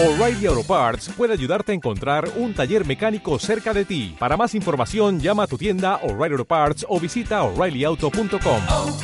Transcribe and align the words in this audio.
O'Reilly 0.00 0.46
Auto 0.46 0.62
Parts 0.62 1.08
puede 1.16 1.32
ayudarte 1.32 1.72
a 1.72 1.74
encontrar 1.74 2.30
un 2.36 2.54
taller 2.54 2.86
mecánico 2.86 3.36
cerca 3.40 3.74
de 3.74 3.84
ti. 3.84 4.14
Para 4.16 4.36
más 4.36 4.54
información, 4.54 5.18
llama 5.18 5.42
a 5.42 5.46
tu 5.48 5.58
tienda 5.58 5.96
O'Reilly 6.04 6.34
Auto 6.34 6.44
Parts 6.44 6.86
o 6.88 7.00
visita 7.00 7.42
oreillyauto.com. 7.42 8.62
oh, 8.68 8.96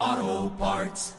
oh, 0.00 0.52
Parts. 0.58 1.16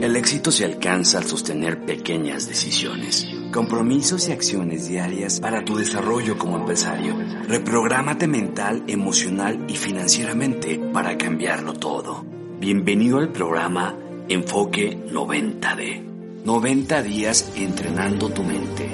El 0.00 0.16
éxito 0.16 0.50
se 0.50 0.64
alcanza 0.64 1.18
al 1.18 1.24
sostener 1.26 1.84
pequeñas 1.84 2.48
decisiones, 2.48 3.28
compromisos 3.52 4.28
y 4.28 4.32
acciones 4.32 4.88
diarias 4.88 5.38
para 5.38 5.64
tu 5.64 5.76
desarrollo 5.76 6.36
como 6.36 6.56
empresario. 6.56 7.16
Reprográmate 7.46 8.26
mental, 8.26 8.82
emocional 8.88 9.66
y 9.68 9.76
financieramente 9.76 10.80
para 10.92 11.16
cambiarlo 11.16 11.74
todo. 11.74 12.39
Bienvenido 12.60 13.20
al 13.20 13.32
programa 13.32 13.98
Enfoque 14.28 14.94
90D. 14.94 16.44
90 16.44 17.02
días 17.02 17.56
entrenando 17.56 18.28
tu 18.28 18.42
mente. 18.42 18.86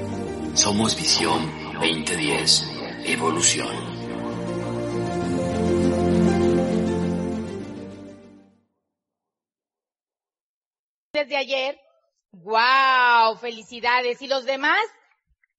Somos 0.54 0.96
Visión 0.96 1.42
2010. 1.74 2.62
Evolución. 3.06 3.96
desde 11.12 11.36
ayer. 11.36 11.80
¡Wow! 12.30 13.36
Felicidades. 13.40 14.22
¿Y 14.22 14.28
los 14.28 14.44
demás? 14.44 14.80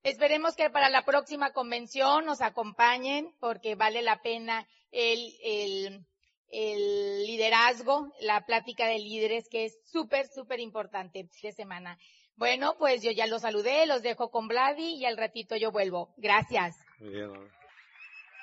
Esperemos 0.04 0.56
que 0.56 0.70
para 0.70 0.90
la 0.90 1.04
próxima 1.04 1.52
convención 1.52 2.26
nos 2.26 2.40
acompañen 2.40 3.36
porque 3.42 3.76
vale 3.76 4.02
la 4.02 4.22
pena 4.22 4.66
el, 4.92 5.34
el, 5.44 6.06
el 6.52 7.26
liderazgo, 7.26 8.12
la 8.22 8.46
plática 8.46 8.88
de 8.88 9.00
líderes 9.00 9.48
que 9.50 9.66
es 9.66 9.78
súper, 9.92 10.28
súper 10.28 10.60
importante 10.60 11.30
de 11.42 11.52
semana. 11.52 11.98
Bueno, 12.36 12.76
pues 12.78 13.02
yo 13.02 13.12
ya 13.12 13.26
los 13.28 13.42
saludé, 13.42 13.86
los 13.88 14.04
dejo 14.04 14.30
con 14.30 14.48
Vladi 14.48 14.96
y 14.96 15.06
al 15.06 15.18
ratito 15.18 15.56
yo 15.56 15.72
vuelvo. 15.72 16.14
Gracias. 16.18 16.78
Muy 17.00 17.10
bien. 17.10 17.32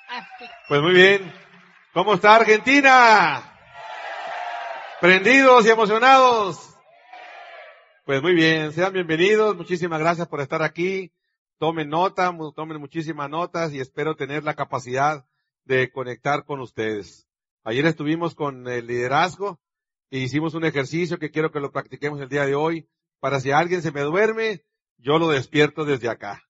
Ah, 0.09 0.27
sí. 0.37 0.45
Pues 0.67 0.81
muy 0.81 0.93
bien. 0.93 1.33
¿Cómo 1.93 2.13
está 2.13 2.35
Argentina? 2.35 3.57
¿Prendidos 4.99 5.65
y 5.65 5.69
emocionados? 5.69 6.75
Pues 8.05 8.21
muy 8.21 8.33
bien, 8.33 8.71
sean 8.71 8.93
bienvenidos. 8.93 9.55
Muchísimas 9.55 9.99
gracias 9.99 10.27
por 10.27 10.41
estar 10.41 10.61
aquí. 10.61 11.11
Tomen 11.57 11.89
nota, 11.89 12.35
tomen 12.53 12.79
muchísimas 12.79 13.29
notas 13.29 13.73
y 13.73 13.79
espero 13.79 14.15
tener 14.15 14.43
la 14.43 14.55
capacidad 14.55 15.25
de 15.63 15.89
conectar 15.89 16.43
con 16.43 16.59
ustedes. 16.59 17.24
Ayer 17.67 17.87
estuvimos 17.87 18.35
con 18.35 18.67
el 18.67 18.85
liderazgo 18.85 19.59
e 20.11 20.19
hicimos 20.19 20.53
un 20.53 20.65
ejercicio 20.65 21.17
que 21.17 21.31
quiero 21.31 21.51
que 21.51 21.59
lo 21.59 21.71
practiquemos 21.71 22.21
el 22.21 22.29
día 22.29 22.45
de 22.45 22.53
hoy 22.53 22.87
para 23.19 23.39
si 23.39 23.49
alguien 23.51 23.81
se 23.81 23.91
me 23.91 24.01
duerme, 24.01 24.63
yo 24.99 25.17
lo 25.17 25.29
despierto 25.29 25.83
desde 25.83 26.07
acá. 26.07 26.43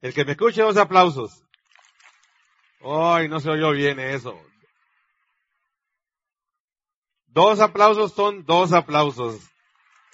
El 0.00 0.14
que 0.14 0.24
me 0.24 0.32
escuche, 0.32 0.62
dos 0.62 0.78
aplausos. 0.78 1.44
Ay, 2.80 3.28
no 3.28 3.38
se 3.38 3.50
oyó 3.50 3.72
bien 3.72 4.00
eso. 4.00 4.34
Dos 7.26 7.60
aplausos 7.60 8.14
son 8.14 8.46
dos 8.46 8.72
aplausos. 8.72 9.42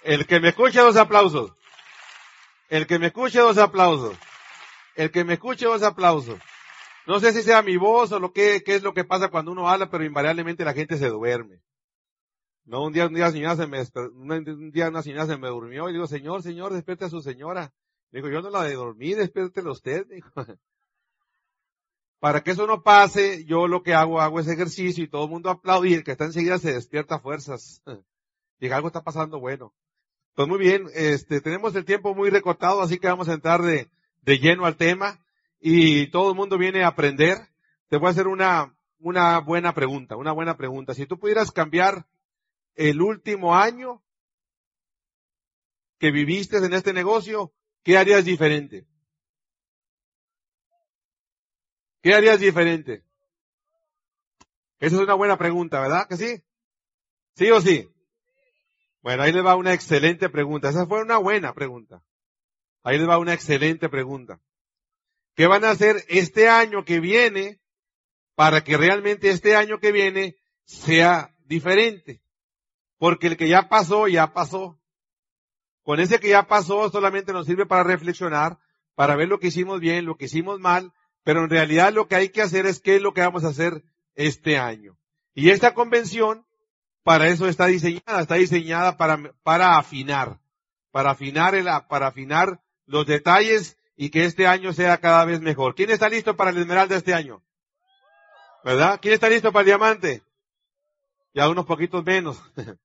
El 0.03 0.27
que 0.27 0.41
me 0.41 0.49
escuche, 0.49 0.81
dos 0.81 0.97
aplausos. 0.97 1.53
El 2.67 2.85
que 2.85 2.99
me 2.99 3.07
escuche, 3.07 3.39
dos 3.39 3.57
aplausos. 3.57 4.17
El 4.95 5.09
que 5.09 5.23
me 5.23 5.35
escuche, 5.35 5.67
dos 5.67 5.83
aplausos. 5.83 6.37
No 7.11 7.19
sé 7.19 7.33
si 7.33 7.43
sea 7.43 7.61
mi 7.61 7.75
voz 7.75 8.13
o 8.13 8.21
lo 8.21 8.31
que, 8.31 8.63
es 8.65 8.83
lo 8.83 8.93
que 8.93 9.03
pasa 9.03 9.27
cuando 9.27 9.51
uno 9.51 9.67
habla, 9.67 9.89
pero 9.89 10.05
invariablemente 10.05 10.63
la 10.63 10.71
gente 10.71 10.95
se 10.95 11.09
duerme. 11.09 11.59
No, 12.63 12.85
un 12.85 12.93
día, 12.93 13.07
un 13.07 13.15
una 13.15 13.31
señora 13.31 13.57
se 13.57 13.67
me, 13.67 13.83
un 14.13 14.71
día 14.71 14.87
una 14.87 15.03
señora 15.03 15.25
se 15.25 15.35
me 15.35 15.49
durmió 15.49 15.89
y 15.89 15.91
digo, 15.91 16.07
señor, 16.07 16.41
señor, 16.41 16.71
despierte 16.71 17.03
a 17.03 17.09
su 17.09 17.21
señora. 17.21 17.73
Digo, 18.13 18.29
yo 18.29 18.41
no 18.41 18.49
la 18.49 18.63
de 18.63 18.75
dormir, 18.75 19.17
despiértela 19.17 19.71
usted, 19.71 20.07
dijo. 20.07 20.31
Para 22.21 22.43
que 22.43 22.51
eso 22.51 22.65
no 22.65 22.81
pase, 22.81 23.43
yo 23.43 23.67
lo 23.67 23.83
que 23.83 23.93
hago, 23.93 24.21
hago 24.21 24.39
ese 24.39 24.53
ejercicio 24.53 25.03
y 25.03 25.09
todo 25.09 25.25
el 25.25 25.31
mundo 25.31 25.49
aplaude 25.49 25.89
y 25.89 25.95
el 25.95 26.05
que 26.05 26.11
está 26.11 26.23
enseguida 26.23 26.59
se 26.59 26.71
despierta 26.71 27.15
a 27.15 27.19
fuerzas. 27.19 27.83
Diga, 28.61 28.77
algo 28.77 28.87
está 28.87 29.03
pasando 29.03 29.37
bueno. 29.37 29.73
Pues 30.33 30.47
muy 30.47 30.59
bien, 30.59 30.87
este, 30.93 31.41
tenemos 31.41 31.75
el 31.75 31.83
tiempo 31.83 32.15
muy 32.15 32.29
recortado, 32.29 32.79
así 32.81 32.99
que 32.99 33.07
vamos 33.07 33.27
a 33.27 33.33
entrar 33.33 33.61
de, 33.63 33.91
de 34.21 34.39
lleno 34.39 34.65
al 34.65 34.77
tema 34.77 35.19
y 35.61 36.07
todo 36.07 36.31
el 36.31 36.35
mundo 36.35 36.57
viene 36.57 36.83
a 36.83 36.87
aprender. 36.87 37.37
Te 37.87 37.97
voy 37.97 38.07
a 38.07 38.11
hacer 38.11 38.27
una, 38.27 38.75
una 38.99 39.39
buena 39.39 39.73
pregunta, 39.73 40.17
una 40.17 40.31
buena 40.31 40.57
pregunta. 40.57 40.93
Si 40.95 41.05
tú 41.05 41.19
pudieras 41.19 41.51
cambiar 41.51 42.07
el 42.75 43.01
último 43.01 43.55
año 43.55 44.03
que 45.99 46.11
viviste 46.11 46.57
en 46.57 46.73
este 46.73 46.93
negocio, 46.93 47.53
¿qué 47.83 47.97
harías 47.97 48.25
diferente? 48.25 48.87
¿Qué 52.01 52.15
harías 52.15 52.39
diferente? 52.39 53.03
Esa 54.79 54.95
es 54.95 55.01
una 55.01 55.13
buena 55.13 55.37
pregunta, 55.37 55.79
¿verdad? 55.79 56.07
¿Que 56.07 56.17
sí? 56.17 56.43
¿Sí 57.35 57.51
o 57.51 57.61
sí? 57.61 57.87
Bueno, 59.03 59.21
ahí 59.21 59.31
le 59.31 59.41
va 59.41 59.55
una 59.55 59.73
excelente 59.73 60.27
pregunta. 60.29 60.69
Esa 60.69 60.87
fue 60.87 61.03
una 61.03 61.17
buena 61.17 61.53
pregunta. 61.53 62.03
Ahí 62.81 62.97
le 62.97 63.05
va 63.05 63.19
una 63.19 63.33
excelente 63.33 63.89
pregunta. 63.89 64.41
¿Qué 65.41 65.47
van 65.47 65.65
a 65.65 65.71
hacer 65.71 66.05
este 66.07 66.49
año 66.49 66.85
que 66.85 66.99
viene 66.99 67.59
para 68.35 68.63
que 68.63 68.77
realmente 68.77 69.31
este 69.31 69.55
año 69.55 69.79
que 69.79 69.91
viene 69.91 70.35
sea 70.65 71.35
diferente? 71.45 72.21
Porque 72.99 73.25
el 73.25 73.37
que 73.37 73.49
ya 73.49 73.67
pasó, 73.67 74.07
ya 74.07 74.33
pasó. 74.33 74.79
Con 75.81 75.99
ese 75.99 76.19
que 76.19 76.29
ya 76.29 76.45
pasó 76.45 76.91
solamente 76.91 77.33
nos 77.33 77.47
sirve 77.47 77.65
para 77.65 77.81
reflexionar, 77.83 78.59
para 78.93 79.15
ver 79.15 79.29
lo 79.29 79.39
que 79.39 79.47
hicimos 79.47 79.79
bien, 79.79 80.05
lo 80.05 80.15
que 80.15 80.25
hicimos 80.25 80.59
mal, 80.59 80.93
pero 81.23 81.43
en 81.43 81.49
realidad 81.49 81.91
lo 81.91 82.07
que 82.07 82.17
hay 82.17 82.29
que 82.29 82.43
hacer 82.43 82.67
es 82.67 82.79
qué 82.79 82.97
es 82.97 83.01
lo 83.01 83.15
que 83.15 83.21
vamos 83.21 83.43
a 83.43 83.47
hacer 83.47 83.83
este 84.13 84.59
año. 84.59 84.95
Y 85.33 85.49
esta 85.49 85.73
convención 85.73 86.45
para 87.01 87.29
eso 87.29 87.47
está 87.47 87.65
diseñada, 87.65 88.21
está 88.21 88.35
diseñada 88.35 88.95
para, 88.95 89.33
para 89.41 89.79
afinar, 89.79 90.39
para 90.91 91.09
afinar 91.09 91.55
el, 91.55 91.65
para 91.89 92.05
afinar 92.05 92.61
los 92.85 93.07
detalles 93.07 93.79
y 94.01 94.09
que 94.09 94.25
este 94.25 94.47
año 94.47 94.73
sea 94.73 94.97
cada 94.97 95.25
vez 95.25 95.41
mejor. 95.41 95.75
¿Quién 95.75 95.91
está 95.91 96.09
listo 96.09 96.35
para 96.35 96.49
el 96.49 96.57
esmeralda 96.57 96.97
este 96.97 97.13
año? 97.13 97.43
¿Verdad? 98.63 98.97
¿Quién 98.99 99.13
está 99.13 99.29
listo 99.29 99.51
para 99.51 99.61
el 99.61 99.65
diamante? 99.67 100.23
Ya 101.35 101.47
unos 101.47 101.67
poquitos 101.67 102.03
menos. 102.03 102.41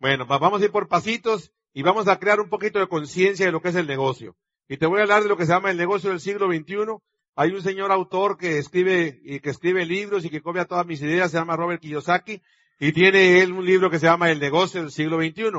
bueno, 0.00 0.26
va- 0.26 0.38
vamos 0.38 0.62
a 0.62 0.64
ir 0.64 0.70
por 0.70 0.88
pasitos 0.88 1.52
y 1.74 1.82
vamos 1.82 2.08
a 2.08 2.18
crear 2.18 2.40
un 2.40 2.48
poquito 2.48 2.78
de 2.78 2.88
conciencia 2.88 3.44
de 3.44 3.52
lo 3.52 3.60
que 3.60 3.68
es 3.68 3.74
el 3.74 3.86
negocio. 3.86 4.34
Y 4.66 4.78
te 4.78 4.86
voy 4.86 5.00
a 5.00 5.02
hablar 5.02 5.24
de 5.24 5.28
lo 5.28 5.36
que 5.36 5.44
se 5.44 5.52
llama 5.52 5.70
el 5.70 5.76
negocio 5.76 6.08
del 6.08 6.20
siglo 6.20 6.46
XXI. 6.46 6.96
Hay 7.36 7.50
un 7.50 7.60
señor 7.60 7.92
autor 7.92 8.38
que 8.38 8.56
escribe, 8.56 9.20
y 9.24 9.40
que 9.40 9.50
escribe 9.50 9.84
libros 9.84 10.24
y 10.24 10.30
que 10.30 10.40
copia 10.40 10.64
todas 10.64 10.86
mis 10.86 11.02
ideas, 11.02 11.32
se 11.32 11.36
llama 11.36 11.54
Robert 11.54 11.82
Kiyosaki, 11.82 12.40
y 12.80 12.92
tiene 12.92 13.42
él 13.42 13.52
un 13.52 13.66
libro 13.66 13.90
que 13.90 13.98
se 13.98 14.06
llama 14.06 14.30
El 14.30 14.40
negocio 14.40 14.80
del 14.80 14.90
siglo 14.90 15.18
XXI. 15.18 15.50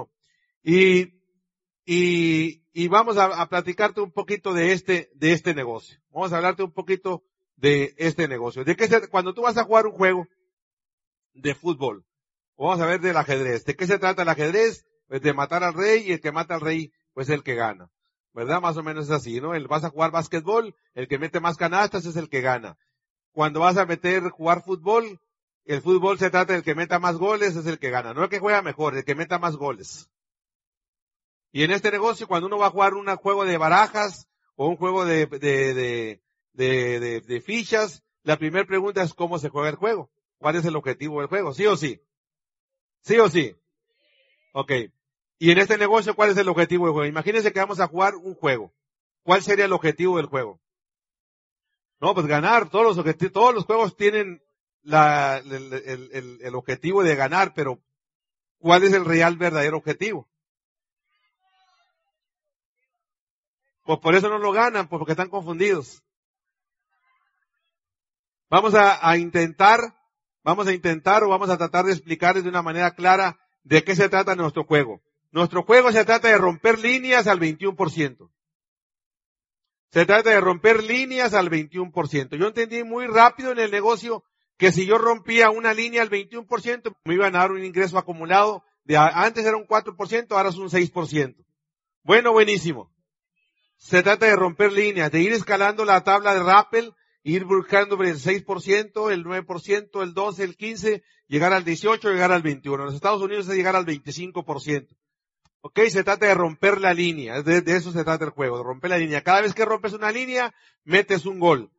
Y, 0.64 1.22
y, 1.86 2.65
y 2.78 2.90
vamos 2.90 3.18
a, 3.18 3.48
platicarte 3.48 4.02
un 4.02 4.12
poquito 4.12 4.54
de 4.54 4.74
este, 4.74 5.10
de 5.16 5.32
este 5.32 5.54
negocio. 5.54 5.98
Vamos 6.12 6.34
a 6.34 6.38
hablarte 6.38 6.62
un 6.62 6.74
poquito 6.74 7.24
de 7.56 7.96
este 7.98 8.28
negocio. 8.28 8.66
De 8.66 8.76
qué 8.76 8.90
se, 8.90 9.08
cuando 9.08 9.34
tú 9.34 9.44
vas 9.44 9.56
a 9.56 9.64
jugar 9.64 9.88
un 9.88 9.94
juego 9.94 10.28
de 11.34 11.56
fútbol, 11.56 12.06
vamos 12.58 12.82
a 12.82 12.86
ver 12.86 13.00
del 13.00 13.16
ajedrez. 13.16 13.64
¿De 13.64 13.78
qué 13.78 13.88
se 13.88 13.98
trata 13.98 14.24
el 14.24 14.28
ajedrez? 14.28 14.86
Pues 15.08 15.22
de 15.22 15.34
matar 15.34 15.64
al 15.64 15.74
rey 15.74 16.04
y 16.06 16.12
el 16.12 16.20
que 16.20 16.34
mata 16.34 16.56
al 16.56 16.60
rey, 16.60 16.92
pues 17.14 17.30
es 17.30 17.36
el 17.36 17.44
que 17.44 17.56
gana. 17.56 17.90
¿Verdad? 18.34 18.60
Más 18.60 18.76
o 18.76 18.84
menos 18.84 19.06
es 19.06 19.12
así, 19.12 19.40
¿no? 19.40 19.56
El, 19.56 19.70
vas 19.70 19.86
a 19.86 19.90
jugar 19.90 20.12
básquetbol, 20.12 20.76
el 20.96 21.08
que 21.08 21.18
mete 21.18 21.40
más 21.40 21.56
canastas 21.56 22.06
es 22.06 22.18
el 22.18 22.28
que 22.28 22.42
gana. 22.42 22.78
Cuando 23.32 23.62
vas 23.62 23.78
a 23.78 23.86
meter, 23.86 24.24
jugar 24.32 24.66
fútbol, 24.66 25.22
el 25.64 25.82
fútbol 25.82 26.20
se 26.20 26.30
trata 26.30 26.52
del 26.52 26.64
que 26.64 26.76
meta 26.76 27.00
más 27.00 27.16
goles 27.16 27.56
es 27.56 27.68
el 27.68 27.80
que 27.80 27.90
gana. 27.90 28.14
No 28.14 28.24
el 28.24 28.30
que 28.30 28.40
juega 28.40 28.62
mejor, 28.62 28.98
el 28.98 29.06
que 29.06 29.16
meta 29.16 29.40
más 29.40 29.56
goles. 29.56 30.10
Y 31.56 31.64
en 31.64 31.72
este 31.72 31.90
negocio, 31.90 32.28
cuando 32.28 32.48
uno 32.48 32.58
va 32.58 32.68
a 32.68 32.72
jugar 32.72 32.96
un 32.96 33.08
juego 33.16 33.46
de 33.46 33.58
barajas 33.58 34.28
o 34.58 34.68
un 34.68 34.76
juego 34.76 35.06
de, 35.06 35.26
de, 35.26 36.20
de, 36.52 37.22
de, 37.22 37.42
fichas, 37.42 38.04
la 38.24 38.36
primera 38.36 38.66
pregunta 38.66 39.02
es 39.02 39.14
cómo 39.14 39.40
se 39.40 39.48
juega 39.48 39.70
el 39.70 39.78
juego. 39.78 40.12
¿Cuál 40.38 40.58
es 40.58 40.66
el 40.66 40.76
objetivo 40.76 41.22
del 41.22 41.30
juego? 41.30 41.54
¿Sí 41.54 41.66
o 41.66 41.78
sí? 41.78 42.02
¿Sí 43.04 43.18
o 43.20 43.30
sí? 43.30 43.56
Ok. 44.52 44.70
Y 45.40 45.52
en 45.52 45.60
este 45.60 45.78
negocio, 45.78 46.14
¿cuál 46.14 46.32
es 46.32 46.38
el 46.38 46.50
objetivo 46.50 46.88
del 46.88 46.94
juego? 46.94 47.08
Imagínense 47.08 47.54
que 47.54 47.60
vamos 47.62 47.80
a 47.80 47.88
jugar 47.88 48.16
un 48.16 48.36
juego. 48.36 48.74
¿Cuál 49.24 49.42
sería 49.42 49.64
el 49.64 49.72
objetivo 49.72 50.18
del 50.18 50.26
juego? 50.26 50.60
No, 52.02 52.14
pues 52.14 52.28
ganar. 52.28 52.70
Todos 52.70 52.84
los 52.84 52.98
objetivos, 52.98 53.32
todos 53.32 53.56
los 53.56 53.64
juegos 53.64 53.96
tienen 53.96 54.44
el 54.84 56.54
objetivo 56.54 57.02
de 57.02 57.16
ganar, 57.16 57.54
pero 57.56 57.82
¿cuál 58.58 58.84
es 58.84 58.92
el 58.92 59.06
real 59.06 59.38
verdadero 59.38 59.78
objetivo? 59.78 60.28
Pues 63.86 64.00
por 64.00 64.16
eso 64.16 64.30
no 64.30 64.40
lo 64.40 64.52
ganan, 64.52 64.88
pues 64.88 65.00
porque 65.00 65.12
están 65.12 65.30
confundidos. 65.30 66.04
Vamos 68.50 68.74
a, 68.76 69.18
intentar, 69.18 69.80
vamos 70.44 70.68
a 70.68 70.74
intentar 70.74 71.24
o 71.24 71.30
vamos 71.30 71.50
a 71.50 71.58
tratar 71.58 71.86
de 71.86 71.94
explicarles 71.94 72.44
de 72.44 72.50
una 72.50 72.64
manera 72.64 72.96
clara 72.96 73.40
de 73.64 73.84
qué 73.84 73.96
se 73.96 74.10
trata 74.10 74.36
nuestro 74.36 74.64
juego. 74.64 75.02
Nuestro 75.32 75.64
juego 75.64 75.92
se 75.92 76.04
trata 76.04 76.30
de 76.30 76.38
romper 76.38 76.80
líneas 76.80 77.28
al 77.28 77.40
21%. 77.40 78.32
Se 79.92 80.06
trata 80.06 80.32
de 80.32 80.42
romper 80.42 80.84
líneas 80.84 81.34
al 81.34 81.50
21%. 81.50 82.38
Yo 82.38 82.48
entendí 82.48 82.84
muy 82.84 83.06
rápido 83.08 83.52
en 83.52 83.60
el 83.60 83.72
negocio 83.72 84.24
que 84.58 84.72
si 84.72 84.86
yo 84.86 84.98
rompía 84.98 85.52
una 85.52 85.74
línea 85.74 86.02
al 86.02 86.10
21%, 86.10 86.96
me 87.04 87.14
iban 87.14 87.36
a 87.36 87.40
dar 87.40 87.52
un 87.52 87.64
ingreso 87.64 87.98
acumulado 87.98 88.64
de 88.84 88.98
antes 88.98 89.46
era 89.46 89.58
un 89.58 89.68
4%, 89.68 90.28
ahora 90.32 90.50
es 90.50 90.58
un 90.58 90.70
6%. 90.70 91.36
Bueno, 92.04 92.32
buenísimo. 92.32 92.95
Se 93.78 94.04
trata 94.04 94.26
de 94.26 94.36
romper 94.36 94.72
líneas, 94.72 95.12
de 95.12 95.22
ir 95.22 95.34
escalando 95.34 95.86
la 95.86 96.04
tabla 96.04 96.34
de 96.34 96.44
Rappel, 96.44 96.94
ir 97.24 97.46
buscando 97.46 98.02
el 98.04 98.20
6%, 98.20 99.12
el 99.12 99.26
9%, 99.26 100.04
el 100.04 100.14
12%, 100.14 100.40
el 100.40 100.58
15%, 100.58 101.04
llegar 101.28 101.54
al 101.54 101.66
18%, 101.66 102.12
llegar 102.12 102.32
al 102.32 102.44
21%. 102.44 102.80
En 102.80 102.86
los 102.86 102.96
Estados 102.96 103.22
Unidos 103.22 103.48
es 103.48 103.56
llegar 103.56 103.76
al 103.76 103.86
25%. 103.86 104.96
Ok, 105.62 105.80
se 105.90 106.04
trata 106.04 106.28
de 106.28 106.36
romper 106.36 106.80
la 106.80 106.94
línea, 106.94 107.42
de, 107.42 107.64
eso 107.66 107.92
se 107.92 108.04
trata 108.04 108.26
el 108.26 108.30
juego, 108.30 108.58
de 108.58 108.64
romper 108.64 108.92
la 108.92 109.00
línea. 109.00 109.24
Cada 109.24 109.42
vez 109.42 109.56
que 109.56 109.66
rompes 109.66 109.94
una 109.94 110.12
línea, 110.12 110.54
metes 110.84 111.26
un 111.26 111.40
gol. 111.40 111.72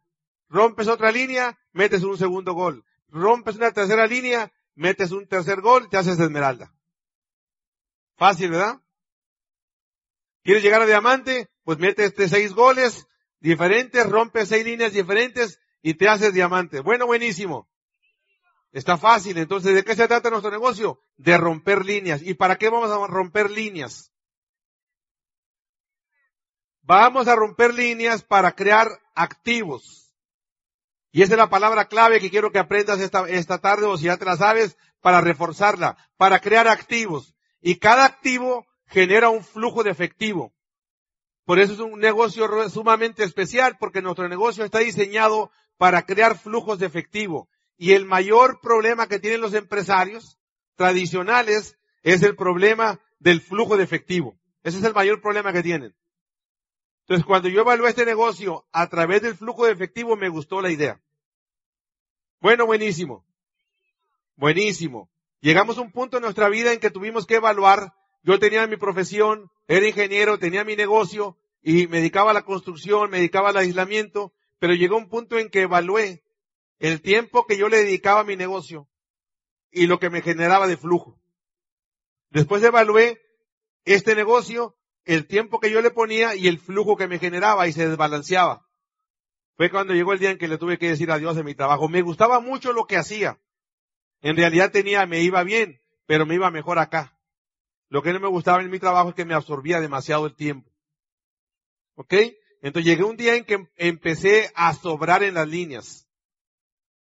Rompes 0.48 0.88
otra 0.88 1.12
línea, 1.12 1.56
metes 1.72 2.02
un 2.02 2.18
segundo 2.18 2.52
gol. 2.52 2.84
Rompes 3.08 3.54
una 3.54 3.70
tercera 3.70 4.08
línea, 4.08 4.52
metes 4.74 5.12
un 5.12 5.28
tercer 5.28 5.60
gol, 5.60 5.88
te 5.88 5.98
haces 5.98 6.18
esmeralda. 6.18 6.74
Fácil, 8.16 8.50
¿verdad? 8.50 8.80
¿Quieres 10.42 10.64
llegar 10.64 10.82
a 10.82 10.86
diamante? 10.86 11.48
Pues 11.66 11.80
metes 11.80 12.06
este 12.06 12.28
seis 12.28 12.54
goles 12.54 13.08
diferentes, 13.40 14.08
rompes 14.08 14.50
seis 14.50 14.64
líneas 14.64 14.92
diferentes 14.92 15.58
y 15.82 15.94
te 15.94 16.08
haces 16.08 16.32
diamante. 16.32 16.78
Bueno, 16.78 17.06
buenísimo. 17.06 17.68
Está 18.70 18.96
fácil. 18.96 19.36
Entonces, 19.36 19.74
¿de 19.74 19.82
qué 19.82 19.96
se 19.96 20.06
trata 20.06 20.30
nuestro 20.30 20.52
negocio? 20.52 21.00
De 21.16 21.36
romper 21.36 21.84
líneas. 21.84 22.22
¿Y 22.22 22.34
para 22.34 22.54
qué 22.54 22.68
vamos 22.68 22.88
a 22.92 23.04
romper 23.08 23.50
líneas? 23.50 24.12
Vamos 26.82 27.26
a 27.26 27.34
romper 27.34 27.74
líneas 27.74 28.22
para 28.22 28.52
crear 28.52 28.86
activos. 29.16 30.14
Y 31.10 31.22
esa 31.22 31.32
es 31.32 31.38
la 31.38 31.50
palabra 31.50 31.88
clave 31.88 32.20
que 32.20 32.30
quiero 32.30 32.52
que 32.52 32.60
aprendas 32.60 33.00
esta, 33.00 33.28
esta 33.28 33.58
tarde 33.58 33.86
o 33.86 33.96
si 33.96 34.04
ya 34.04 34.16
te 34.16 34.24
la 34.24 34.36
sabes, 34.36 34.76
para 35.00 35.20
reforzarla, 35.20 35.96
para 36.16 36.38
crear 36.38 36.68
activos. 36.68 37.34
Y 37.60 37.80
cada 37.80 38.04
activo 38.04 38.68
genera 38.86 39.30
un 39.30 39.42
flujo 39.42 39.82
de 39.82 39.90
efectivo. 39.90 40.55
Por 41.46 41.60
eso 41.60 41.74
es 41.74 41.78
un 41.78 42.00
negocio 42.00 42.68
sumamente 42.68 43.22
especial, 43.22 43.76
porque 43.78 44.02
nuestro 44.02 44.28
negocio 44.28 44.64
está 44.64 44.80
diseñado 44.80 45.52
para 45.78 46.04
crear 46.04 46.36
flujos 46.36 46.80
de 46.80 46.86
efectivo. 46.86 47.48
Y 47.78 47.92
el 47.92 48.04
mayor 48.04 48.60
problema 48.60 49.06
que 49.06 49.20
tienen 49.20 49.40
los 49.40 49.54
empresarios 49.54 50.38
tradicionales 50.74 51.78
es 52.02 52.24
el 52.24 52.34
problema 52.34 53.00
del 53.20 53.40
flujo 53.40 53.76
de 53.76 53.84
efectivo. 53.84 54.36
Ese 54.64 54.78
es 54.78 54.84
el 54.84 54.92
mayor 54.92 55.22
problema 55.22 55.52
que 55.52 55.62
tienen. 55.62 55.94
Entonces, 57.02 57.24
cuando 57.24 57.48
yo 57.48 57.60
evalué 57.60 57.90
este 57.90 58.04
negocio 58.04 58.66
a 58.72 58.88
través 58.88 59.22
del 59.22 59.36
flujo 59.36 59.66
de 59.66 59.72
efectivo, 59.72 60.16
me 60.16 60.28
gustó 60.28 60.60
la 60.60 60.70
idea. 60.70 61.00
Bueno, 62.40 62.66
buenísimo. 62.66 63.24
Buenísimo. 64.34 65.08
Llegamos 65.40 65.78
a 65.78 65.82
un 65.82 65.92
punto 65.92 66.16
en 66.16 66.24
nuestra 66.24 66.48
vida 66.48 66.72
en 66.72 66.80
que 66.80 66.90
tuvimos 66.90 67.24
que 67.24 67.36
evaluar. 67.36 67.94
Yo 68.26 68.40
tenía 68.40 68.66
mi 68.66 68.76
profesión, 68.76 69.52
era 69.68 69.86
ingeniero, 69.86 70.36
tenía 70.36 70.64
mi 70.64 70.74
negocio 70.74 71.38
y 71.62 71.86
me 71.86 71.98
dedicaba 71.98 72.32
a 72.32 72.34
la 72.34 72.44
construcción, 72.44 73.08
me 73.08 73.18
dedicaba 73.18 73.50
al 73.50 73.56
aislamiento, 73.56 74.32
pero 74.58 74.74
llegó 74.74 74.96
un 74.96 75.08
punto 75.08 75.38
en 75.38 75.48
que 75.48 75.62
evalué 75.62 76.24
el 76.80 77.02
tiempo 77.02 77.46
que 77.46 77.56
yo 77.56 77.68
le 77.68 77.76
dedicaba 77.76 78.22
a 78.22 78.24
mi 78.24 78.34
negocio 78.34 78.88
y 79.70 79.86
lo 79.86 80.00
que 80.00 80.10
me 80.10 80.22
generaba 80.22 80.66
de 80.66 80.76
flujo. 80.76 81.20
Después 82.30 82.64
evalué 82.64 83.22
este 83.84 84.16
negocio, 84.16 84.76
el 85.04 85.28
tiempo 85.28 85.60
que 85.60 85.70
yo 85.70 85.80
le 85.80 85.92
ponía 85.92 86.34
y 86.34 86.48
el 86.48 86.58
flujo 86.58 86.96
que 86.96 87.06
me 87.06 87.20
generaba 87.20 87.68
y 87.68 87.72
se 87.72 87.88
desbalanceaba. 87.88 88.66
Fue 89.56 89.70
cuando 89.70 89.94
llegó 89.94 90.12
el 90.12 90.18
día 90.18 90.32
en 90.32 90.38
que 90.38 90.48
le 90.48 90.58
tuve 90.58 90.78
que 90.78 90.88
decir 90.88 91.12
adiós 91.12 91.36
a 91.36 91.44
mi 91.44 91.54
trabajo. 91.54 91.88
Me 91.88 92.02
gustaba 92.02 92.40
mucho 92.40 92.72
lo 92.72 92.86
que 92.86 92.96
hacía. 92.96 93.38
En 94.20 94.36
realidad 94.36 94.72
tenía, 94.72 95.06
me 95.06 95.22
iba 95.22 95.44
bien, 95.44 95.80
pero 96.06 96.26
me 96.26 96.34
iba 96.34 96.50
mejor 96.50 96.80
acá. 96.80 97.15
Lo 97.88 98.02
que 98.02 98.12
no 98.12 98.20
me 98.20 98.28
gustaba 98.28 98.62
en 98.62 98.70
mi 98.70 98.78
trabajo 98.78 99.10
es 99.10 99.14
que 99.14 99.24
me 99.24 99.34
absorbía 99.34 99.80
demasiado 99.80 100.26
el 100.26 100.34
tiempo. 100.34 100.70
¿Ok? 101.94 102.14
Entonces 102.62 102.84
llegué 102.84 103.04
un 103.04 103.16
día 103.16 103.36
en 103.36 103.44
que 103.44 103.68
empecé 103.76 104.50
a 104.54 104.74
sobrar 104.74 105.22
en 105.22 105.34
las 105.34 105.48
líneas. 105.48 106.08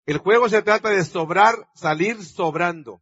El 0.05 0.19
juego 0.19 0.47
se 0.47 0.61
trata 0.61 0.89
de 0.89 1.03
sobrar, 1.03 1.67
salir 1.73 2.23
sobrando. 2.23 3.01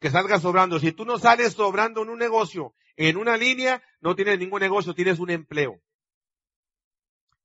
Que 0.00 0.10
salga 0.10 0.38
sobrando. 0.38 0.78
Si 0.78 0.92
tú 0.92 1.06
no 1.06 1.18
sales 1.18 1.54
sobrando 1.54 2.02
en 2.02 2.10
un 2.10 2.18
negocio, 2.18 2.74
en 2.96 3.16
una 3.16 3.36
línea, 3.36 3.82
no 4.00 4.14
tienes 4.14 4.38
ningún 4.38 4.60
negocio, 4.60 4.94
tienes 4.94 5.18
un 5.18 5.30
empleo. 5.30 5.80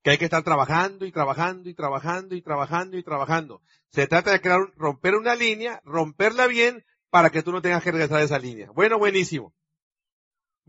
Que 0.04 0.12
hay 0.12 0.18
que 0.18 0.26
estar 0.26 0.44
trabajando 0.44 1.06
y 1.06 1.12
trabajando 1.12 1.70
y 1.70 1.74
trabajando 1.74 2.36
y 2.36 2.42
trabajando 2.42 2.98
y 2.98 3.04
trabajando. 3.04 3.62
Se 3.92 4.08
trata 4.08 4.32
de 4.32 4.42
crear, 4.42 4.60
romper 4.76 5.16
una 5.16 5.36
línea, 5.36 5.82
romperla 5.86 6.48
bien 6.48 6.86
para 7.10 7.30
que 7.30 7.44
tú 7.44 7.52
no 7.52 7.62
tengas 7.62 7.84
que 7.84 7.92
regresar 7.92 8.18
a 8.18 8.24
esa 8.24 8.40
línea. 8.40 8.70
Bueno, 8.72 8.98
buenísimo. 8.98 9.54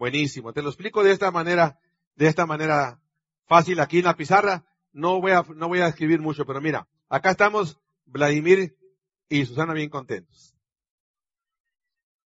Buenísimo. 0.01 0.55
Te 0.55 0.63
lo 0.63 0.71
explico 0.71 1.05
de 1.05 1.13
esta 1.13 1.31
manera, 1.31 1.79
de 2.15 2.27
esta 2.27 2.47
manera 2.47 3.03
fácil 3.45 3.81
aquí 3.81 3.99
en 3.99 4.07
la 4.07 4.17
pizarra. 4.17 4.65
No 4.93 5.21
voy 5.21 5.33
a, 5.33 5.45
no 5.55 5.69
voy 5.69 5.81
a 5.81 5.89
escribir 5.89 6.23
mucho, 6.23 6.47
pero 6.47 6.63
mira, 6.63 6.89
acá 7.11 7.33
estamos 7.33 7.79
Vladimir 8.07 8.79
y 9.29 9.45
Susana 9.45 9.75
bien 9.75 9.91
contentos. 9.91 10.57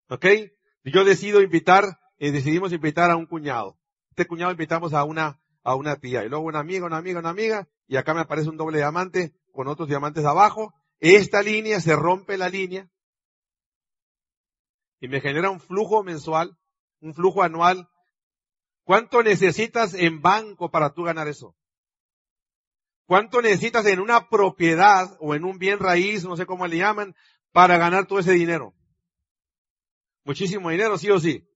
¿Ok? 0.08 0.24
Yo 0.84 1.04
decido 1.04 1.42
invitar, 1.42 1.98
y 2.16 2.30
decidimos 2.30 2.72
invitar 2.72 3.10
a 3.10 3.16
un 3.16 3.26
cuñado. 3.26 3.76
Este 4.10 4.28
cuñado 4.28 4.52
invitamos 4.52 4.94
a 4.94 5.02
una, 5.02 5.40
a 5.64 5.74
una 5.74 5.96
tía, 5.96 6.24
y 6.24 6.28
luego 6.28 6.44
una 6.44 6.60
amiga, 6.60 6.86
una 6.86 6.98
amiga, 6.98 7.18
una 7.18 7.30
amiga, 7.30 7.66
y 7.88 7.96
acá 7.96 8.14
me 8.14 8.20
aparece 8.20 8.50
un 8.50 8.56
doble 8.56 8.78
diamante 8.78 9.34
con 9.50 9.66
otros 9.66 9.88
diamantes 9.88 10.24
abajo. 10.24 10.74
Esta 11.00 11.42
línea 11.42 11.80
se 11.80 11.96
rompe 11.96 12.38
la 12.38 12.48
línea 12.48 12.88
y 15.00 15.08
me 15.08 15.20
genera 15.20 15.50
un 15.50 15.58
flujo 15.58 16.04
mensual, 16.04 16.56
un 17.04 17.14
flujo 17.14 17.42
anual. 17.42 17.88
¿Cuánto 18.82 19.22
necesitas 19.22 19.94
en 19.94 20.20
banco 20.20 20.70
para 20.70 20.92
tú 20.92 21.04
ganar 21.04 21.28
eso? 21.28 21.54
¿Cuánto 23.06 23.42
necesitas 23.42 23.86
en 23.86 24.00
una 24.00 24.28
propiedad 24.28 25.16
o 25.20 25.34
en 25.34 25.44
un 25.44 25.58
bien 25.58 25.78
raíz, 25.78 26.24
no 26.24 26.36
sé 26.36 26.46
cómo 26.46 26.66
le 26.66 26.78
llaman, 26.78 27.14
para 27.52 27.76
ganar 27.76 28.06
todo 28.06 28.18
ese 28.18 28.32
dinero? 28.32 28.74
Muchísimo 30.24 30.70
dinero, 30.70 30.96
sí 30.96 31.10
o 31.10 31.20
sí. 31.20 31.46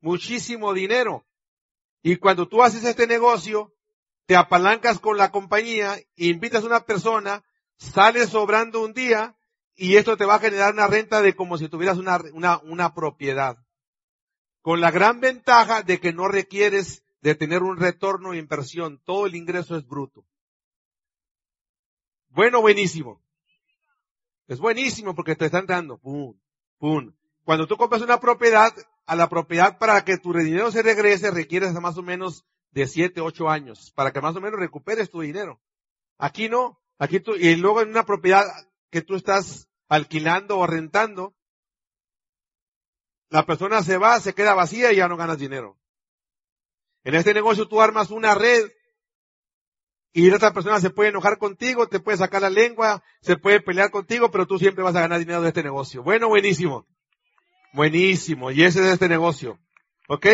Muchísimo 0.00 0.72
dinero. 0.72 1.26
Y 2.02 2.16
cuando 2.16 2.48
tú 2.48 2.62
haces 2.62 2.84
este 2.84 3.06
negocio, 3.06 3.74
te 4.24 4.36
apalancas 4.36 4.98
con 4.98 5.18
la 5.18 5.30
compañía, 5.30 5.98
invitas 6.16 6.64
a 6.64 6.66
una 6.66 6.86
persona, 6.86 7.44
sales 7.76 8.30
sobrando 8.30 8.82
un 8.82 8.94
día 8.94 9.36
y 9.74 9.96
esto 9.96 10.16
te 10.16 10.24
va 10.24 10.36
a 10.36 10.40
generar 10.40 10.72
una 10.72 10.86
renta 10.86 11.20
de 11.20 11.34
como 11.34 11.58
si 11.58 11.68
tuvieras 11.68 11.98
una, 11.98 12.18
una, 12.32 12.58
una 12.60 12.94
propiedad. 12.94 13.58
Con 14.62 14.80
la 14.80 14.90
gran 14.90 15.20
ventaja 15.20 15.82
de 15.82 16.00
que 16.00 16.12
no 16.12 16.28
requieres 16.28 17.02
de 17.22 17.34
tener 17.34 17.62
un 17.62 17.76
retorno 17.76 18.32
de 18.32 18.38
inversión. 18.38 19.00
Todo 19.04 19.26
el 19.26 19.34
ingreso 19.34 19.76
es 19.76 19.86
bruto. 19.86 20.24
Bueno, 22.28 22.60
buenísimo. 22.60 23.20
Es 24.46 24.58
buenísimo 24.58 25.14
porque 25.14 25.36
te 25.36 25.46
están 25.46 25.66
dando. 25.66 25.98
Pum, 25.98 26.38
pum. 26.78 27.12
Cuando 27.44 27.66
tú 27.66 27.76
compras 27.76 28.02
una 28.02 28.20
propiedad, 28.20 28.72
a 29.06 29.16
la 29.16 29.28
propiedad 29.28 29.78
para 29.78 30.04
que 30.04 30.18
tu 30.18 30.32
dinero 30.32 30.70
se 30.70 30.82
regrese 30.82 31.30
requieres 31.30 31.72
más 31.74 31.96
o 31.98 32.02
menos 32.02 32.44
de 32.70 32.86
7, 32.86 33.20
8 33.20 33.48
años 33.48 33.92
para 33.96 34.12
que 34.12 34.20
más 34.20 34.36
o 34.36 34.40
menos 34.40 34.60
recuperes 34.60 35.10
tu 35.10 35.20
dinero. 35.20 35.60
Aquí 36.18 36.48
no. 36.48 36.80
Aquí 36.98 37.18
tú, 37.18 37.34
y 37.34 37.56
luego 37.56 37.80
en 37.80 37.88
una 37.88 38.04
propiedad 38.04 38.44
que 38.90 39.02
tú 39.02 39.16
estás 39.16 39.68
alquilando 39.88 40.58
o 40.58 40.66
rentando, 40.66 41.34
la 43.30 43.46
persona 43.46 43.82
se 43.82 43.96
va, 43.96 44.20
se 44.20 44.34
queda 44.34 44.54
vacía 44.54 44.92
y 44.92 44.96
ya 44.96 45.08
no 45.08 45.16
ganas 45.16 45.38
dinero. 45.38 45.78
En 47.04 47.14
este 47.14 47.32
negocio 47.32 47.66
tú 47.66 47.80
armas 47.80 48.10
una 48.10 48.34
red 48.34 48.70
y 50.12 50.28
la 50.28 50.36
otra 50.36 50.52
persona 50.52 50.80
se 50.80 50.90
puede 50.90 51.10
enojar 51.10 51.38
contigo, 51.38 51.88
te 51.88 52.00
puede 52.00 52.18
sacar 52.18 52.42
la 52.42 52.50
lengua, 52.50 53.02
se 53.22 53.36
puede 53.36 53.60
pelear 53.60 53.90
contigo, 53.90 54.30
pero 54.30 54.46
tú 54.46 54.58
siempre 54.58 54.82
vas 54.82 54.96
a 54.96 55.00
ganar 55.00 55.20
dinero 55.20 55.40
de 55.40 55.48
este 55.48 55.62
negocio. 55.62 56.02
Bueno, 56.02 56.28
buenísimo. 56.28 56.86
Buenísimo. 57.72 58.50
Y 58.50 58.64
ese 58.64 58.80
es 58.80 58.92
este 58.92 59.08
negocio. 59.08 59.58
¿Ok? 60.08 60.26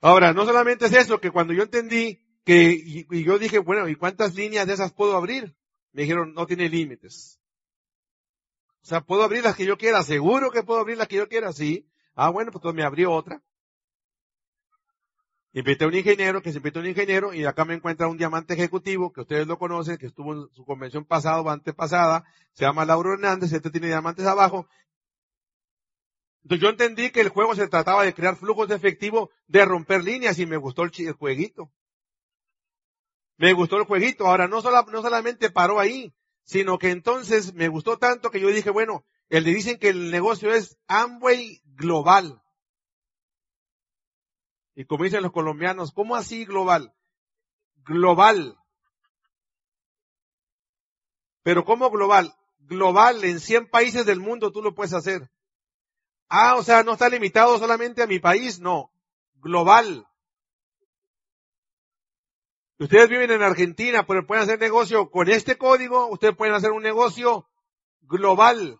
Ahora, 0.00 0.32
no 0.32 0.44
solamente 0.44 0.86
es 0.86 0.92
eso, 0.92 1.20
que 1.20 1.30
cuando 1.30 1.54
yo 1.54 1.62
entendí 1.62 2.20
que, 2.44 2.72
y, 2.72 3.24
yo 3.24 3.38
dije, 3.38 3.58
bueno, 3.58 3.88
¿y 3.88 3.94
cuántas 3.94 4.34
líneas 4.34 4.66
de 4.66 4.74
esas 4.74 4.92
puedo 4.92 5.16
abrir? 5.16 5.56
Me 5.92 6.02
dijeron, 6.02 6.34
no 6.34 6.46
tiene 6.46 6.68
límites. 6.68 7.40
O 8.84 8.86
sea, 8.86 9.00
¿puedo 9.00 9.22
abrir 9.22 9.42
las 9.42 9.56
que 9.56 9.64
yo 9.64 9.78
quiera? 9.78 10.02
¿Seguro 10.02 10.50
que 10.50 10.62
puedo 10.62 10.78
abrir 10.78 10.98
las 10.98 11.08
que 11.08 11.16
yo 11.16 11.26
quiera? 11.26 11.54
Sí. 11.54 11.88
Ah, 12.14 12.28
bueno, 12.28 12.52
pues 12.52 12.74
me 12.74 12.82
abrió 12.82 13.12
otra. 13.12 13.42
Invité 15.54 15.84
a 15.84 15.88
un 15.88 15.94
ingeniero, 15.94 16.42
que 16.42 16.50
se 16.52 16.58
invitó 16.58 16.80
a 16.80 16.82
un 16.82 16.88
ingeniero, 16.88 17.32
y 17.32 17.46
acá 17.46 17.64
me 17.64 17.72
encuentra 17.72 18.08
un 18.08 18.18
diamante 18.18 18.52
ejecutivo, 18.52 19.10
que 19.10 19.22
ustedes 19.22 19.46
lo 19.46 19.58
conocen, 19.58 19.96
que 19.96 20.06
estuvo 20.06 20.34
en 20.34 20.52
su 20.52 20.66
convención 20.66 21.06
pasada 21.06 21.40
o 21.40 21.48
antepasada, 21.48 22.24
se 22.52 22.66
llama 22.66 22.84
Lauro 22.84 23.14
Hernández, 23.14 23.54
este 23.54 23.70
tiene 23.70 23.86
diamantes 23.86 24.26
abajo. 24.26 24.68
Entonces 26.42 26.62
yo 26.62 26.68
entendí 26.68 27.10
que 27.10 27.22
el 27.22 27.30
juego 27.30 27.54
se 27.54 27.68
trataba 27.68 28.04
de 28.04 28.12
crear 28.12 28.36
flujos 28.36 28.68
de 28.68 28.74
efectivo, 28.74 29.30
de 29.46 29.64
romper 29.64 30.04
líneas, 30.04 30.38
y 30.38 30.44
me 30.44 30.58
gustó 30.58 30.82
el, 30.82 30.92
el 30.98 31.12
jueguito. 31.14 31.72
Me 33.38 33.54
gustó 33.54 33.78
el 33.78 33.84
jueguito. 33.84 34.26
Ahora, 34.26 34.46
no, 34.46 34.60
sola- 34.60 34.84
no 34.92 35.00
solamente 35.00 35.50
paró 35.50 35.80
ahí, 35.80 36.12
sino 36.44 36.78
que 36.78 36.90
entonces 36.90 37.54
me 37.54 37.68
gustó 37.68 37.98
tanto 37.98 38.30
que 38.30 38.40
yo 38.40 38.48
dije, 38.48 38.70
bueno, 38.70 39.04
el 39.28 39.44
le 39.44 39.54
dicen 39.54 39.78
que 39.78 39.88
el 39.88 40.10
negocio 40.10 40.52
es 40.52 40.78
Amway 40.86 41.62
global. 41.64 42.42
Y 44.74 44.84
como 44.84 45.04
dicen 45.04 45.22
los 45.22 45.32
colombianos, 45.32 45.92
¿cómo 45.92 46.16
así 46.16 46.44
global? 46.44 46.94
Global. 47.84 48.58
Pero 51.42 51.64
¿cómo 51.64 51.90
global? 51.90 52.34
Global, 52.58 53.24
en 53.24 53.40
100 53.40 53.68
países 53.68 54.06
del 54.06 54.20
mundo 54.20 54.52
tú 54.52 54.62
lo 54.62 54.74
puedes 54.74 54.94
hacer. 54.94 55.30
Ah, 56.28 56.56
o 56.56 56.62
sea, 56.62 56.82
no 56.82 56.92
está 56.92 57.08
limitado 57.08 57.58
solamente 57.58 58.02
a 58.02 58.06
mi 58.06 58.18
país, 58.18 58.58
no. 58.58 58.90
Global. 59.36 60.06
Ustedes 62.84 63.08
viven 63.08 63.30
en 63.30 63.42
Argentina, 63.42 64.04
pero 64.04 64.26
pueden 64.26 64.44
hacer 64.44 64.60
negocio 64.60 65.10
con 65.10 65.30
este 65.30 65.56
código, 65.56 66.06
ustedes 66.08 66.36
pueden 66.36 66.52
hacer 66.52 66.70
un 66.70 66.82
negocio 66.82 67.48
global. 68.02 68.78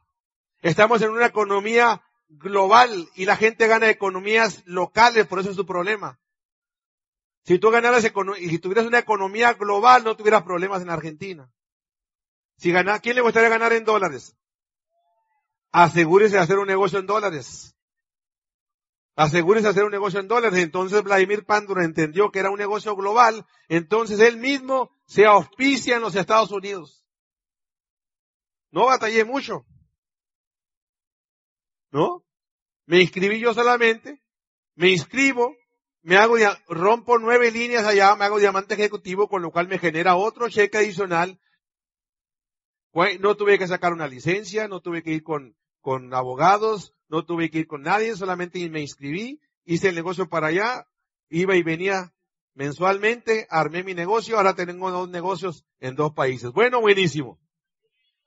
Estamos 0.60 1.00
en 1.00 1.08
una 1.08 1.24
economía 1.24 2.02
global 2.28 3.08
y 3.14 3.24
la 3.24 3.34
gente 3.36 3.66
gana 3.66 3.88
economías 3.88 4.62
locales, 4.66 5.26
por 5.26 5.40
eso 5.40 5.48
es 5.48 5.56
su 5.56 5.64
problema. 5.64 6.20
Si 7.44 7.58
tú 7.58 7.70
ganaras 7.70 8.04
y 8.04 8.50
si 8.50 8.58
tuvieras 8.58 8.84
una 8.84 8.98
economía 8.98 9.54
global, 9.54 10.04
no 10.04 10.18
tuvieras 10.18 10.42
problemas 10.42 10.82
en 10.82 10.90
Argentina. 10.90 11.50
Si 12.58 12.72
gana, 12.72 12.98
¿quién 12.98 13.16
le 13.16 13.22
gustaría 13.22 13.48
ganar 13.48 13.72
en 13.72 13.86
dólares? 13.86 14.36
Asegúrese 15.72 16.34
de 16.34 16.42
hacer 16.42 16.58
un 16.58 16.66
negocio 16.66 16.98
en 16.98 17.06
dólares. 17.06 17.74
Asegúrese 19.16 19.68
hacer 19.68 19.84
un 19.84 19.92
negocio 19.92 20.20
en 20.20 20.28
dólares. 20.28 20.58
Entonces 20.58 21.02
Vladimir 21.02 21.44
Pandura 21.44 21.84
entendió 21.84 22.30
que 22.30 22.40
era 22.40 22.50
un 22.50 22.58
negocio 22.58 22.96
global. 22.96 23.46
Entonces 23.68 24.20
él 24.20 24.38
mismo 24.38 24.90
se 25.06 25.26
auspicia 25.26 25.96
en 25.96 26.02
los 26.02 26.16
Estados 26.16 26.50
Unidos. 26.50 27.04
No 28.70 28.86
batallé 28.86 29.24
mucho. 29.24 29.64
¿No? 31.90 32.24
Me 32.86 33.00
inscribí 33.00 33.38
yo 33.38 33.54
solamente. 33.54 34.20
Me 34.74 34.90
inscribo. 34.90 35.54
Me 36.02 36.18
hago, 36.18 36.36
rompo 36.68 37.18
nueve 37.18 37.50
líneas 37.50 37.86
allá, 37.86 38.14
me 38.14 38.26
hago 38.26 38.38
diamante 38.38 38.74
ejecutivo, 38.74 39.26
con 39.26 39.40
lo 39.40 39.50
cual 39.50 39.68
me 39.68 39.78
genera 39.78 40.16
otro 40.16 40.50
cheque 40.50 40.76
adicional. 40.76 41.40
No 43.20 43.36
tuve 43.36 43.58
que 43.58 43.66
sacar 43.66 43.94
una 43.94 44.06
licencia, 44.06 44.68
no 44.68 44.82
tuve 44.82 45.02
que 45.02 45.12
ir 45.12 45.22
con, 45.22 45.56
con 45.80 46.12
abogados, 46.12 46.93
no 47.08 47.24
tuve 47.24 47.50
que 47.50 47.60
ir 47.60 47.66
con 47.66 47.82
nadie, 47.82 48.16
solamente 48.16 48.68
me 48.70 48.80
inscribí, 48.80 49.40
hice 49.64 49.88
el 49.88 49.94
negocio 49.94 50.28
para 50.28 50.48
allá, 50.48 50.86
iba 51.28 51.56
y 51.56 51.62
venía 51.62 52.12
mensualmente, 52.54 53.46
armé 53.50 53.82
mi 53.82 53.94
negocio, 53.94 54.36
ahora 54.36 54.54
tengo 54.54 54.90
dos 54.90 55.08
negocios 55.08 55.64
en 55.80 55.96
dos 55.96 56.12
países. 56.12 56.52
Bueno, 56.52 56.80
buenísimo. 56.80 57.38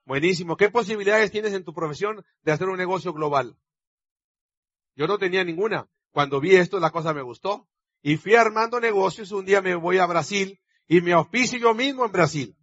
Buenísimo. 0.05 0.55
¿Qué 0.55 0.69
posibilidades 0.69 1.31
tienes 1.31 1.53
en 1.53 1.63
tu 1.63 1.73
profesión 1.73 2.23
de 2.41 2.51
hacer 2.51 2.69
un 2.69 2.77
negocio 2.77 3.13
global? 3.13 3.57
Yo 4.95 5.05
no 5.05 5.17
tenía 5.17 5.43
ninguna. 5.43 5.89
Cuando 6.11 6.39
vi 6.39 6.55
esto, 6.55 6.79
la 6.79 6.91
cosa 6.91 7.13
me 7.13 7.21
gustó. 7.21 7.67
Y 8.01 8.17
fui 8.17 8.35
armando 8.35 8.79
negocios. 8.79 9.31
Un 9.31 9.45
día 9.45 9.61
me 9.61 9.75
voy 9.75 9.97
a 9.97 10.05
Brasil 10.05 10.59
y 10.87 11.01
me 11.01 11.13
auspicio 11.13 11.59
yo 11.59 11.73
mismo 11.73 12.05
en 12.05 12.11
Brasil. 12.11 12.57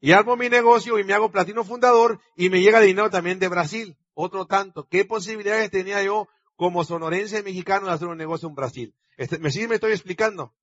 Y 0.00 0.12
armo 0.12 0.36
mi 0.36 0.48
negocio 0.48 0.98
y 0.98 1.04
me 1.04 1.14
hago 1.14 1.30
platino 1.30 1.64
fundador 1.64 2.20
y 2.36 2.50
me 2.50 2.60
llega 2.60 2.80
dinero 2.80 3.08
también 3.08 3.38
de 3.38 3.48
Brasil. 3.48 3.96
Otro 4.14 4.46
tanto. 4.46 4.86
¿Qué 4.88 5.04
posibilidades 5.04 5.70
tenía 5.70 6.02
yo 6.02 6.28
como 6.56 6.84
sonorense 6.84 7.42
mexicano 7.42 7.86
de 7.86 7.92
hacer 7.92 8.08
un 8.08 8.18
negocio 8.18 8.48
en 8.48 8.54
Brasil? 8.54 8.94
Este, 9.16 9.38
¿Me 9.38 9.50
sigue 9.50 9.68
me 9.68 9.74
estoy 9.76 9.92
explicando? 9.92 10.54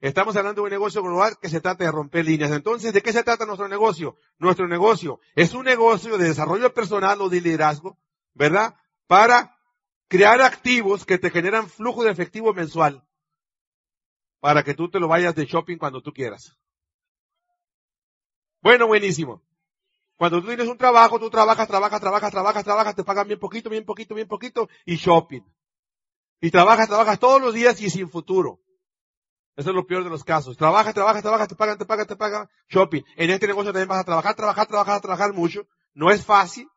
Estamos 0.00 0.36
hablando 0.36 0.60
de 0.60 0.66
un 0.66 0.70
negocio 0.70 1.02
global 1.02 1.38
que 1.40 1.48
se 1.48 1.60
trata 1.60 1.84
de 1.84 1.90
romper 1.90 2.26
líneas. 2.26 2.50
Entonces, 2.50 2.92
¿de 2.92 3.02
qué 3.02 3.12
se 3.12 3.24
trata 3.24 3.46
nuestro 3.46 3.68
negocio? 3.68 4.16
Nuestro 4.38 4.68
negocio 4.68 5.20
es 5.34 5.54
un 5.54 5.64
negocio 5.64 6.18
de 6.18 6.28
desarrollo 6.28 6.74
personal 6.74 7.20
o 7.22 7.28
de 7.28 7.40
liderazgo, 7.40 7.98
¿verdad? 8.34 8.76
Para 9.06 9.56
crear 10.08 10.42
activos 10.42 11.06
que 11.06 11.18
te 11.18 11.30
generan 11.30 11.68
flujo 11.68 12.04
de 12.04 12.10
efectivo 12.10 12.52
mensual 12.52 13.06
para 14.40 14.62
que 14.62 14.74
tú 14.74 14.88
te 14.88 15.00
lo 15.00 15.08
vayas 15.08 15.34
de 15.34 15.44
shopping 15.46 15.76
cuando 15.76 16.00
tú 16.00 16.12
quieras. 16.12 16.56
Bueno, 18.62 18.86
buenísimo. 18.86 19.42
Cuando 20.16 20.40
tú 20.40 20.46
tienes 20.48 20.68
un 20.68 20.78
trabajo, 20.78 21.18
tú 21.18 21.28
trabajas, 21.28 21.68
trabajas, 21.68 22.00
trabajas, 22.00 22.30
trabajas, 22.30 22.64
trabajas, 22.64 22.94
te 22.94 23.04
pagan 23.04 23.26
bien 23.26 23.38
poquito, 23.38 23.68
bien 23.68 23.84
poquito, 23.84 24.14
bien 24.14 24.28
poquito 24.28 24.68
y 24.84 24.96
shopping. 24.96 25.42
Y 26.40 26.50
trabajas, 26.50 26.88
trabajas 26.88 27.18
todos 27.18 27.40
los 27.40 27.52
días 27.52 27.80
y 27.80 27.90
sin 27.90 28.08
futuro. 28.08 28.60
Eso 29.56 29.70
es 29.70 29.76
lo 29.76 29.86
peor 29.86 30.04
de 30.04 30.10
los 30.10 30.24
casos. 30.24 30.56
Trabajas, 30.56 30.94
trabajas, 30.94 31.22
trabajas, 31.22 31.48
te 31.48 31.54
pagan, 31.54 31.78
te 31.78 31.86
pagan, 31.86 32.06
te 32.06 32.16
pagan, 32.16 32.48
shopping. 32.68 33.02
En 33.16 33.30
este 33.30 33.46
negocio 33.46 33.72
también 33.72 33.88
vas 33.88 34.00
a 34.00 34.04
trabajar, 34.04 34.34
trabajar, 34.34 34.66
trabajar, 34.66 35.00
trabajar 35.00 35.32
mucho. 35.32 35.66
No 35.94 36.10
es 36.10 36.24
fácil, 36.24 36.68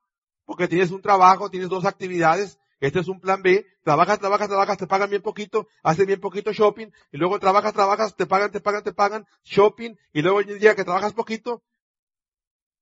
porque 0.46 0.68
tienes 0.68 0.92
un 0.92 1.02
trabajo, 1.02 1.50
tienes 1.50 1.70
dos 1.70 1.86
actividades. 1.86 2.58
Este 2.80 3.00
es 3.00 3.10
un 3.10 3.20
plan 3.20 3.42
B. 3.42 3.66
Trabajas, 3.84 4.20
trabajas, 4.20 4.48
trabajas, 4.48 4.78
te 4.78 4.88
pagan 4.88 5.10
bien 5.10 5.22
poquito, 5.22 5.68
haces 5.84 6.06
bien 6.06 6.22
poquito 6.22 6.54
shopping, 6.54 6.88
y 7.12 7.18
luego 7.18 7.40
trabajas, 7.40 7.74
trabajas, 7.74 8.16
te 8.16 8.26
pagan, 8.26 8.52
te 8.52 8.62
pagan, 8.62 8.84
te 8.84 8.94
pagan, 8.94 9.26
shopping, 9.44 9.96
y 10.14 10.22
luego 10.22 10.40
el 10.40 10.60
día 10.60 10.76
que 10.76 10.86
trabajas 10.86 11.14
poquito, 11.14 11.64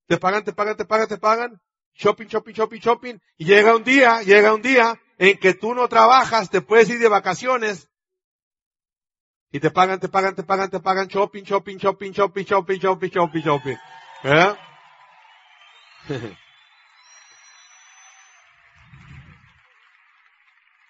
te 0.08 0.16
pagan, 0.16 0.42
te 0.42 0.52
pagan, 0.54 0.76
te 0.76 0.86
pagan, 0.86 1.06
te 1.06 1.18
pagan. 1.18 1.60
Shopping, 1.92 2.28
shopping, 2.28 2.54
shopping, 2.54 2.80
shopping. 2.80 3.20
Y 3.36 3.44
llega 3.44 3.76
un 3.76 3.84
día, 3.84 4.22
llega 4.22 4.54
un 4.54 4.62
día 4.62 4.98
en 5.18 5.38
que 5.38 5.52
tú 5.52 5.74
no 5.74 5.86
trabajas, 5.86 6.48
te 6.48 6.62
puedes 6.62 6.88
ir 6.88 6.98
de 6.98 7.08
vacaciones. 7.08 7.90
Y 9.52 9.60
te 9.60 9.70
pagan, 9.70 10.00
te 10.00 10.08
pagan, 10.08 10.34
te 10.34 10.44
pagan, 10.44 10.70
te 10.70 10.80
pagan. 10.80 11.08
Shopping, 11.08 11.44
shopping, 11.44 11.76
shopping, 11.76 12.12
shopping, 12.12 12.44
shopping, 12.44 12.80
shopping, 12.80 13.10
shopping, 13.10 13.42
shopping. 13.42 13.76
¿Eh? 14.24 14.56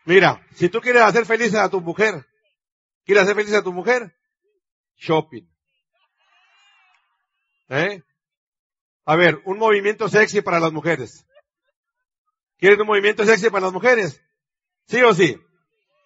Mira, 0.04 0.46
si 0.54 0.68
tú 0.68 0.80
quieres 0.80 1.02
hacer 1.02 1.26
feliz 1.26 1.52
a 1.56 1.68
tu 1.68 1.80
mujer, 1.80 2.24
¿quieres 3.04 3.24
hacer 3.24 3.34
feliz 3.34 3.52
a 3.54 3.64
tu 3.64 3.72
mujer? 3.72 4.14
Shopping. 4.96 5.44
¿Eh? 7.68 8.02
A 9.08 9.16
ver, 9.16 9.40
un 9.46 9.56
movimiento 9.56 10.06
sexy 10.06 10.42
para 10.42 10.60
las 10.60 10.70
mujeres. 10.70 11.26
¿Quieren 12.58 12.82
un 12.82 12.88
movimiento 12.88 13.24
sexy 13.24 13.48
para 13.48 13.64
las 13.64 13.72
mujeres? 13.72 14.22
¿Sí 14.86 15.00
o 15.00 15.14
sí? 15.14 15.40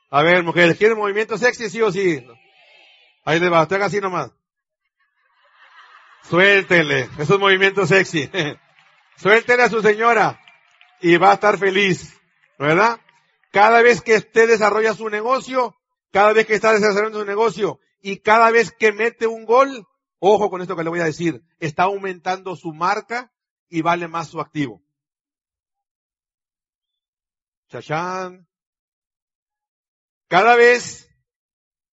A 0.08 0.22
ver, 0.22 0.44
mujeres, 0.44 0.78
¿quieren 0.78 0.96
un 0.96 1.02
movimiento 1.02 1.36
sexy, 1.36 1.68
sí 1.68 1.82
o 1.82 1.90
sí? 1.90 2.24
Ahí 3.24 3.40
le 3.40 3.48
va, 3.48 3.62
haga 3.62 3.86
así 3.86 4.00
nomás. 4.00 4.30
Suéltele, 6.30 7.08
esos 7.18 7.40
movimientos 7.40 7.88
sexy. 7.88 8.30
Suéltele 9.16 9.64
a 9.64 9.68
su 9.68 9.82
señora 9.82 10.40
y 11.00 11.16
va 11.16 11.32
a 11.32 11.34
estar 11.34 11.58
feliz, 11.58 12.16
¿verdad? 12.56 13.00
Cada 13.50 13.82
vez 13.82 14.00
que 14.00 14.18
usted 14.18 14.46
desarrolla 14.46 14.94
su 14.94 15.08
negocio, 15.08 15.74
cada 16.12 16.32
vez 16.34 16.46
que 16.46 16.54
está 16.54 16.72
desarrollando 16.72 17.18
su 17.18 17.26
negocio 17.26 17.80
y 18.00 18.18
cada 18.18 18.52
vez 18.52 18.70
que 18.70 18.92
mete 18.92 19.26
un 19.26 19.44
gol, 19.44 19.88
ojo 20.24 20.50
con 20.50 20.62
esto 20.62 20.76
que 20.76 20.84
le 20.84 20.90
voy 20.90 21.00
a 21.00 21.04
decir, 21.04 21.42
está 21.58 21.82
aumentando 21.84 22.54
su 22.54 22.72
marca 22.72 23.32
y 23.68 23.82
vale 23.82 24.06
más 24.06 24.28
su 24.28 24.40
activo. 24.40 24.80
Chachán. 27.68 28.46
Cada 30.28 30.54
vez 30.54 31.08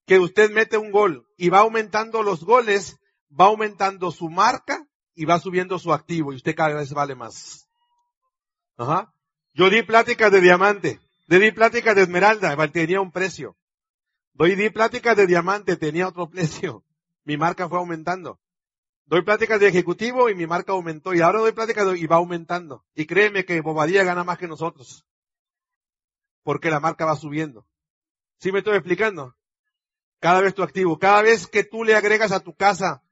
que 0.05 0.19
usted 0.19 0.51
mete 0.51 0.77
un 0.77 0.91
gol 0.91 1.27
y 1.37 1.49
va 1.49 1.59
aumentando 1.59 2.21
los 2.21 2.43
goles, 2.43 2.99
va 3.37 3.45
aumentando 3.45 4.11
su 4.11 4.29
marca 4.29 4.87
y 5.15 5.25
va 5.25 5.39
subiendo 5.39 5.79
su 5.79 5.91
activo 5.91 6.31
y 6.31 6.35
usted 6.35 6.55
cada 6.55 6.75
vez 6.75 6.93
vale 6.93 7.15
más. 7.15 7.67
Ajá. 8.77 9.11
Yo 9.53 9.71
di 9.71 9.81
pláticas 9.81 10.31
de 10.31 10.39
diamante, 10.39 10.99
de 11.25 11.39
di 11.39 11.51
pláticas 11.51 11.95
de 11.95 12.03
esmeralda, 12.03 12.55
tenía 12.71 13.01
un 13.01 13.11
precio. 13.11 13.57
Doy 14.33 14.53
di 14.53 14.69
pláticas 14.69 15.17
de 15.17 15.25
diamante, 15.25 15.77
tenía 15.77 16.07
otro 16.07 16.29
precio. 16.29 16.85
Mi 17.29 17.37
marca 17.37 17.69
fue 17.69 17.77
aumentando. 17.77 18.39
Doy 19.05 19.21
pláticas 19.21 19.59
de 19.59 19.67
ejecutivo 19.67 20.31
y 20.31 20.33
mi 20.33 20.47
marca 20.47 20.71
aumentó. 20.71 21.13
Y 21.13 21.21
ahora 21.21 21.37
doy 21.37 21.51
pláticas 21.51 21.85
y 21.95 22.07
va 22.07 22.15
aumentando. 22.15 22.83
Y 22.95 23.05
créeme 23.05 23.45
que 23.45 23.61
Bobadilla 23.61 24.03
gana 24.03 24.23
más 24.23 24.39
que 24.39 24.47
nosotros. 24.47 25.05
Porque 26.41 26.71
la 26.71 26.79
marca 26.79 27.05
va 27.05 27.15
subiendo. 27.15 27.67
¿Sí 28.39 28.51
me 28.51 28.59
estoy 28.59 28.77
explicando? 28.77 29.35
Cada 30.19 30.41
vez 30.41 30.55
tu 30.55 30.63
activo. 30.63 30.97
Cada 30.97 31.21
vez 31.21 31.45
que 31.45 31.63
tú 31.63 31.83
le 31.83 31.93
agregas 31.93 32.31
a 32.31 32.39
tu 32.39 32.55
casa 32.55 33.03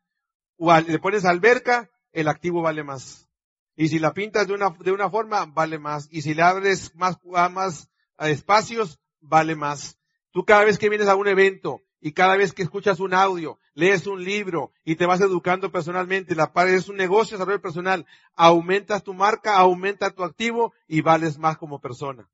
o 0.57 0.75
le 0.75 0.97
pones 0.97 1.23
alberca, 1.23 1.91
el 2.11 2.27
activo 2.27 2.63
vale 2.63 2.83
más. 2.83 3.29
Y 3.75 3.89
si 3.89 3.99
la 3.99 4.15
pintas 4.15 4.47
de 4.47 4.55
una, 4.55 4.71
de 4.79 4.93
una 4.93 5.11
forma, 5.11 5.45
vale 5.45 5.77
más. 5.77 6.07
Y 6.09 6.23
si 6.23 6.33
le 6.33 6.41
abres 6.41 6.95
más, 6.95 7.19
más 7.51 7.87
espacios, 8.17 8.99
vale 9.19 9.55
más. 9.55 9.99
Tú 10.31 10.43
cada 10.43 10.63
vez 10.63 10.79
que 10.79 10.89
vienes 10.89 11.07
a 11.07 11.15
un 11.15 11.27
evento 11.27 11.83
y 11.99 12.11
cada 12.11 12.37
vez 12.37 12.53
que 12.53 12.63
escuchas 12.63 12.99
un 12.99 13.13
audio, 13.13 13.57
lees 13.73 14.05
un 14.07 14.23
libro 14.23 14.71
y 14.85 14.95
te 14.95 15.05
vas 15.05 15.21
educando 15.21 15.71
personalmente, 15.71 16.35
la 16.35 16.53
par 16.53 16.67
es 16.67 16.89
un 16.89 16.95
negocio, 16.95 17.37
desarrollo 17.37 17.61
personal, 17.61 18.05
aumentas 18.35 19.03
tu 19.03 19.13
marca, 19.13 19.57
aumenta 19.57 20.11
tu 20.11 20.23
activo 20.23 20.73
y 20.87 21.01
vales 21.01 21.37
más 21.37 21.57
como 21.57 21.81
persona. 21.81 22.29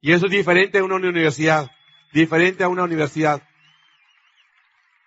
Y 0.00 0.12
eso 0.12 0.26
es 0.26 0.32
diferente 0.32 0.78
a 0.78 0.84
una 0.84 0.96
universidad, 0.96 1.70
diferente 2.12 2.64
a 2.64 2.68
una 2.68 2.84
universidad. 2.84 3.42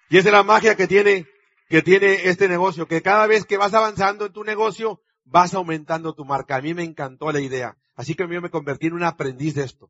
Y 0.09 0.17
esa 0.17 0.29
es 0.29 0.33
la 0.33 0.43
magia 0.43 0.75
que 0.75 0.87
tiene, 0.87 1.27
que 1.67 1.81
tiene 1.81 2.27
este 2.27 2.47
negocio, 2.47 2.87
que 2.87 3.01
cada 3.01 3.27
vez 3.27 3.45
que 3.45 3.57
vas 3.57 3.73
avanzando 3.73 4.25
en 4.25 4.33
tu 4.33 4.43
negocio, 4.43 5.01
vas 5.23 5.53
aumentando 5.53 6.13
tu 6.13 6.25
marca. 6.25 6.55
A 6.55 6.61
mí 6.61 6.73
me 6.73 6.83
encantó 6.83 7.31
la 7.31 7.39
idea. 7.39 7.77
Así 7.95 8.15
que 8.15 8.27
yo 8.27 8.41
me 8.41 8.49
convertí 8.49 8.87
en 8.87 8.93
un 8.93 9.03
aprendiz 9.03 9.55
de 9.55 9.63
esto. 9.63 9.89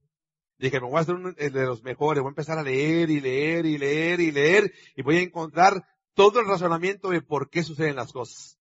Dije, 0.59 0.81
me 0.81 0.87
voy 0.87 0.97
a 0.97 1.01
hacer 1.01 1.15
uno 1.15 1.31
de 1.31 1.65
los 1.65 1.83
mejores, 1.83 2.21
voy 2.21 2.29
a 2.29 2.31
empezar 2.31 2.59
a 2.59 2.63
leer 2.63 3.09
y 3.09 3.21
leer 3.21 3.65
y 3.65 3.77
leer 3.77 4.19
y 4.19 4.31
leer 4.31 4.73
y 4.93 5.01
voy 5.03 5.15
a 5.15 5.21
encontrar 5.21 5.85
todo 6.13 6.41
el 6.41 6.47
razonamiento 6.47 7.09
de 7.11 7.21
por 7.21 7.49
qué 7.49 7.63
suceden 7.63 7.95
las 7.95 8.11
cosas. 8.11 8.59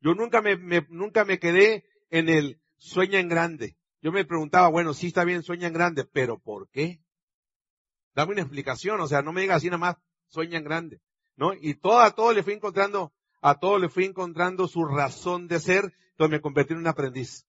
Yo 0.00 0.14
nunca 0.14 0.42
me, 0.42 0.56
nunca 0.90 1.24
me 1.24 1.40
quedé 1.40 1.84
en 2.08 2.28
el 2.28 2.60
sueña 2.76 3.18
en 3.18 3.28
grande. 3.28 3.76
Yo 4.00 4.12
me 4.12 4.24
preguntaba, 4.24 4.68
bueno, 4.68 4.94
sí 4.94 5.08
está 5.08 5.24
bien, 5.24 5.42
sueña 5.42 5.66
en 5.66 5.74
grande, 5.74 6.04
pero 6.04 6.38
¿por 6.38 6.68
qué? 6.70 7.02
Dame 8.14 8.32
una 8.32 8.42
explicación, 8.42 9.00
o 9.00 9.08
sea, 9.08 9.20
no 9.22 9.32
me 9.32 9.40
digas 9.40 9.56
así 9.56 9.66
nada 9.66 9.78
más, 9.78 9.96
sueña 10.28 10.56
en 10.56 10.64
grande, 10.64 11.00
¿no? 11.34 11.52
Y 11.52 11.74
todo, 11.74 11.98
a 11.98 12.14
todo 12.14 12.32
le 12.32 12.44
fui 12.44 12.54
encontrando, 12.54 13.12
a 13.42 13.58
todo 13.58 13.78
le 13.80 13.88
fui 13.88 14.04
encontrando 14.04 14.68
su 14.68 14.84
razón 14.84 15.48
de 15.48 15.58
ser, 15.58 15.92
entonces 16.12 16.30
me 16.30 16.40
convertí 16.40 16.74
en 16.74 16.78
un 16.78 16.86
aprendiz. 16.86 17.44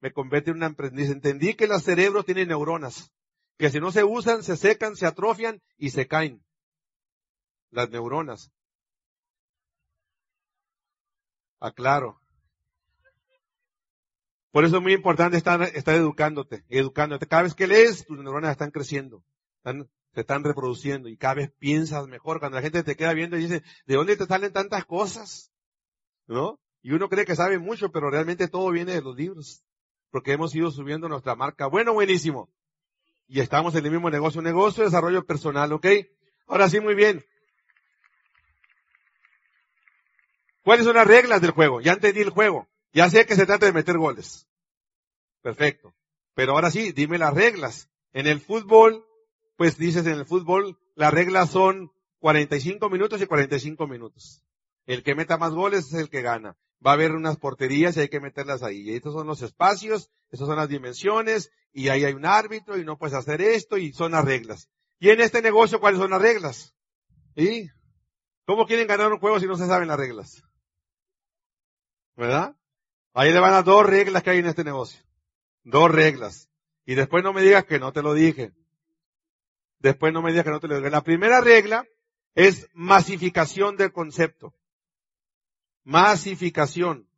Me 0.00 0.12
convertí 0.12 0.50
en 0.50 0.56
un 0.56 0.64
aprendiz. 0.64 1.08
Entendí 1.08 1.54
que 1.54 1.68
los 1.68 1.84
cerebros 1.84 2.26
tienen 2.26 2.48
neuronas 2.48 3.12
que 3.56 3.70
si 3.70 3.80
no 3.80 3.92
se 3.92 4.04
usan, 4.04 4.42
se 4.42 4.56
secan, 4.56 4.96
se 4.96 5.06
atrofian 5.06 5.62
y 5.76 5.90
se 5.90 6.06
caen. 6.06 6.44
Las 7.70 7.90
neuronas. 7.90 8.52
Aclaro. 11.60 12.20
Por 14.50 14.64
eso 14.64 14.76
es 14.76 14.82
muy 14.82 14.92
importante 14.92 15.36
estar, 15.36 15.60
estar 15.62 15.94
educándote, 15.94 16.64
educándote. 16.68 17.26
Cada 17.26 17.42
vez 17.42 17.54
que 17.54 17.66
lees, 17.66 18.06
tus 18.06 18.18
neuronas 18.18 18.52
están 18.52 18.70
creciendo, 18.70 19.24
están, 19.56 19.90
se 20.12 20.20
están 20.20 20.44
reproduciendo 20.44 21.08
y 21.08 21.16
cada 21.16 21.34
vez 21.34 21.52
piensas 21.58 22.06
mejor. 22.06 22.38
Cuando 22.38 22.56
la 22.56 22.62
gente 22.62 22.84
te 22.84 22.96
queda 22.96 23.14
viendo 23.14 23.36
y 23.36 23.42
dice, 23.42 23.62
¿de 23.86 23.94
dónde 23.96 24.16
te 24.16 24.26
salen 24.26 24.52
tantas 24.52 24.84
cosas? 24.84 25.50
¿No? 26.26 26.60
Y 26.82 26.92
uno 26.92 27.08
cree 27.08 27.24
que 27.24 27.34
sabe 27.34 27.58
mucho, 27.58 27.90
pero 27.90 28.10
realmente 28.10 28.46
todo 28.46 28.70
viene 28.70 28.92
de 28.92 29.02
los 29.02 29.16
libros. 29.16 29.64
Porque 30.10 30.32
hemos 30.32 30.54
ido 30.54 30.70
subiendo 30.70 31.08
nuestra 31.08 31.34
marca. 31.34 31.66
Bueno, 31.66 31.92
buenísimo 31.92 32.52
y 33.26 33.40
estamos 33.40 33.74
en 33.74 33.84
el 33.84 33.92
mismo 33.92 34.10
negocio, 34.10 34.42
negocio, 34.42 34.82
de 34.82 34.90
desarrollo 34.90 35.24
personal, 35.24 35.72
¿ok? 35.72 35.86
Ahora 36.46 36.68
sí, 36.68 36.80
muy 36.80 36.94
bien. 36.94 37.24
¿Cuáles 40.62 40.86
son 40.86 40.96
las 40.96 41.06
reglas 41.06 41.40
del 41.40 41.50
juego? 41.50 41.80
Ya 41.80 41.92
entendí 41.92 42.20
el 42.20 42.30
juego. 42.30 42.68
Ya 42.92 43.10
sé 43.10 43.26
que 43.26 43.36
se 43.36 43.46
trata 43.46 43.66
de 43.66 43.72
meter 43.72 43.98
goles. 43.98 44.46
Perfecto. 45.42 45.94
Pero 46.34 46.52
ahora 46.52 46.70
sí, 46.70 46.92
dime 46.92 47.18
las 47.18 47.34
reglas. 47.34 47.90
En 48.12 48.26
el 48.26 48.40
fútbol, 48.40 49.04
pues 49.56 49.76
dices 49.76 50.06
en 50.06 50.14
el 50.14 50.26
fútbol, 50.26 50.78
las 50.94 51.12
reglas 51.12 51.50
son 51.50 51.92
45 52.20 52.88
minutos 52.88 53.20
y 53.20 53.26
45 53.26 53.86
minutos. 53.86 54.42
El 54.86 55.02
que 55.02 55.14
meta 55.14 55.36
más 55.36 55.52
goles 55.52 55.86
es 55.86 55.94
el 55.94 56.08
que 56.08 56.22
gana. 56.22 56.56
Va 56.84 56.90
a 56.90 56.94
haber 56.94 57.12
unas 57.12 57.38
porterías 57.38 57.96
y 57.96 58.00
hay 58.00 58.08
que 58.08 58.20
meterlas 58.20 58.62
ahí. 58.62 58.82
Y 58.82 58.94
estos 58.94 59.14
son 59.14 59.26
los 59.26 59.42
espacios, 59.42 60.10
estas 60.30 60.46
son 60.46 60.56
las 60.56 60.68
dimensiones, 60.68 61.50
y 61.72 61.88
ahí 61.88 62.04
hay 62.04 62.12
un 62.12 62.26
árbitro 62.26 62.76
y 62.78 62.84
no 62.84 62.98
puedes 62.98 63.14
hacer 63.14 63.40
esto 63.40 63.76
y 63.78 63.92
son 63.92 64.12
las 64.12 64.24
reglas. 64.24 64.68
Y 64.98 65.10
en 65.10 65.20
este 65.20 65.42
negocio, 65.42 65.80
¿cuáles 65.80 66.00
son 66.00 66.10
las 66.10 66.22
reglas? 66.22 66.74
¿Y 67.34 67.68
cómo 68.46 68.66
quieren 68.66 68.86
ganar 68.86 69.12
un 69.12 69.18
juego 69.18 69.40
si 69.40 69.46
no 69.46 69.56
se 69.56 69.66
saben 69.66 69.88
las 69.88 69.98
reglas? 69.98 70.42
¿Verdad? 72.16 72.56
Ahí 73.12 73.32
le 73.32 73.40
van 73.40 73.54
a 73.54 73.62
dos 73.62 73.86
reglas 73.86 74.22
que 74.22 74.30
hay 74.30 74.38
en 74.38 74.46
este 74.46 74.64
negocio. 74.64 75.00
Dos 75.62 75.90
reglas. 75.90 76.48
Y 76.84 76.94
después 76.94 77.24
no 77.24 77.32
me 77.32 77.42
digas 77.42 77.64
que 77.64 77.78
no 77.78 77.92
te 77.92 78.02
lo 78.02 78.14
dije. 78.14 78.52
Después 79.78 80.12
no 80.12 80.22
me 80.22 80.30
digas 80.30 80.44
que 80.44 80.50
no 80.50 80.60
te 80.60 80.68
lo 80.68 80.76
dije. 80.76 80.90
La 80.90 81.02
primera 81.02 81.40
regla 81.40 81.86
es 82.34 82.68
masificación 82.72 83.76
del 83.76 83.92
concepto. 83.92 84.54
Masificación. 85.84 87.08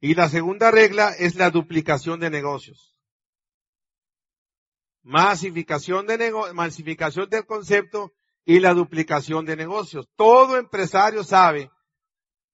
Y 0.00 0.14
la 0.14 0.28
segunda 0.28 0.70
regla 0.70 1.10
es 1.10 1.34
la 1.34 1.50
duplicación 1.50 2.20
de 2.20 2.30
negocios. 2.30 2.96
Masificación 5.02 6.06
de 6.06 6.18
nego 6.18 6.52
masificación 6.54 7.28
del 7.30 7.46
concepto 7.46 8.12
y 8.44 8.60
la 8.60 8.74
duplicación 8.74 9.44
de 9.44 9.56
negocios. 9.56 10.08
Todo 10.16 10.56
empresario 10.56 11.24
sabe 11.24 11.70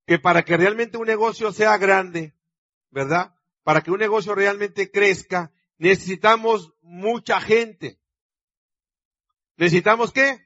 que 0.07 0.19
para 0.19 0.45
que 0.45 0.57
realmente 0.57 0.97
un 0.97 1.07
negocio 1.07 1.53
sea 1.53 1.77
grande, 1.79 2.35
¿verdad? 2.91 3.35
Para 3.63 3.81
que 3.81 3.91
un 3.91 3.99
negocio 3.99 4.35
realmente 4.35 4.91
crezca, 4.91 5.53
necesitamos 5.79 6.73
mucha 6.83 7.41
gente. 7.41 7.99
¿Necesitamos 9.57 10.13
qué? 10.13 10.45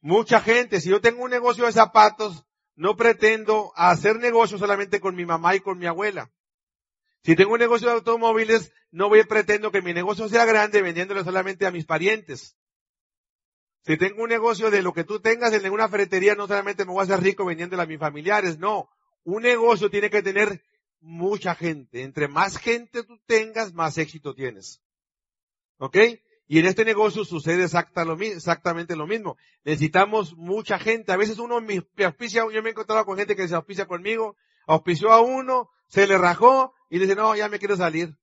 Mucha 0.00 0.40
gente. 0.40 0.80
Si 0.80 0.90
yo 0.90 1.00
tengo 1.00 1.22
un 1.22 1.30
negocio 1.30 1.66
de 1.66 1.72
zapatos, 1.72 2.44
no 2.76 2.96
pretendo 2.96 3.72
hacer 3.74 4.18
negocio 4.18 4.58
solamente 4.58 5.00
con 5.00 5.16
mi 5.16 5.24
mamá 5.26 5.56
y 5.56 5.60
con 5.60 5.78
mi 5.78 5.86
abuela. 5.86 6.30
Si 7.24 7.34
tengo 7.34 7.54
un 7.54 7.58
negocio 7.58 7.88
de 7.88 7.94
automóviles, 7.94 8.72
no 8.92 9.08
voy 9.08 9.24
pretendo 9.24 9.72
que 9.72 9.82
mi 9.82 9.92
negocio 9.92 10.28
sea 10.28 10.44
grande 10.44 10.82
vendiéndolo 10.82 11.24
solamente 11.24 11.66
a 11.66 11.72
mis 11.72 11.86
parientes. 11.86 12.56
Si 13.84 13.96
tengo 13.96 14.22
un 14.22 14.28
negocio 14.28 14.70
de 14.70 14.82
lo 14.82 14.92
que 14.92 15.04
tú 15.04 15.20
tengas 15.20 15.52
en 15.52 15.72
una 15.72 15.88
ferretería, 15.88 16.34
no 16.34 16.46
solamente 16.46 16.84
me 16.84 16.92
voy 16.92 17.00
a 17.00 17.04
hacer 17.04 17.20
rico 17.20 17.44
vendiéndolo 17.44 17.82
a 17.82 17.86
mis 17.86 17.98
familiares, 17.98 18.58
no. 18.58 18.88
Un 19.24 19.42
negocio 19.42 19.90
tiene 19.90 20.10
que 20.10 20.22
tener 20.22 20.62
mucha 21.00 21.54
gente. 21.54 22.02
Entre 22.02 22.28
más 22.28 22.58
gente 22.58 23.04
tú 23.04 23.18
tengas, 23.26 23.72
más 23.72 23.96
éxito 23.98 24.34
tienes. 24.34 24.82
¿Ok? 25.78 25.96
Y 26.48 26.60
en 26.60 26.66
este 26.66 26.84
negocio 26.84 27.24
sucede 27.24 27.64
exactamente 27.64 28.94
lo 28.94 29.06
mismo. 29.06 29.36
Necesitamos 29.64 30.36
mucha 30.36 30.78
gente. 30.78 31.12
A 31.12 31.16
veces 31.16 31.38
uno 31.38 31.60
me 31.60 31.82
auspicia, 32.04 32.44
yo 32.52 32.62
me 32.62 32.68
he 32.68 32.72
encontrado 32.72 33.04
con 33.04 33.18
gente 33.18 33.34
que 33.34 33.48
se 33.48 33.54
auspicia 33.56 33.86
conmigo, 33.86 34.36
auspició 34.66 35.12
a 35.12 35.20
uno, 35.20 35.70
se 35.88 36.06
le 36.06 36.18
rajó 36.18 36.72
y 36.88 37.00
dice, 37.00 37.16
no, 37.16 37.34
ya 37.34 37.48
me 37.48 37.58
quiero 37.58 37.76
salir. 37.76 38.16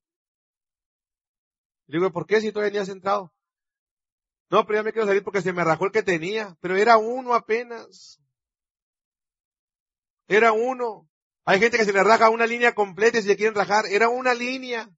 Le 1.87 1.99
digo, 1.99 2.11
¿por 2.11 2.25
qué 2.25 2.39
si 2.39 2.53
todavía 2.53 2.71
ni 2.71 2.77
has 2.79 2.89
entrado? 2.89 3.33
No, 4.49 4.65
pero 4.65 4.79
ya 4.79 4.83
me 4.83 4.93
quiero 4.93 5.07
salir 5.07 5.23
porque 5.23 5.41
se 5.41 5.51
me 5.51 5.63
rajó 5.63 5.85
el 5.85 5.91
que 5.91 6.03
tenía, 6.03 6.55
pero 6.61 6.77
era 6.77 6.97
uno 6.97 7.33
apenas. 7.33 8.21
Era 10.27 10.53
uno. 10.53 11.09
Hay 11.43 11.59
gente 11.59 11.77
que 11.77 11.83
se 11.83 11.91
le 11.91 12.03
raja 12.03 12.29
una 12.29 12.45
línea 12.45 12.73
completa 12.73 13.17
y 13.17 13.23
se 13.23 13.35
quieren 13.35 13.55
rajar. 13.55 13.85
Era 13.87 14.07
una 14.07 14.33
línea. 14.33 14.89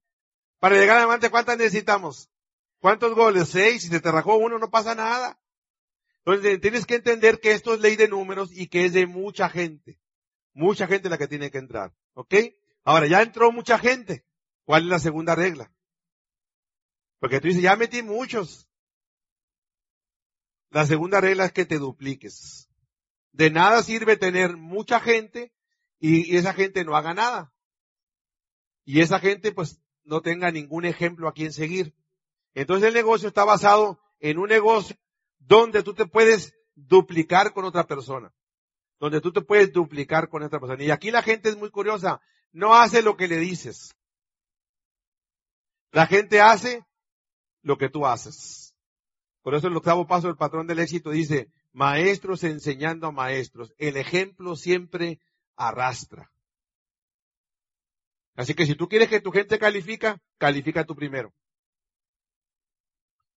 Para 0.60 0.76
llegar 0.76 0.98
adelante, 0.98 1.30
¿cuántas 1.30 1.58
necesitamos? 1.58 2.30
¿Cuántos 2.86 3.16
goles? 3.16 3.48
Seis. 3.48 3.82
Si 3.82 3.88
se 3.88 3.98
te 3.98 4.12
rajó 4.12 4.36
uno, 4.36 4.60
no 4.60 4.70
pasa 4.70 4.94
nada. 4.94 5.40
Entonces 6.18 6.60
tienes 6.60 6.86
que 6.86 6.94
entender 6.94 7.40
que 7.40 7.50
esto 7.50 7.74
es 7.74 7.80
ley 7.80 7.96
de 7.96 8.06
números 8.06 8.50
y 8.52 8.68
que 8.68 8.84
es 8.84 8.92
de 8.92 9.08
mucha 9.08 9.48
gente. 9.48 9.98
Mucha 10.52 10.86
gente 10.86 11.08
la 11.08 11.18
que 11.18 11.26
tiene 11.26 11.50
que 11.50 11.58
entrar. 11.58 11.92
¿Ok? 12.14 12.32
Ahora, 12.84 13.08
ya 13.08 13.22
entró 13.22 13.50
mucha 13.50 13.76
gente. 13.80 14.24
¿Cuál 14.64 14.84
es 14.84 14.88
la 14.88 15.00
segunda 15.00 15.34
regla? 15.34 15.72
Porque 17.18 17.40
tú 17.40 17.48
dices, 17.48 17.64
ya 17.64 17.74
metí 17.74 18.04
muchos. 18.04 18.68
La 20.70 20.86
segunda 20.86 21.20
regla 21.20 21.46
es 21.46 21.52
que 21.52 21.66
te 21.66 21.80
dupliques. 21.80 22.68
De 23.32 23.50
nada 23.50 23.82
sirve 23.82 24.16
tener 24.16 24.56
mucha 24.56 25.00
gente 25.00 25.52
y 25.98 26.36
esa 26.36 26.54
gente 26.54 26.84
no 26.84 26.96
haga 26.96 27.14
nada. 27.14 27.52
Y 28.84 29.00
esa 29.00 29.18
gente 29.18 29.50
pues 29.50 29.80
no 30.04 30.20
tenga 30.20 30.52
ningún 30.52 30.84
ejemplo 30.84 31.26
a 31.26 31.34
quien 31.34 31.52
seguir. 31.52 31.92
Entonces 32.56 32.88
el 32.88 32.94
negocio 32.94 33.28
está 33.28 33.44
basado 33.44 34.00
en 34.18 34.38
un 34.38 34.48
negocio 34.48 34.96
donde 35.38 35.84
tú 35.84 35.94
te 35.94 36.06
puedes 36.06 36.52
duplicar 36.74 37.52
con 37.52 37.64
otra 37.64 37.86
persona 37.86 38.34
donde 38.98 39.20
tú 39.20 39.32
te 39.32 39.42
puedes 39.42 39.72
duplicar 39.72 40.28
con 40.28 40.42
esta 40.42 40.58
persona. 40.58 40.82
Y 40.82 40.90
aquí 40.90 41.10
la 41.10 41.22
gente 41.22 41.48
es 41.48 41.56
muy 41.56 41.70
curiosa, 41.70 42.20
no 42.52 42.74
hace 42.74 43.02
lo 43.02 43.16
que 43.16 43.28
le 43.28 43.36
dices. 43.38 43.94
La 45.92 46.06
gente 46.06 46.40
hace 46.40 46.84
lo 47.62 47.76
que 47.78 47.88
tú 47.88 48.06
haces. 48.06 48.74
Por 49.42 49.54
eso 49.54 49.68
el 49.68 49.76
octavo 49.76 50.06
paso 50.06 50.26
del 50.26 50.36
patrón 50.36 50.66
del 50.66 50.80
éxito 50.80 51.10
dice, 51.10 51.50
maestros 51.72 52.42
enseñando 52.44 53.06
a 53.06 53.12
maestros. 53.12 53.72
El 53.78 53.96
ejemplo 53.96 54.56
siempre 54.56 55.20
arrastra. 55.56 56.30
Así 58.34 58.54
que 58.54 58.66
si 58.66 58.74
tú 58.74 58.88
quieres 58.88 59.08
que 59.08 59.20
tu 59.20 59.30
gente 59.30 59.58
califica, 59.58 60.20
califica 60.36 60.84
tú 60.84 60.94
primero. 60.94 61.32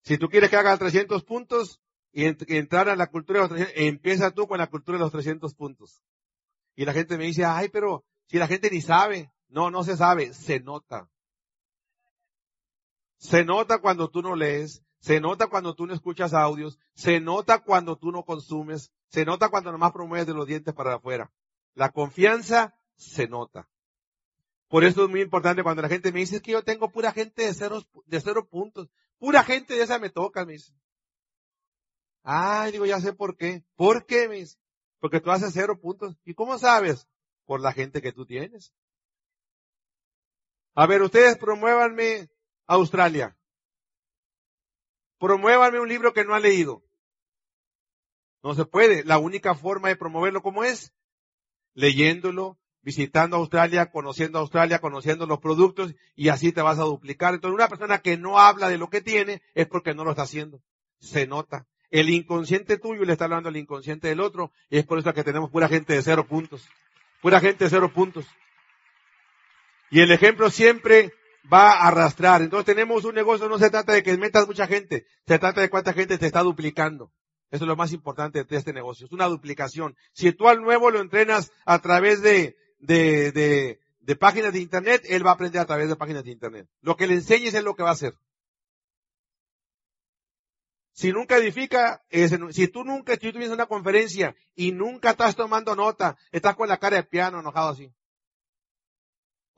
Si 0.04 0.18
tú 0.18 0.30
quieres 0.30 0.50
que 0.50 0.56
haga 0.56 0.78
300 0.78 1.24
puntos, 1.24 1.82
y 2.12 2.26
entrar 2.26 2.90
a 2.90 2.96
la 2.96 3.08
cultura 3.08 3.42
de 3.42 3.48
los 3.48 3.58
300, 3.58 3.84
empieza 3.84 4.32
tú 4.32 4.48
con 4.48 4.58
la 4.58 4.68
cultura 4.68 4.98
de 4.98 5.04
los 5.04 5.12
300 5.12 5.54
puntos. 5.54 6.02
Y 6.76 6.86
la 6.86 6.94
gente 6.94 7.18
me 7.18 7.26
dice, 7.26 7.46
ay, 7.46 7.70
pero 7.70 8.06
si 8.28 8.38
la 8.38 8.48
gente 8.48 8.70
ni 8.70 8.82
sabe. 8.82 9.32
No, 9.50 9.72
no 9.72 9.84
se 9.84 9.98
sabe, 9.98 10.34
se 10.34 10.60
nota. 10.60 11.10
Se 13.18 13.44
nota 13.44 13.80
cuando 13.80 14.10
tú 14.10 14.22
no 14.22 14.36
lees, 14.36 14.84
se 15.00 15.20
nota 15.20 15.48
cuando 15.48 15.74
tú 15.74 15.88
no 15.88 15.94
escuchas 15.94 16.34
audios, 16.34 16.78
se 16.94 17.20
nota 17.20 17.64
cuando 17.64 17.98
tú 17.98 18.12
no 18.12 18.24
consumes, 18.24 18.92
se 19.08 19.26
nota 19.26 19.50
cuando 19.50 19.72
nomás 19.72 19.92
promueves 19.92 20.28
de 20.28 20.36
los 20.36 20.46
dientes 20.46 20.74
para 20.74 20.96
afuera. 20.96 21.32
La 21.74 21.90
confianza 21.90 22.76
se 22.96 23.28
nota. 23.28 23.68
Por 24.68 24.84
eso 24.84 25.04
es 25.04 25.10
muy 25.10 25.22
importante 25.22 25.64
cuando 25.64 25.82
la 25.82 25.90
gente 25.90 26.12
me 26.12 26.20
dice 26.20 26.38
es 26.38 26.42
que 26.44 26.52
yo 26.52 26.64
tengo 26.64 26.92
pura 26.92 27.12
gente 27.12 27.44
de 27.44 27.54
cero, 27.56 27.82
de 28.06 28.22
cero 28.22 28.48
puntos. 28.48 28.88
Pura 29.20 29.44
gente 29.44 29.76
de 29.76 29.84
esa 29.84 30.00
me 30.00 30.10
toca, 30.10 30.46
me 30.46 30.54
dice. 30.54 30.74
Ay, 32.24 32.72
digo, 32.72 32.86
ya 32.86 33.00
sé 33.00 33.14
por 33.14 33.36
qué. 33.36 33.64
¿Por 33.76 34.06
qué, 34.06 34.28
me 34.28 34.36
dice? 34.36 34.58
Porque 35.00 35.20
tú 35.20 35.32
haces 35.32 35.52
cero 35.54 35.80
puntos. 35.80 36.18
¿Y 36.24 36.34
cómo 36.34 36.58
sabes? 36.58 37.08
Por 37.46 37.62
la 37.62 37.74
gente 37.74 38.02
que 38.02 38.12
tú 38.12 38.26
tienes. 38.26 38.74
A 40.76 40.86
ver, 40.86 41.02
ustedes 41.02 41.38
promuévanme 41.38 42.30
Australia. 42.68 43.38
Promuévanme 45.18 45.80
un 45.80 45.90
libro 45.90 46.14
que 46.14 46.24
no 46.24 46.34
ha 46.34 46.40
leído. 46.40 46.84
No 48.44 48.54
se 48.56 48.66
puede. 48.66 49.04
La 49.04 49.18
única 49.18 49.56
forma 49.56 49.90
de 49.90 49.98
promoverlo 49.98 50.42
como 50.42 50.64
es 50.64 50.94
leyéndolo, 51.74 52.59
visitando 52.82 53.38
Australia, 53.38 53.92
conociendo 53.92 54.40
Australia, 54.40 54.80
conociendo 54.80 55.26
los 55.26 55.40
productos 55.40 55.94
y 56.16 56.30
así 56.30 56.52
te 56.52 56.62
vas 56.62 56.80
a 56.80 56.84
duplicar. 56.84 57.34
Entonces 57.34 57.56
una 57.56 57.68
persona 57.68 58.00
que 58.00 58.18
no 58.18 58.40
habla 58.40 58.70
de 58.70 58.78
lo 58.78 58.90
que 58.90 59.02
tiene 59.02 59.42
es 59.54 59.68
porque 59.68 59.94
no 59.94 60.04
lo 60.04 60.12
está 60.12 60.24
haciendo. 60.24 60.62
Se 61.00 61.28
nota. 61.28 61.68
El 61.90 62.10
inconsciente 62.10 62.78
tuyo 62.78 63.04
le 63.04 63.14
está 63.14 63.26
hablando 63.26 63.50
al 63.50 63.58
inconsciente 63.58 64.08
del 64.08 64.20
otro 64.20 64.52
y 64.70 64.78
es 64.78 64.86
por 64.86 65.00
eso 65.00 65.14
que 65.14 65.24
tenemos 65.24 65.50
pura 65.50 65.68
gente 65.68 65.94
de 65.94 66.02
cero 66.02 66.28
puntos. 66.28 66.68
Pura 67.22 67.40
gente 67.40 67.64
de 67.64 67.70
cero 67.70 67.92
puntos. 67.94 68.26
Y 69.90 70.02
el 70.02 70.12
ejemplo 70.12 70.50
siempre 70.50 71.14
va 71.52 71.72
a 71.72 71.88
arrastrar. 71.88 72.42
Entonces 72.42 72.66
tenemos 72.66 73.06
un 73.06 73.16
negocio, 73.16 73.50
no 73.50 73.58
se 73.58 73.70
trata 73.70 73.94
de 73.94 74.04
que 74.04 74.16
metas 74.18 74.48
mucha 74.48 74.68
gente, 74.68 75.06
se 75.26 75.40
trata 75.40 75.62
de 75.62 75.70
cuánta 75.70 75.94
gente 75.94 76.18
te 76.18 76.28
está 76.28 76.44
duplicando. 76.44 77.12
Eso 77.52 77.64
es 77.64 77.68
lo 77.68 77.76
más 77.76 77.94
importante 77.94 78.44
de 78.44 78.58
este 78.58 78.74
negocio, 78.74 79.08
es 79.08 79.12
una 79.12 79.26
duplicación. 79.26 79.96
Si 80.14 80.32
tú 80.32 80.48
al 80.48 80.62
nuevo 80.62 80.92
lo 80.92 81.02
entrenas 81.02 81.52
a 81.66 81.80
través 81.80 82.22
de, 82.22 82.56
de, 82.80 83.32
de, 83.32 83.80
de 84.00 84.16
páginas 84.16 84.54
de 84.54 84.60
internet, 84.60 85.04
él 85.06 85.26
va 85.26 85.32
a 85.32 85.34
aprender 85.36 85.62
a 85.62 85.66
través 85.66 85.88
de 85.88 85.96
páginas 85.96 86.24
de 86.24 86.32
internet. 86.32 86.68
Lo 86.82 86.98
que 86.98 87.08
le 87.08 87.16
enseñes 87.16 87.54
es 87.54 87.64
lo 87.64 87.76
que 87.76 87.84
va 87.84 87.90
a 87.90 87.94
hacer. 87.94 88.16
Si 90.94 91.14
nunca 91.14 91.38
edifica, 91.38 92.04
si 92.52 92.68
tú 92.68 92.84
nunca, 92.84 93.16
tienes 93.16 93.50
una 93.50 93.68
conferencia 93.68 94.36
y 94.56 94.74
nunca 94.74 95.12
estás 95.12 95.36
tomando 95.36 95.76
nota, 95.76 96.18
estás 96.32 96.56
con 96.56 96.68
la 96.68 96.78
cara 96.78 96.98
de 96.98 97.04
piano 97.04 97.40
enojado 97.40 97.70
así 97.70 97.94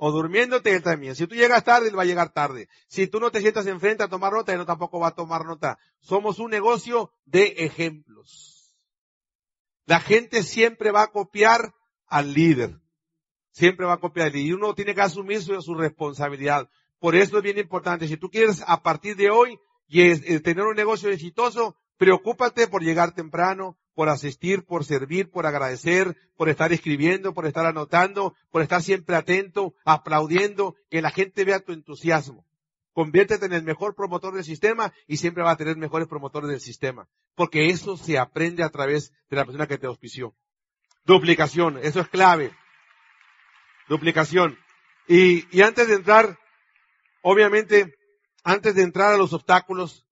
o 0.03 0.11
durmiéndote, 0.11 0.73
él 0.73 0.81
también. 0.81 1.15
Si 1.15 1.27
tú 1.27 1.35
llegas 1.35 1.63
tarde, 1.63 1.87
él 1.87 1.95
va 1.95 2.01
a 2.01 2.07
llegar 2.07 2.33
tarde. 2.33 2.69
Si 2.87 3.05
tú 3.05 3.19
no 3.19 3.29
te 3.29 3.39
sientas 3.39 3.67
enfrente 3.67 4.01
a 4.01 4.07
tomar 4.07 4.33
nota, 4.33 4.51
él 4.51 4.57
no 4.57 4.65
tampoco 4.65 4.99
va 4.99 5.09
a 5.09 5.15
tomar 5.15 5.45
nota. 5.45 5.77
Somos 5.99 6.39
un 6.39 6.49
negocio 6.49 7.13
de 7.25 7.53
ejemplos. 7.59 8.73
La 9.85 9.99
gente 9.99 10.41
siempre 10.41 10.89
va 10.89 11.03
a 11.03 11.11
copiar 11.11 11.75
al 12.07 12.33
líder. 12.33 12.80
Siempre 13.51 13.85
va 13.85 13.93
a 13.93 13.99
copiar. 13.99 14.35
Y 14.35 14.53
uno 14.53 14.73
tiene 14.73 14.95
que 14.95 15.01
asumir 15.01 15.41
su, 15.41 15.75
responsabilidad. 15.75 16.69
Por 16.99 17.15
eso 17.15 17.37
es 17.37 17.43
bien 17.43 17.57
importante. 17.57 18.07
Si 18.07 18.17
tú 18.17 18.29
quieres 18.29 18.63
a 18.65 18.81
partir 18.81 19.15
de 19.15 19.29
hoy 19.29 19.59
y 19.87 20.39
tener 20.39 20.65
un 20.65 20.75
negocio 20.75 21.09
exitoso, 21.09 21.75
preocúpate 21.97 22.67
por 22.67 22.81
llegar 22.81 23.13
temprano, 23.13 23.77
por 23.93 24.09
asistir, 24.09 24.63
por 24.65 24.85
servir, 24.85 25.29
por 25.29 25.45
agradecer, 25.45 26.15
por 26.37 26.49
estar 26.49 26.71
escribiendo, 26.71 27.33
por 27.33 27.45
estar 27.45 27.65
anotando, 27.65 28.35
por 28.49 28.61
estar 28.61 28.81
siempre 28.81 29.15
atento, 29.15 29.73
aplaudiendo, 29.85 30.75
que 30.89 31.01
la 31.01 31.11
gente 31.11 31.43
vea 31.43 31.59
tu 31.59 31.73
entusiasmo. 31.73 32.45
Conviértete 32.93 33.45
en 33.45 33.53
el 33.53 33.63
mejor 33.63 33.95
promotor 33.95 34.33
del 34.33 34.43
sistema 34.43 34.93
y 35.07 35.17
siempre 35.17 35.43
va 35.43 35.51
a 35.51 35.57
tener 35.57 35.77
mejores 35.77 36.07
promotores 36.07 36.49
del 36.49 36.59
sistema. 36.59 37.07
Porque 37.35 37.69
eso 37.69 37.95
se 37.95 38.17
aprende 38.17 38.63
a 38.63 38.69
través 38.69 39.13
de 39.29 39.37
la 39.37 39.45
persona 39.45 39.67
que 39.67 39.77
te 39.77 39.87
auspició. 39.87 40.35
Duplicación, 41.05 41.79
eso 41.81 42.01
es 42.01 42.07
clave. 42.09 42.51
Duplicación. 43.91 44.57
Y, 45.05 45.45
y 45.53 45.63
antes 45.63 45.89
de 45.89 45.95
entrar, 45.95 46.39
obviamente, 47.23 47.93
antes 48.41 48.73
de 48.73 48.83
entrar 48.83 49.13
a 49.13 49.17
los 49.17 49.33
obstáculos, 49.33 50.07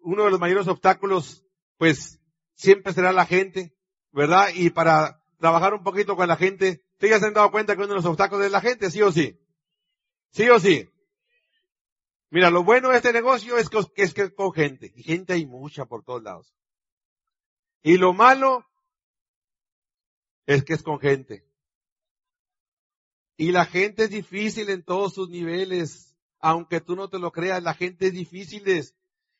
uno 0.00 0.24
de 0.24 0.32
los 0.32 0.40
mayores 0.40 0.66
obstáculos, 0.66 1.46
pues, 1.78 2.18
siempre 2.54 2.92
será 2.92 3.12
la 3.12 3.26
gente, 3.26 3.72
¿verdad? 4.10 4.48
Y 4.52 4.70
para 4.70 5.22
trabajar 5.38 5.74
un 5.74 5.84
poquito 5.84 6.16
con 6.16 6.26
la 6.26 6.36
gente, 6.36 6.82
¿ustedes 6.94 7.12
ya 7.12 7.20
se 7.20 7.26
han 7.26 7.34
dado 7.34 7.52
cuenta 7.52 7.76
que 7.76 7.82
uno 7.82 7.90
de 7.90 7.94
los 7.94 8.04
obstáculos 8.04 8.46
es 8.46 8.50
la 8.50 8.60
gente, 8.60 8.90
sí 8.90 9.00
o 9.00 9.12
sí? 9.12 9.38
¿Sí 10.32 10.48
o 10.48 10.58
sí? 10.58 10.90
Mira, 12.30 12.50
lo 12.50 12.64
bueno 12.64 12.88
de 12.88 12.96
este 12.96 13.12
negocio 13.12 13.58
es 13.58 13.68
que 13.68 13.78
es, 14.02 14.12
que 14.12 14.34
con 14.34 14.52
gente, 14.52 14.92
y 14.96 15.04
gente 15.04 15.34
hay 15.34 15.46
mucha 15.46 15.84
por 15.84 16.02
todos 16.02 16.24
lados. 16.24 16.52
Y 17.80 17.96
lo 17.96 18.12
malo 18.12 18.66
es 20.46 20.64
que 20.64 20.72
es 20.72 20.82
con 20.82 20.98
gente. 20.98 21.48
Y 23.40 23.52
la 23.52 23.64
gente 23.64 24.04
es 24.04 24.10
difícil 24.10 24.68
en 24.68 24.82
todos 24.82 25.14
sus 25.14 25.30
niveles. 25.30 26.14
Aunque 26.40 26.82
tú 26.82 26.94
no 26.94 27.08
te 27.08 27.18
lo 27.18 27.32
creas, 27.32 27.62
la 27.62 27.72
gente 27.72 28.08
es 28.08 28.12
difícil. 28.12 28.62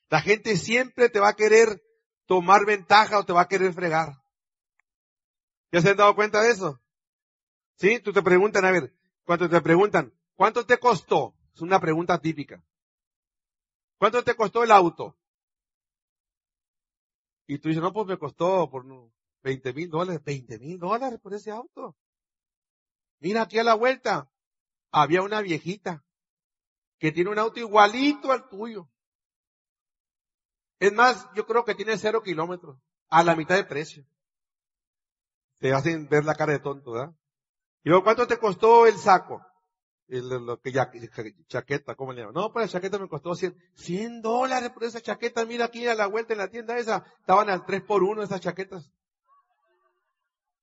La 0.09 0.21
gente 0.21 0.57
siempre 0.57 1.07
te 1.09 1.19
va 1.19 1.29
a 1.29 1.35
querer 1.35 1.83
tomar 2.25 2.65
ventaja 2.65 3.19
o 3.19 3.25
te 3.25 3.31
va 3.31 3.41
a 3.41 3.47
querer 3.47 3.73
fregar. 3.73 4.19
¿Ya 5.71 5.81
se 5.81 5.91
han 5.91 5.97
dado 5.97 6.15
cuenta 6.15 6.41
de 6.41 6.49
eso? 6.49 6.81
¿Sí? 7.75 7.99
Tú 7.99 8.11
te 8.11 8.23
preguntan, 8.23 8.65
a 8.65 8.71
ver, 8.71 8.91
cuando 9.23 9.47
te 9.47 9.61
preguntan, 9.61 10.11
¿cuánto 10.33 10.65
te 10.65 10.79
costó? 10.79 11.35
Es 11.53 11.61
una 11.61 11.79
pregunta 11.79 12.19
típica. 12.19 12.65
¿Cuánto 13.99 14.23
te 14.23 14.33
costó 14.33 14.63
el 14.63 14.71
auto? 14.71 15.15
Y 17.45 17.59
tú 17.59 17.67
dices, 17.69 17.83
no, 17.83 17.93
pues 17.93 18.07
me 18.07 18.17
costó 18.17 18.67
por 18.67 18.83
20 19.43 19.73
mil 19.73 19.91
dólares. 19.91 20.23
20 20.23 20.57
mil 20.57 20.79
dólares 20.79 21.19
por 21.21 21.35
ese 21.35 21.51
auto. 21.51 21.95
Mira 23.21 23.43
aquí 23.43 23.59
a 23.59 23.63
la 23.63 23.75
vuelta. 23.75 24.29
Había 24.91 25.21
una 25.21 25.39
viejita 25.41 26.03
que 26.97 27.11
tiene 27.11 27.29
un 27.29 27.39
auto 27.39 27.59
igualito 27.59 28.31
al 28.31 28.49
tuyo. 28.49 28.89
Es 30.79 30.91
más, 30.91 31.27
yo 31.35 31.45
creo 31.45 31.63
que 31.63 31.75
tiene 31.75 31.97
cero 31.97 32.21
kilómetros, 32.23 32.77
a 33.07 33.23
la 33.23 33.35
mitad 33.35 33.55
de 33.55 33.63
precio. 33.63 34.05
Te 35.59 35.71
hacen 35.73 36.09
ver 36.09 36.25
la 36.25 36.35
cara 36.35 36.53
de 36.53 36.59
tonto, 36.59 36.91
¿verdad? 36.91 37.15
Y 37.83 37.89
luego, 37.89 38.03
¿cuánto 38.03 38.27
te 38.27 38.37
costó 38.37 38.87
el 38.87 38.97
saco? 38.97 39.45
El, 40.07 40.27
lo 40.27 40.59
que 40.59 40.71
ya, 40.71 40.91
chaqueta, 41.47 41.95
¿cómo 41.95 42.11
le 42.11 42.21
llaman? 42.21 42.33
No, 42.33 42.51
pues 42.51 42.65
la 42.65 42.71
chaqueta 42.71 42.97
me 42.99 43.07
costó 43.07 43.33
100, 43.35 43.55
100 43.75 44.21
dólares 44.21 44.71
por 44.71 44.83
esa 44.83 44.99
chaqueta. 44.99 45.45
Mira 45.45 45.65
aquí 45.65 45.87
a 45.87 45.95
la 45.95 46.07
vuelta 46.07 46.33
en 46.33 46.39
la 46.39 46.49
tienda 46.49 46.77
esa. 46.77 47.05
Estaban 47.19 47.49
al 47.49 47.65
3 47.65 47.83
por 47.83 48.03
1 48.03 48.23
esas 48.23 48.41
chaquetas. 48.41 48.91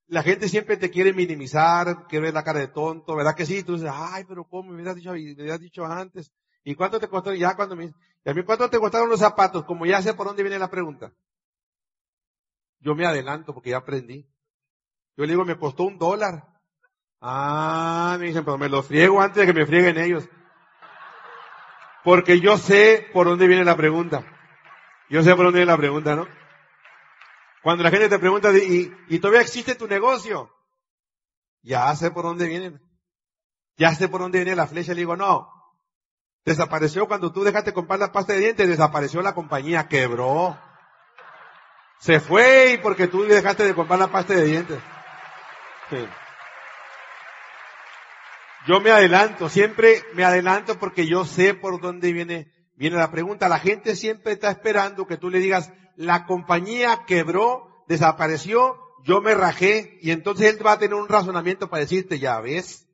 La 0.08 0.22
gente 0.22 0.48
siempre 0.48 0.76
te 0.76 0.90
quiere 0.90 1.12
minimizar, 1.12 2.06
quiere 2.08 2.26
ver 2.26 2.34
la 2.34 2.42
cara 2.42 2.60
de 2.60 2.68
tonto, 2.68 3.14
¿verdad 3.14 3.34
que 3.34 3.46
sí? 3.46 3.62
Tú 3.62 3.74
dices, 3.74 3.90
ay, 3.92 4.24
pero 4.26 4.44
¿cómo 4.44 4.70
me 4.70 4.74
hubieras 4.74 4.96
dicho, 4.96 5.12
me 5.12 5.32
hubieras 5.32 5.60
dicho 5.60 5.84
antes? 5.84 6.32
¿Y 6.64 6.74
cuánto 6.74 6.98
te 6.98 7.08
costó? 7.08 7.34
Ya 7.34 7.54
cuando 7.54 7.76
me 7.76 7.92
¿y 8.24 8.30
a 8.30 8.34
mí 8.34 8.42
cuánto 8.42 8.68
te 8.68 8.78
costaron 8.78 9.08
los 9.08 9.20
zapatos? 9.20 9.64
Como 9.64 9.86
ya 9.86 10.02
sé 10.02 10.14
por 10.14 10.26
dónde 10.26 10.42
viene 10.42 10.58
la 10.58 10.70
pregunta. 10.70 11.12
Yo 12.80 12.94
me 12.94 13.06
adelanto 13.06 13.54
porque 13.54 13.70
ya 13.70 13.78
aprendí. 13.78 14.28
Yo 15.16 15.24
le 15.24 15.32
digo, 15.32 15.44
me 15.44 15.58
costó 15.58 15.84
un 15.84 15.98
dólar. 15.98 16.44
Ah, 17.20 18.16
me 18.18 18.26
dicen, 18.26 18.44
pero 18.44 18.58
me 18.58 18.68
los 18.68 18.86
friego 18.86 19.20
antes 19.20 19.40
de 19.40 19.52
que 19.52 19.58
me 19.58 19.66
frieguen 19.66 19.98
ellos. 19.98 20.28
Porque 22.04 22.40
yo 22.40 22.56
sé 22.56 23.08
por 23.12 23.26
dónde 23.26 23.46
viene 23.46 23.64
la 23.64 23.76
pregunta. 23.76 24.24
Yo 25.10 25.22
sé 25.22 25.34
por 25.34 25.46
dónde 25.46 25.60
viene 25.60 25.72
la 25.72 25.78
pregunta, 25.78 26.14
¿no? 26.14 26.26
Cuando 27.62 27.84
la 27.84 27.90
gente 27.90 28.08
te 28.08 28.18
pregunta, 28.18 28.50
¿y, 28.52 29.18
todavía 29.18 29.40
existe 29.42 29.74
tu 29.74 29.86
negocio? 29.86 30.50
Ya 31.62 31.94
sé 31.96 32.10
por 32.10 32.24
dónde 32.24 32.46
viene. 32.46 32.78
Ya 33.76 33.94
sé 33.94 34.08
por 34.08 34.20
dónde 34.20 34.38
viene 34.38 34.56
la 34.56 34.66
flecha. 34.66 34.94
Le 34.94 35.00
digo, 35.00 35.16
no, 35.16 35.48
Desapareció 36.48 37.06
cuando 37.06 37.30
tú 37.30 37.44
dejaste 37.44 37.74
comprar 37.74 38.00
la 38.00 38.10
pasta 38.10 38.32
de 38.32 38.38
dientes, 38.38 38.66
desapareció 38.66 39.20
la 39.20 39.34
compañía, 39.34 39.86
quebró. 39.86 40.58
Se 41.98 42.20
fue 42.20 42.72
y 42.72 42.78
porque 42.78 43.06
tú 43.06 43.24
dejaste 43.24 43.64
de 43.64 43.74
comprar 43.74 43.98
la 43.98 44.08
pasta 44.08 44.32
de 44.32 44.46
dientes. 44.46 44.78
Yo 48.66 48.80
me 48.80 48.90
adelanto, 48.90 49.50
siempre 49.50 50.02
me 50.14 50.24
adelanto 50.24 50.78
porque 50.78 51.06
yo 51.06 51.26
sé 51.26 51.52
por 51.52 51.82
dónde 51.82 52.14
viene, 52.14 52.50
viene 52.76 52.96
la 52.96 53.10
pregunta. 53.10 53.50
La 53.50 53.58
gente 53.58 53.94
siempre 53.94 54.32
está 54.32 54.50
esperando 54.50 55.06
que 55.06 55.18
tú 55.18 55.28
le 55.28 55.40
digas, 55.40 55.70
la 55.98 56.26
compañía 56.26 57.04
quebró, 57.06 57.84
desapareció, 57.88 58.76
yo 59.02 59.20
me 59.20 59.34
rajé 59.34 59.98
y 60.00 60.12
entonces 60.12 60.54
él 60.54 60.64
va 60.64 60.72
a 60.72 60.78
tener 60.78 60.94
un 60.94 61.08
razonamiento 61.08 61.68
para 61.68 61.80
decirte, 61.80 62.20
ya 62.20 62.40
ves, 62.40 62.86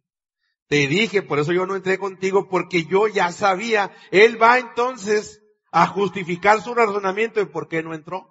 te 0.68 0.88
dije, 0.88 1.20
por 1.20 1.38
eso 1.38 1.52
yo 1.52 1.66
no 1.66 1.76
entré 1.76 1.98
contigo, 1.98 2.48
porque 2.48 2.86
yo 2.86 3.06
ya 3.06 3.30
sabía. 3.30 3.92
Él 4.10 4.40
va 4.40 4.58
entonces 4.58 5.42
a 5.70 5.86
justificar 5.86 6.62
su 6.62 6.74
razonamiento 6.74 7.40
de 7.40 7.46
por 7.46 7.68
qué 7.68 7.82
no 7.82 7.92
entró. 7.92 8.26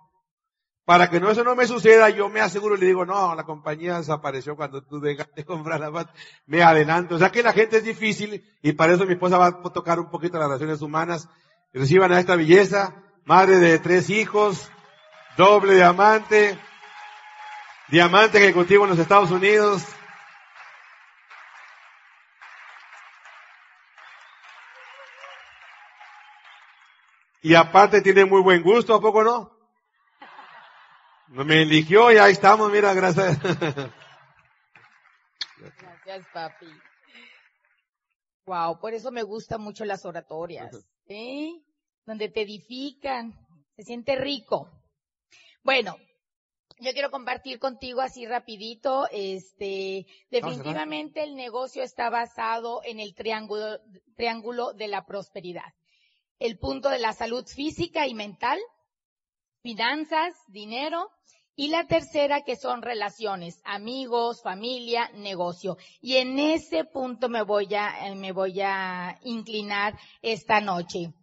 Para 0.86 1.12
que 1.12 1.19
no 1.19 1.29
eso 1.29 1.43
no 1.43 1.55
me 1.55 1.67
suceda, 1.67 2.09
yo 2.09 2.27
me 2.27 2.41
aseguro 2.41 2.75
y 2.75 2.79
le 2.79 2.88
digo, 2.88 3.05
no, 3.05 3.36
la 3.36 3.43
compañía 3.43 3.99
desapareció 3.99 4.55
cuando 4.55 4.83
tú 4.83 4.99
dejaste 4.99 5.45
comprar 5.45 5.79
la. 5.79 6.12
Me 6.47 6.63
adelanto. 6.63 7.15
O 7.15 7.19
sea 7.19 7.31
que 7.31 7.43
la 7.43 7.53
gente 7.53 7.77
es 7.77 7.83
difícil 7.83 8.43
y 8.63 8.73
para 8.73 8.93
eso 8.93 9.05
mi 9.05 9.13
esposa 9.13 9.38
va 9.38 9.47
a 9.47 9.62
tocar 9.71 9.99
un 9.99 10.09
poquito 10.09 10.39
las 10.39 10.47
relaciones 10.47 10.81
humanas. 10.81 11.29
Reciban 11.71 12.12
a 12.12 12.19
esta 12.19 12.36
belleza 12.36 13.03
madre 13.25 13.57
de 13.57 13.79
tres 13.79 14.09
hijos, 14.09 14.69
doble 15.38 15.75
diamante, 15.75 16.59
diamante 17.88 18.38
ejecutivo 18.38 18.83
en 18.83 18.91
los 18.91 18.99
Estados 18.99 19.31
Unidos. 19.31 19.83
Y 27.41 27.55
aparte 27.55 28.01
tiene 28.01 28.23
muy 28.23 28.41
buen 28.41 28.63
gusto, 28.63 28.95
¿a 28.95 29.01
poco 29.01 29.23
no? 29.23 29.51
Me 31.27 31.63
eligió 31.63 32.12
y 32.12 32.17
ahí 32.17 32.31
estamos, 32.31 32.71
mira, 32.71 32.93
gracias. 32.93 33.38
Gracias, 36.05 36.27
papi. 36.33 36.67
Wow, 38.45 38.79
por 38.79 38.93
eso 38.93 39.12
me 39.12 39.23
gustan 39.23 39.62
mucho 39.62 39.83
las 39.83 40.05
oratorias, 40.05 40.86
¿sí? 41.07 41.65
Donde 42.06 42.30
te 42.30 42.42
edifican, 42.42 43.34
se 43.76 43.84
siente 43.84 44.16
rico. 44.16 44.70
Bueno, 45.63 45.98
yo 46.80 46.92
quiero 46.92 47.12
compartir 47.12 47.60
contigo 47.60 48.02
así 48.02 48.26
rapidito, 48.26 49.08
este, 49.12 50.06
definitivamente 50.30 51.24
el 51.24 51.36
negocio 51.36 51.84
está 51.84 52.10
basado 52.10 52.82
en 52.84 53.00
el 53.00 53.16
triángulo, 53.16 53.80
triángulo 54.16 54.74
de 54.74 54.89
la 54.89 55.06
prosperidad. 55.06 55.74
El 56.39 56.58
punto 56.58 56.89
de 56.89 57.00
la 57.00 57.13
salud 57.13 57.46
física 57.48 58.08
y 58.08 58.13
mental, 58.13 58.60
finanzas, 59.62 60.34
dinero, 60.48 61.10
y 61.56 61.68
la 61.68 61.86
tercera 61.86 62.42
que 62.42 62.56
son 62.56 62.82
relaciones, 62.82 63.62
amigos, 63.63 64.42
familia, 64.42 65.10
negocio. 65.13 65.78
Y 66.02 66.18
en 66.18 66.39
ese 66.39 66.84
punto 66.84 67.30
me 67.30 67.44
voy 67.44 67.74
a, 67.76 68.08
eh, 68.08 68.16
me 68.16 68.32
voy 68.32 68.60
a 68.62 69.20
inclinar 69.24 69.98
esta 70.22 70.60
noche. 70.62 71.13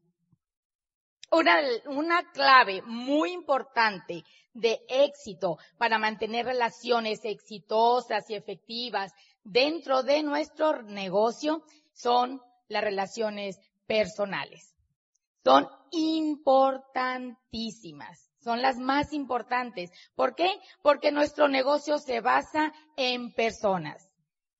Una, 1.30 1.58
una 1.86 2.30
clave 2.32 2.82
muy 2.82 3.32
importante 3.32 4.24
de 4.52 4.80
éxito 4.88 5.58
para 5.78 5.98
mantener 5.98 6.44
relaciones 6.46 7.24
exitosas 7.24 8.28
y 8.30 8.34
efectivas 8.34 9.12
dentro 9.44 10.02
de 10.02 10.22
nuestro 10.22 10.82
negocio 10.82 11.62
son 11.92 12.40
las 12.68 12.82
relaciones 12.82 13.58
personales. 13.86 14.74
Son 15.44 15.68
importantísimas 15.92 18.30
son 18.42 18.62
las 18.62 18.78
más 18.78 19.12
importantes. 19.12 19.90
¿Por 20.14 20.34
qué? 20.34 20.50
Porque 20.82 21.12
nuestro 21.12 21.48
negocio 21.48 21.98
se 21.98 22.20
basa 22.20 22.72
en 22.96 23.32
personas 23.32 24.08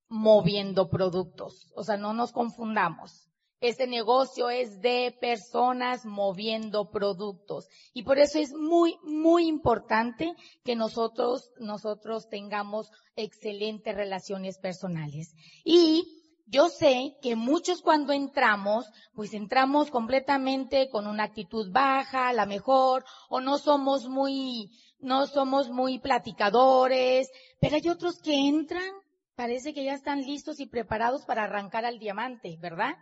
moviendo 0.09 0.91
productos. 0.91 1.71
O 1.75 1.83
sea, 1.83 1.97
no 1.97 2.13
nos 2.13 2.33
confundamos. 2.33 3.30
Este 3.61 3.87
negocio 3.87 4.49
es 4.49 4.81
de 4.81 5.15
personas 5.21 6.07
moviendo 6.07 6.91
productos. 6.91 7.69
Y 7.93 8.05
por 8.05 8.19
eso 8.19 8.39
es 8.39 8.55
muy, 8.55 8.97
muy 9.03 9.47
importante 9.47 10.33
que 10.65 10.77
nosotros, 10.77 11.51
nosotros 11.59 12.29
tengamos 12.31 12.91
excelentes 13.17 13.95
relaciones 13.95 14.59
personales. 14.59 15.35
Y 15.63 16.21
yo 16.47 16.69
sé 16.69 17.17
que 17.21 17.37
muchos 17.37 17.83
cuando 17.83 18.15
entramos, 18.15 18.87
pues 19.15 19.35
entramos 19.35 19.91
completamente 19.91 20.89
con 20.89 21.07
una 21.07 21.25
actitud 21.25 21.71
baja, 21.71 22.33
la 22.33 22.47
mejor, 22.47 23.05
o 23.29 23.41
no 23.41 23.59
somos 23.59 24.09
muy, 24.09 24.71
no 24.99 25.27
somos 25.27 25.69
muy 25.69 26.01
platicadores, 26.01 27.31
pero 27.61 27.77
hay 27.77 27.89
otros 27.89 28.21
que 28.21 28.49
entran, 28.49 28.91
parece 29.37 29.73
que 29.73 29.85
ya 29.85 29.93
están 29.95 30.23
listos 30.23 30.61
y 30.61 30.67
preparados 30.67 31.25
para 31.25 31.45
arrancar 31.45 31.85
al 31.85 31.99
diamante, 31.99 32.57
¿verdad? 32.59 32.95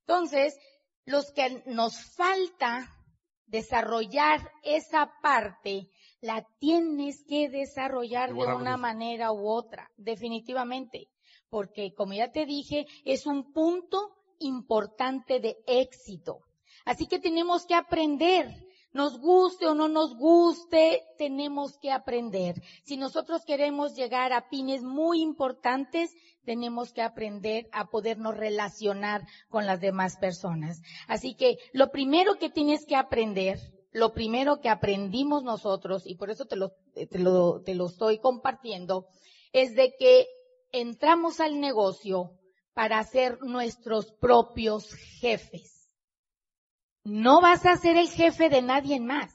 Entonces, 0.00 0.58
los 1.04 1.32
que 1.32 1.62
nos 1.66 2.14
falta 2.14 2.96
desarrollar 3.46 4.50
esa 4.62 5.12
parte, 5.22 5.90
la 6.20 6.46
tienes 6.58 7.24
que 7.26 7.48
desarrollar 7.48 8.32
de 8.34 8.54
una 8.54 8.76
manera 8.76 9.32
u 9.32 9.48
otra, 9.48 9.90
definitivamente 9.96 11.08
porque 11.50 11.92
como 11.94 12.14
ya 12.14 12.30
te 12.30 12.46
dije, 12.46 12.86
es 13.04 13.26
un 13.26 13.52
punto 13.52 14.16
importante 14.38 15.40
de 15.40 15.58
éxito. 15.66 16.38
Así 16.86 17.06
que 17.06 17.18
tenemos 17.18 17.66
que 17.66 17.74
aprender, 17.74 18.48
nos 18.92 19.18
guste 19.18 19.66
o 19.66 19.74
no 19.74 19.88
nos 19.88 20.16
guste, 20.16 21.02
tenemos 21.18 21.76
que 21.78 21.90
aprender. 21.90 22.62
Si 22.84 22.96
nosotros 22.96 23.44
queremos 23.44 23.94
llegar 23.94 24.32
a 24.32 24.48
pines 24.48 24.82
muy 24.82 25.20
importantes, 25.20 26.14
tenemos 26.44 26.92
que 26.92 27.02
aprender 27.02 27.68
a 27.72 27.86
podernos 27.86 28.36
relacionar 28.36 29.22
con 29.48 29.66
las 29.66 29.80
demás 29.80 30.16
personas. 30.16 30.80
Así 31.06 31.34
que 31.34 31.58
lo 31.72 31.90
primero 31.90 32.36
que 32.36 32.50
tienes 32.50 32.86
que 32.86 32.96
aprender, 32.96 33.58
lo 33.92 34.12
primero 34.12 34.60
que 34.60 34.68
aprendimos 34.68 35.42
nosotros, 35.42 36.06
y 36.06 36.16
por 36.16 36.30
eso 36.30 36.46
te 36.46 36.56
lo, 36.56 36.72
te 36.94 37.18
lo, 37.18 37.62
te 37.62 37.74
lo 37.74 37.86
estoy 37.86 38.18
compartiendo, 38.18 39.06
es 39.52 39.74
de 39.74 39.94
que 39.98 40.26
entramos 40.72 41.40
al 41.40 41.60
negocio 41.60 42.32
para 42.74 43.02
ser 43.04 43.38
nuestros 43.42 44.12
propios 44.12 44.94
jefes. 45.20 45.88
No 47.04 47.40
vas 47.40 47.66
a 47.66 47.76
ser 47.76 47.96
el 47.96 48.08
jefe 48.08 48.48
de 48.48 48.62
nadie 48.62 49.00
más. 49.00 49.34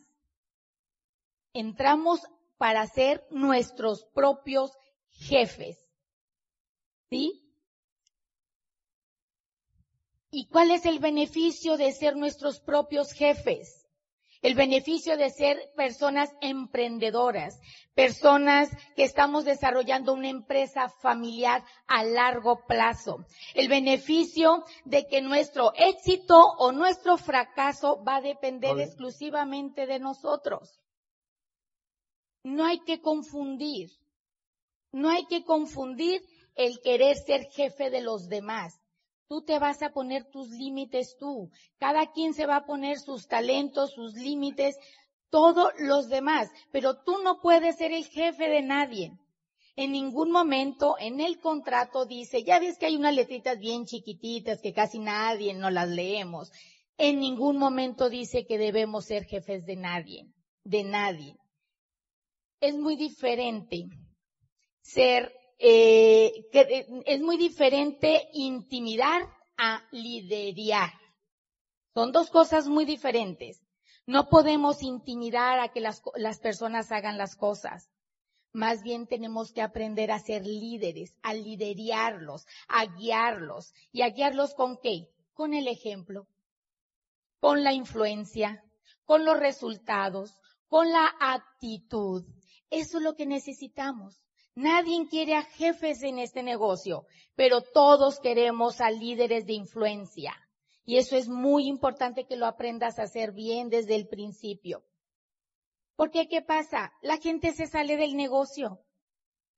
Entramos 1.54 2.22
para 2.58 2.86
ser 2.88 3.26
nuestros 3.32 4.06
propios 4.13 4.72
jefes. 5.10 5.85
¿Sí? 7.10 7.41
¿Y 10.32 10.48
cuál 10.48 10.72
es 10.72 10.86
el 10.86 11.00
beneficio 11.00 11.78
de 11.78 11.91
ser 11.91 12.15
nuestros 12.15 12.60
propios 12.60 13.12
jefes? 13.13 13.86
el 14.46 14.54
beneficio 14.54 15.18
de 15.18 15.32
ser 15.32 15.72
personas 15.76 16.30
emprendedoras, 16.39 17.60
personas 17.96 18.70
que 18.96 19.04
estamos 19.04 19.44
desarrollando 19.44 20.13
una 20.13 20.30
empresa 20.30 20.88
familiar 21.02 21.63
a 21.88 22.04
largo 22.04 22.63
plazo, 22.68 23.26
el 23.56 23.68
beneficio 23.70 24.63
de 24.84 25.08
que 25.08 25.24
nuestro 25.24 25.74
éxito 25.76 26.38
o 26.60 26.72
nuestro 26.72 27.18
fracaso 27.18 28.04
va 28.04 28.18
a 28.18 28.22
depender 28.22 28.80
exclusivamente 28.80 29.88
de 29.88 29.98
nosotros. 29.98 30.80
No 32.44 32.65
hay 32.65 32.82
que 32.82 33.02
confundir, 33.02 33.89
no 34.91 35.10
hay 35.10 35.26
que 35.26 35.44
confundir 35.44 36.22
el 36.56 36.80
querer 36.82 37.18
ser 37.18 37.46
jefe 37.52 37.89
de 37.89 38.02
los 38.02 38.28
demás. 38.28 38.80
Tú 39.28 39.44
te 39.44 39.60
vas 39.60 39.82
a 39.82 39.91
poner 39.91 40.26
tus 40.30 40.50
límites 40.50 41.18
tú. 41.18 41.50
Cada 41.78 42.12
quien 42.12 42.34
se 42.34 42.46
va 42.46 42.58
a 42.58 42.65
poner 42.65 43.00
sus 43.00 43.28
talentos, 43.28 43.94
sus 43.94 44.13
límites, 44.13 44.78
todos 45.30 45.72
los 45.80 46.10
demás. 46.10 46.50
Pero 46.72 47.02
tú 47.04 47.18
no 47.24 47.41
puedes 47.41 47.78
ser 47.78 47.91
el 47.91 48.06
jefe 48.06 48.48
de 48.48 48.62
nadie. 48.62 49.12
En 49.76 49.91
ningún 49.91 50.32
momento 50.32 50.96
en 51.00 51.20
el 51.20 51.39
contrato 51.39 52.06
dice, 52.06 52.44
ya 52.44 52.60
ves 52.60 52.78
que 52.78 52.86
hay 52.86 52.96
unas 52.96 53.13
letritas 53.13 53.60
bien 53.60 53.86
chiquititas 53.86 54.62
que 54.62 54.74
casi 54.74 55.00
nadie 55.00 55.54
no 55.54 55.70
las 55.70 55.89
leemos. 55.89 56.52
En 56.98 57.20
ningún 57.20 57.58
momento 57.58 58.10
dice 58.10 58.46
que 58.46 58.58
debemos 58.58 59.06
ser 59.06 59.26
jefes 59.26 59.65
de 59.65 59.76
nadie, 59.76 60.28
de 60.63 60.84
nadie. 60.86 61.36
Es 62.62 62.78
muy 62.78 62.96
diferente 62.96 63.84
ser 64.82 65.34
eh, 65.58 66.48
que 66.52 66.62
eh, 66.62 67.04
es 67.06 67.22
muy 67.22 67.38
diferente 67.38 68.30
intimidar 68.34 69.30
a 69.58 69.88
liderar. 69.91 70.91
Son 71.94 72.12
dos 72.12 72.30
cosas 72.30 72.68
muy 72.68 72.86
diferentes. 72.86 73.62
No 74.06 74.30
podemos 74.30 74.84
intimidar 74.84 75.60
a 75.60 75.70
que 75.70 75.80
las, 75.80 76.02
las 76.15 76.39
personas 76.39 76.91
hagan 76.91 77.18
las 77.18 77.36
cosas. 77.36 77.89
Más 78.52 78.84
bien 78.84 79.08
tenemos 79.08 79.52
que 79.52 79.62
aprender 79.62 80.12
a 80.12 80.20
ser 80.20 80.46
líderes, 80.46 81.15
a 81.24 81.34
liderarlos, 81.34 82.46
a 82.68 82.86
guiarlos. 82.86 83.74
¿Y 83.91 84.02
a 84.02 84.10
guiarlos 84.10 84.54
con 84.54 84.78
qué? 84.82 85.10
Con 85.34 85.54
el 85.54 85.68
ejemplo, 85.68 86.28
con 87.39 87.63
la 87.63 87.74
influencia, 87.74 88.63
con 89.06 89.26
los 89.26 89.39
resultados, 89.39 90.39
con 90.68 90.89
la 90.89 91.13
actitud. 91.20 92.26
Eso 92.70 92.98
es 92.98 93.04
lo 93.04 93.15
que 93.15 93.26
necesitamos. 93.26 94.25
Nadie 94.56 95.06
quiere 95.10 95.36
a 95.36 95.44
jefes 95.44 96.02
en 96.02 96.18
este 96.18 96.41
negocio, 96.41 97.06
pero 97.36 97.62
todos 97.62 98.20
queremos 98.20 98.80
a 98.80 98.89
líderes 98.89 99.46
de 99.46 99.54
influencia. 99.54 100.34
Y 100.86 100.98
eso 100.98 101.18
es 101.18 101.28
muy 101.28 101.68
importante 101.68 102.26
que 102.26 102.38
lo 102.38 102.46
aprendas 102.46 102.98
a 102.98 103.04
hacer 103.04 103.34
bien 103.34 103.70
desde 103.70 103.96
el 103.96 104.08
principio. 104.08 104.86
Porque 105.98 106.28
¿qué 106.28 106.41
pasa? 106.41 106.94
La 107.02 107.18
gente 107.18 107.52
se 107.52 107.68
sale 107.68 107.98
del 107.98 108.15
negocio. 108.15 108.80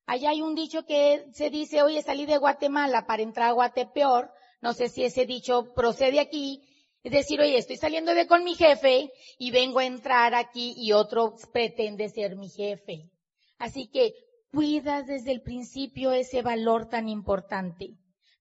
Allá 0.08 0.30
hay 0.30 0.42
un 0.42 0.56
dicho 0.56 0.86
que 0.86 1.26
se 1.34 1.50
dice, 1.50 1.84
oye, 1.84 2.02
salí 2.02 2.26
de 2.26 2.38
Guatemala 2.38 3.06
para 3.06 3.24
entrar 3.24 3.50
a 3.50 3.54
Guatepeor. 3.54 4.32
No 4.62 4.74
sé 4.74 4.90
si 4.90 5.04
ese 5.04 5.26
dicho 5.26 5.74
procede 5.76 6.20
aquí. 6.20 6.64
Es 7.04 7.12
decir, 7.12 7.40
oye, 7.40 7.58
estoy 7.58 7.78
saliendo 7.78 8.14
de 8.16 8.26
con 8.26 8.44
mi 8.44 8.56
jefe 8.56 9.12
y 9.38 9.52
vengo 9.52 9.80
a 9.80 9.86
entrar 9.86 10.34
aquí 10.34 10.74
y 10.78 10.94
otro 10.94 11.36
pretende 11.52 12.10
ser 12.10 12.36
mi 12.36 12.50
jefe. 12.50 13.12
Así 13.58 13.88
que 13.88 14.14
cuidas 14.58 15.06
desde 15.06 15.34
el 15.34 15.44
principio 15.44 16.14
ese 16.14 16.42
valor 16.42 16.90
tan 16.90 17.08
importante. 17.10 17.94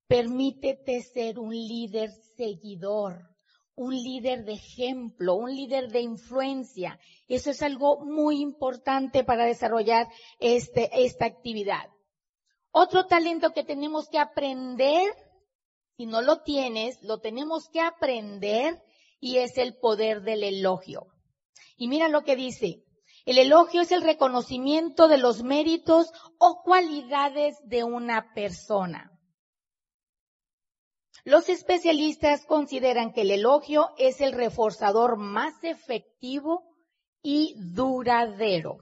Permítete 0.08 1.02
ser 1.02 1.38
un 1.38 1.50
líder 1.50 2.10
seguidor, 2.38 3.28
un 3.74 3.94
líder 3.94 4.46
de 4.46 4.54
ejemplo, 4.54 5.34
un 5.34 5.54
líder 5.54 5.90
de 5.90 6.00
influencia. 6.00 6.98
Eso 7.28 7.50
es 7.50 7.60
algo 7.60 8.02
muy 8.02 8.40
importante 8.40 9.24
para 9.24 9.44
desarrollar 9.44 10.08
este, 10.40 10.88
esta 11.04 11.26
actividad. 11.26 11.90
Otro 12.70 13.04
talento 13.04 13.52
que 13.52 13.64
tenemos 13.64 14.08
que 14.08 14.18
aprender, 14.18 15.12
si 15.98 16.06
no 16.06 16.22
lo 16.22 16.40
tienes, 16.40 16.98
lo 17.02 17.18
tenemos 17.18 17.68
que 17.68 17.82
aprender 17.82 18.82
y 19.20 19.36
es 19.36 19.58
el 19.58 19.76
poder 19.76 20.22
del 20.22 20.44
elogio. 20.44 21.08
Y 21.76 21.88
mira 21.88 22.08
lo 22.08 22.22
que 22.22 22.36
dice. 22.36 22.85
El 23.26 23.38
elogio 23.38 23.82
es 23.82 23.90
el 23.90 24.02
reconocimiento 24.02 25.08
de 25.08 25.18
los 25.18 25.42
méritos 25.42 26.12
o 26.38 26.62
cualidades 26.62 27.56
de 27.64 27.82
una 27.82 28.32
persona. 28.34 29.12
Los 31.24 31.48
especialistas 31.48 32.46
consideran 32.46 33.12
que 33.12 33.22
el 33.22 33.32
elogio 33.32 33.88
es 33.98 34.20
el 34.20 34.30
reforzador 34.30 35.16
más 35.16 35.64
efectivo 35.64 36.62
y 37.20 37.56
duradero. 37.58 38.78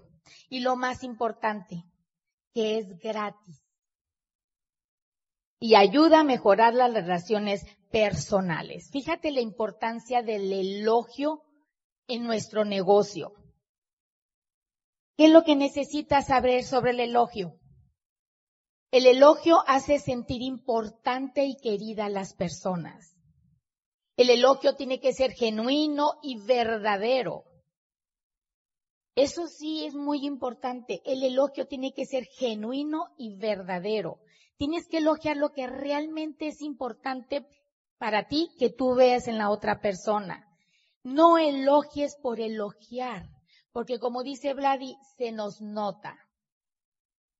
Y 0.51 0.61
lo 0.61 0.77
más 0.77 1.05
importante, 1.05 1.85
que 2.53 2.77
es 2.77 2.99
gratis. 2.99 3.63
Y 5.59 5.75
ayuda 5.75 6.21
a 6.21 6.25
mejorar 6.25 6.75
las 6.75 6.93
relaciones 6.93 7.65
personales. 7.91 8.91
Fíjate 8.91 9.31
la 9.31 9.41
importancia 9.41 10.21
del 10.21 10.53
elogio 10.53 11.45
en 12.09 12.25
nuestro 12.25 12.67
negocio. 12.67 13.33
¿Qué 15.17 15.27
es 15.27 15.31
lo 15.31 15.45
que 15.45 15.55
necesitas 15.55 16.27
saber 16.27 16.65
sobre 16.65 16.91
el 16.91 17.01
elogio? 17.01 17.61
El 18.91 19.07
elogio 19.07 19.63
hace 19.67 19.99
sentir 19.99 20.43
importante 20.43 21.45
y 21.45 21.57
querida 21.57 22.07
a 22.07 22.11
las 22.11 22.35
personas. 22.35 23.17
El 24.17 24.31
elogio 24.31 24.75
tiene 24.77 25.01
que 25.01 25.13
ser 25.13 25.33
genuino 25.33 26.15
y 26.23 26.41
verdadero. 26.45 27.45
Eso 29.17 29.47
sí 29.47 29.85
es 29.85 29.95
muy 29.95 30.27
importante. 30.27 31.01
El 31.05 31.23
elogio 31.23 31.67
tiene 31.67 31.93
que 31.93 32.07
ser 32.07 32.25
genuino 32.25 33.07
y 33.17 33.37
verdadero. 33.37 34.21
Tienes 34.57 34.89
que 34.89 34.99
elogiar 34.99 35.37
lo 35.37 35.51
que 35.51 35.67
realmente 35.67 36.49
es 36.49 36.61
importante 36.61 37.47
para 37.99 38.27
ti 38.27 38.51
que 38.59 38.71
tú 38.71 38.95
veas 38.95 39.29
en 39.29 39.39
la 39.39 39.51
otra 39.51 39.81
persona. 39.81 40.45
No 41.03 41.39
elogies 41.39 42.17
por 42.21 42.41
elogiar, 42.41 43.29
porque 43.75 43.99
como 43.99 44.23
dice 44.23 44.55
Vladi, 44.55 44.97
se 45.19 45.33
nos 45.33 45.61
nota. 45.61 46.17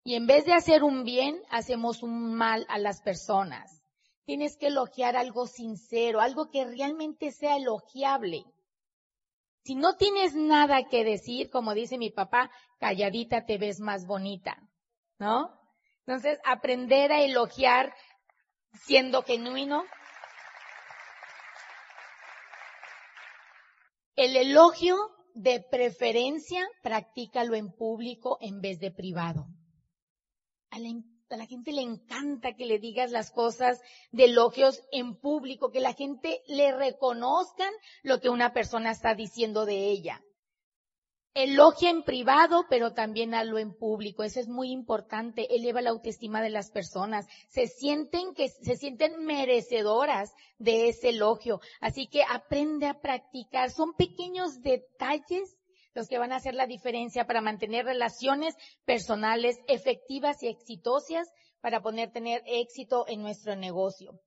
Y 0.03 0.17
en 0.17 0.27
vez 0.27 0.45
de 0.45 0.53
hacer 0.53 0.83
un 0.83 1.05
bien, 1.05 1.41
hacemos 1.49 2.03
un 2.03 2.35
mal 2.35 2.67
a 2.69 2.79
las 2.79 3.01
personas. 3.03 3.81
Tienes 4.25 4.57
que 4.57 4.67
elogiar 4.67 5.17
algo 5.17 5.47
sincero, 5.47 6.21
algo 6.21 6.51
que 6.51 6.65
realmente 6.65 7.31
sea 7.31 7.57
elogiable. 7.57 8.45
Si 9.63 9.77
no 9.77 9.97
tienes 9.97 10.35
nada 10.35 10.89
que 10.91 11.05
decir, 11.05 11.51
como 11.51 11.73
dice 11.73 11.99
mi 11.99 12.11
papá, 12.11 12.51
calladita 12.81 13.47
te 13.47 13.57
ves 13.57 13.79
más 13.79 14.05
bonita, 14.05 14.59
¿no? 15.21 15.57
Entonces, 16.01 16.41
aprender 16.45 17.13
a 17.13 17.23
elogiar 17.23 17.95
siendo 18.73 19.23
genuino, 19.23 19.85
El 24.17 24.37
elogio 24.37 25.14
de 25.35 25.61
preferencia, 25.61 26.67
practícalo 26.83 27.55
en 27.55 27.73
público 27.73 28.39
en 28.41 28.61
vez 28.61 28.79
de 28.79 28.91
privado. 28.91 29.47
A 30.71 30.79
la, 30.79 31.47
gente 31.47 31.73
le 31.73 31.83
encanta 31.83 32.55
que 32.55 32.67
le 32.67 32.79
digas 32.79 33.11
las 33.11 33.31
cosas 33.31 33.81
de 34.13 34.25
elogios 34.25 34.83
en 34.93 35.17
público, 35.17 35.71
que 35.71 35.81
la 35.81 35.93
gente 35.93 36.43
le 36.47 36.73
reconozcan 36.73 37.73
lo 38.03 38.21
que 38.21 38.29
una 38.29 38.53
persona 38.53 38.93
está 38.93 39.15
diciendo 39.15 39.67
de 39.67 39.91
ella. 39.91 40.23
Elogia 41.37 41.91
en 41.91 42.05
privado, 42.05 42.65
pero 42.71 42.93
también 42.93 43.35
hazlo 43.35 43.59
en 43.59 43.75
público. 43.75 44.23
Eso 44.23 44.39
es 44.39 44.47
muy 44.47 44.71
importante. 44.71 45.53
Eleva 45.53 45.83
la 45.83 45.91
autoestima 45.91 46.41
de 46.41 46.51
las 46.51 46.71
personas. 46.71 47.27
Se 47.49 47.67
sienten 47.67 48.35
que, 48.35 48.49
se 48.49 48.77
sienten 48.77 49.25
merecedoras 49.25 50.33
de 50.59 50.89
ese 50.89 51.09
elogio. 51.09 51.61
Así 51.81 52.07
que 52.07 52.23
aprende 52.23 52.87
a 52.87 53.01
practicar. 53.01 53.73
Son 53.73 53.95
pequeños 53.95 54.63
detalles 54.63 55.57
los 55.93 56.07
que 56.07 56.19
van 56.19 56.31
a 56.31 56.37
hacer 56.37 56.55
la 56.55 56.69
diferencia 56.69 57.27
para 57.27 57.41
mantener 57.41 57.85
relaciones 57.85 58.55
personales 58.85 59.59
efectivas 59.67 60.41
y 60.45 60.47
exitosas 60.47 61.29
para 61.61 61.83
poder 61.83 62.13
tener 62.13 62.45
éxito 62.47 63.07
en 63.09 63.23
nuestro 63.23 63.57
negocio. 63.57 64.21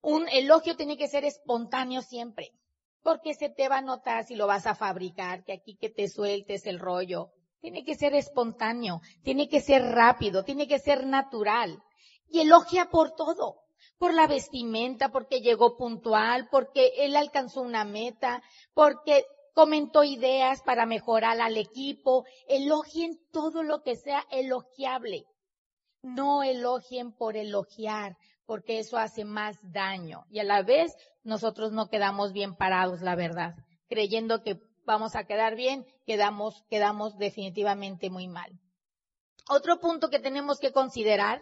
Un 0.00 0.26
elogio 0.30 0.74
tiene 0.74 0.96
que 0.96 1.08
ser 1.08 1.26
espontáneo 1.26 2.00
siempre 2.00 2.54
porque 3.02 3.34
se 3.34 3.48
te 3.48 3.68
va 3.68 3.78
a 3.78 3.82
notar 3.82 4.24
si 4.24 4.34
lo 4.34 4.46
vas 4.46 4.66
a 4.66 4.74
fabricar, 4.74 5.44
que 5.44 5.52
aquí 5.52 5.76
que 5.76 5.90
te 5.90 6.08
sueltes 6.08 6.66
el 6.66 6.78
rollo. 6.78 7.30
Tiene 7.60 7.84
que 7.84 7.94
ser 7.94 8.14
espontáneo, 8.14 9.00
tiene 9.22 9.48
que 9.48 9.60
ser 9.60 9.82
rápido, 9.82 10.44
tiene 10.44 10.66
que 10.66 10.78
ser 10.78 11.06
natural. 11.06 11.82
Y 12.28 12.40
elogia 12.40 12.86
por 12.90 13.12
todo, 13.12 13.62
por 13.98 14.14
la 14.14 14.26
vestimenta, 14.26 15.10
porque 15.10 15.40
llegó 15.40 15.76
puntual, 15.76 16.48
porque 16.50 16.92
él 16.98 17.16
alcanzó 17.16 17.60
una 17.60 17.84
meta, 17.84 18.42
porque 18.72 19.26
comentó 19.52 20.04
ideas 20.04 20.62
para 20.62 20.86
mejorar 20.86 21.40
al 21.40 21.56
equipo. 21.58 22.24
Elogien 22.48 23.20
todo 23.30 23.62
lo 23.62 23.82
que 23.82 23.96
sea 23.96 24.24
elogiable. 24.30 25.26
No 26.02 26.42
elogien 26.42 27.12
por 27.12 27.36
elogiar, 27.36 28.16
porque 28.50 28.80
eso 28.80 28.98
hace 28.98 29.24
más 29.24 29.56
daño. 29.62 30.24
Y 30.28 30.40
a 30.40 30.42
la 30.42 30.64
vez 30.64 30.92
nosotros 31.22 31.70
no 31.70 31.88
quedamos 31.88 32.32
bien 32.32 32.56
parados, 32.56 33.00
la 33.00 33.14
verdad. 33.14 33.54
Creyendo 33.88 34.42
que 34.42 34.58
vamos 34.84 35.14
a 35.14 35.22
quedar 35.22 35.54
bien, 35.54 35.86
quedamos, 36.04 36.64
quedamos 36.68 37.16
definitivamente 37.16 38.10
muy 38.10 38.26
mal. 38.26 38.50
Otro 39.48 39.78
punto 39.78 40.10
que 40.10 40.18
tenemos 40.18 40.58
que 40.58 40.72
considerar 40.72 41.40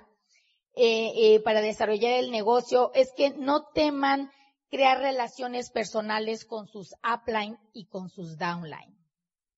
eh, 0.77 1.13
eh, 1.17 1.41
para 1.41 1.63
desarrollar 1.63 2.13
el 2.13 2.31
negocio 2.31 2.91
es 2.93 3.11
que 3.17 3.31
no 3.31 3.65
teman 3.73 4.31
crear 4.71 4.99
relaciones 4.99 5.71
personales 5.71 6.45
con 6.45 6.67
sus 6.67 6.95
upline 7.03 7.57
y 7.73 7.87
con 7.87 8.11
sus 8.11 8.37
downline. 8.37 8.99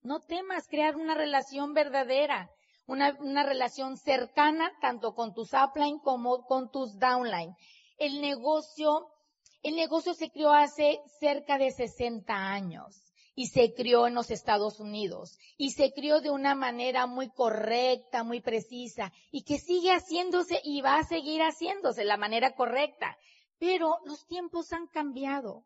No 0.03 0.21
temas 0.21 0.69
crear 0.69 0.95
una 0.95 1.17
relación 1.17 1.75
verdadera, 1.75 2.49
una, 2.91 3.17
una 3.21 3.45
relación 3.45 3.97
cercana 3.97 4.73
tanto 4.81 5.15
con 5.15 5.33
tus 5.33 5.51
upline 5.53 6.01
como 6.01 6.45
con 6.47 6.71
tus 6.71 6.99
downline. 6.99 7.55
El 7.99 8.21
negocio 8.21 9.07
el 9.63 9.77
negocio 9.77 10.15
se 10.15 10.31
creó 10.31 10.53
hace 10.53 11.01
cerca 11.19 11.59
de 11.59 11.71
60 11.71 12.33
años 12.35 13.05
y 13.35 13.49
se 13.49 13.75
crió 13.75 14.07
en 14.07 14.15
los 14.15 14.31
Estados 14.31 14.81
Unidos 14.81 15.39
y 15.59 15.73
se 15.73 15.93
crió 15.93 16.21
de 16.21 16.31
una 16.31 16.55
manera 16.55 17.07
muy 17.07 17.29
correcta, 17.29 18.25
muy 18.25 18.41
precisa 18.41 19.13
y 19.31 19.43
que 19.43 19.59
sigue 19.59 19.91
haciéndose 19.93 20.61
y 20.65 20.81
va 20.81 20.97
a 20.97 21.05
seguir 21.05 21.43
haciéndose 21.43 22.05
la 22.05 22.17
manera 22.17 22.55
correcta. 22.55 23.19
Pero 23.59 23.99
los 24.07 24.27
tiempos 24.27 24.73
han 24.73 24.87
cambiado. 24.87 25.65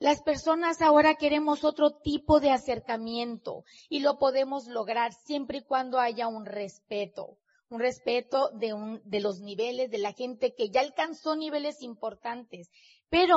Las 0.00 0.22
personas 0.22 0.82
ahora 0.82 1.14
queremos 1.14 1.62
otro 1.62 1.92
tipo 2.00 2.40
de 2.40 2.50
acercamiento 2.50 3.64
y 3.88 4.00
lo 4.00 4.18
podemos 4.18 4.66
lograr 4.66 5.12
siempre 5.12 5.58
y 5.58 5.62
cuando 5.62 6.00
haya 6.00 6.26
un 6.26 6.44
respeto 6.44 7.38
un 7.70 7.78
respeto 7.78 8.50
de, 8.50 8.74
un, 8.74 9.00
de 9.04 9.20
los 9.20 9.40
niveles 9.40 9.90
de 9.90 9.98
la 9.98 10.12
gente 10.12 10.54
que 10.54 10.70
ya 10.70 10.80
alcanzó 10.80 11.36
niveles 11.36 11.82
importantes. 11.82 12.68
Pero 13.08 13.36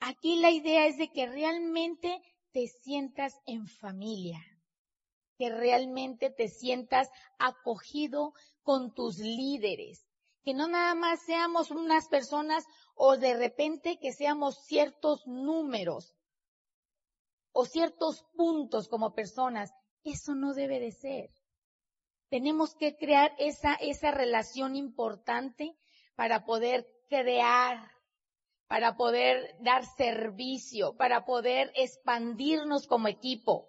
aquí 0.00 0.40
la 0.40 0.50
idea 0.50 0.86
es 0.86 0.96
de 0.96 1.12
que 1.12 1.26
realmente 1.26 2.22
te 2.52 2.66
sientas 2.66 3.34
en 3.46 3.66
familia, 3.66 4.40
que 5.36 5.50
realmente 5.50 6.30
te 6.30 6.48
sientas 6.48 7.10
acogido 7.38 8.32
con 8.62 8.94
tus 8.94 9.18
líderes, 9.18 10.07
que 10.48 10.54
no 10.54 10.66
nada 10.66 10.94
más 10.94 11.20
seamos 11.20 11.70
unas 11.70 12.08
personas 12.08 12.64
o 12.94 13.18
de 13.18 13.36
repente 13.36 13.98
que 13.98 14.14
seamos 14.14 14.64
ciertos 14.64 15.26
números 15.26 16.16
o 17.52 17.66
ciertos 17.66 18.24
puntos 18.34 18.88
como 18.88 19.14
personas. 19.14 19.74
Eso 20.04 20.34
no 20.34 20.54
debe 20.54 20.80
de 20.80 20.92
ser. 20.92 21.28
Tenemos 22.30 22.74
que 22.74 22.96
crear 22.96 23.34
esa, 23.36 23.74
esa 23.74 24.10
relación 24.10 24.74
importante 24.74 25.76
para 26.16 26.46
poder 26.46 26.86
crear, 27.10 27.90
para 28.68 28.96
poder 28.96 29.54
dar 29.60 29.84
servicio, 29.84 30.96
para 30.96 31.26
poder 31.26 31.70
expandirnos 31.74 32.86
como 32.86 33.08
equipo. 33.08 33.68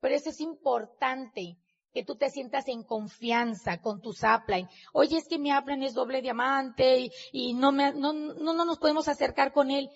Por 0.00 0.12
eso 0.12 0.28
es 0.28 0.42
importante 0.42 1.56
que 1.92 2.04
tú 2.04 2.16
te 2.16 2.30
sientas 2.30 2.68
en 2.68 2.84
confianza 2.84 3.80
con 3.80 4.00
tus 4.00 4.22
upline. 4.22 4.68
Oye, 4.92 5.18
es 5.18 5.28
que 5.28 5.38
mi 5.38 5.56
upline 5.56 5.82
es 5.82 5.94
doble 5.94 6.22
diamante 6.22 7.10
y, 7.32 7.54
no, 7.54 7.72
me, 7.72 7.92
no, 7.92 8.12
no, 8.12 8.52
no 8.52 8.64
nos 8.64 8.78
podemos 8.78 9.08
acercar 9.08 9.52
con 9.52 9.70
él. 9.70 9.90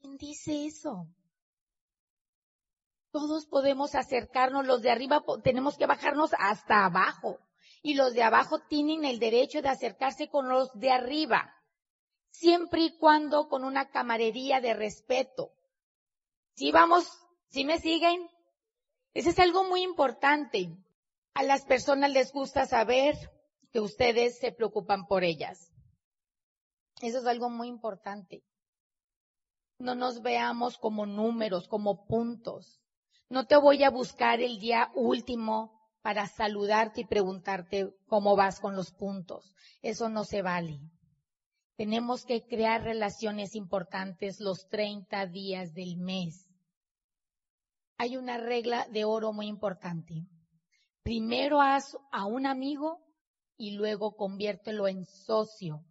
¿Quién 0.00 0.16
dice 0.16 0.66
eso? 0.66 1.06
Todos 3.10 3.46
podemos 3.46 3.94
acercarnos, 3.94 4.66
los 4.66 4.82
de 4.82 4.90
arriba 4.90 5.24
tenemos 5.42 5.76
que 5.76 5.86
bajarnos 5.86 6.32
hasta 6.38 6.84
abajo 6.84 7.38
y 7.82 7.94
los 7.94 8.14
de 8.14 8.22
abajo 8.22 8.58
tienen 8.68 9.04
el 9.04 9.18
derecho 9.18 9.62
de 9.62 9.68
acercarse 9.68 10.28
con 10.28 10.48
los 10.48 10.72
de 10.74 10.90
arriba. 10.90 11.52
siempre 12.30 12.82
y 12.82 12.98
cuando 12.98 13.48
con 13.48 13.64
una 13.64 13.88
camarería 13.88 14.60
de 14.60 14.74
respeto. 14.74 15.52
¿Sí 16.54 16.70
vamos? 16.70 17.06
¿Sí 17.48 17.64
me 17.64 17.78
siguen? 17.78 18.28
Eso 19.14 19.30
es 19.30 19.38
algo 19.38 19.64
muy 19.64 19.82
importante. 19.82 20.76
A 21.36 21.42
las 21.42 21.66
personas 21.66 22.10
les 22.12 22.32
gusta 22.32 22.64
saber 22.64 23.14
que 23.70 23.78
ustedes 23.78 24.38
se 24.38 24.52
preocupan 24.52 25.06
por 25.06 25.22
ellas. 25.22 25.70
Eso 27.02 27.18
es 27.18 27.26
algo 27.26 27.50
muy 27.50 27.68
importante. 27.68 28.42
No 29.78 29.94
nos 29.94 30.22
veamos 30.22 30.78
como 30.78 31.04
números, 31.04 31.68
como 31.68 32.06
puntos. 32.06 32.80
No 33.28 33.46
te 33.46 33.58
voy 33.58 33.84
a 33.84 33.90
buscar 33.90 34.40
el 34.40 34.58
día 34.58 34.90
último 34.94 35.78
para 36.00 36.26
saludarte 36.26 37.02
y 37.02 37.06
preguntarte 37.06 37.94
cómo 38.06 38.34
vas 38.34 38.58
con 38.58 38.74
los 38.74 38.90
puntos. 38.92 39.52
Eso 39.82 40.08
no 40.08 40.24
se 40.24 40.40
vale. 40.40 40.80
Tenemos 41.76 42.24
que 42.24 42.46
crear 42.46 42.82
relaciones 42.82 43.54
importantes 43.54 44.40
los 44.40 44.68
30 44.70 45.26
días 45.26 45.74
del 45.74 45.98
mes. 45.98 46.46
Hay 47.98 48.16
una 48.16 48.38
regla 48.38 48.88
de 48.88 49.04
oro 49.04 49.34
muy 49.34 49.48
importante. 49.48 50.26
Primero 51.06 51.60
haz 51.60 51.96
a 52.10 52.26
un 52.26 52.46
amigo 52.46 52.98
y 53.56 53.76
luego 53.76 54.16
conviértelo 54.16 54.88
en 54.88 55.04
socio. 55.04 55.84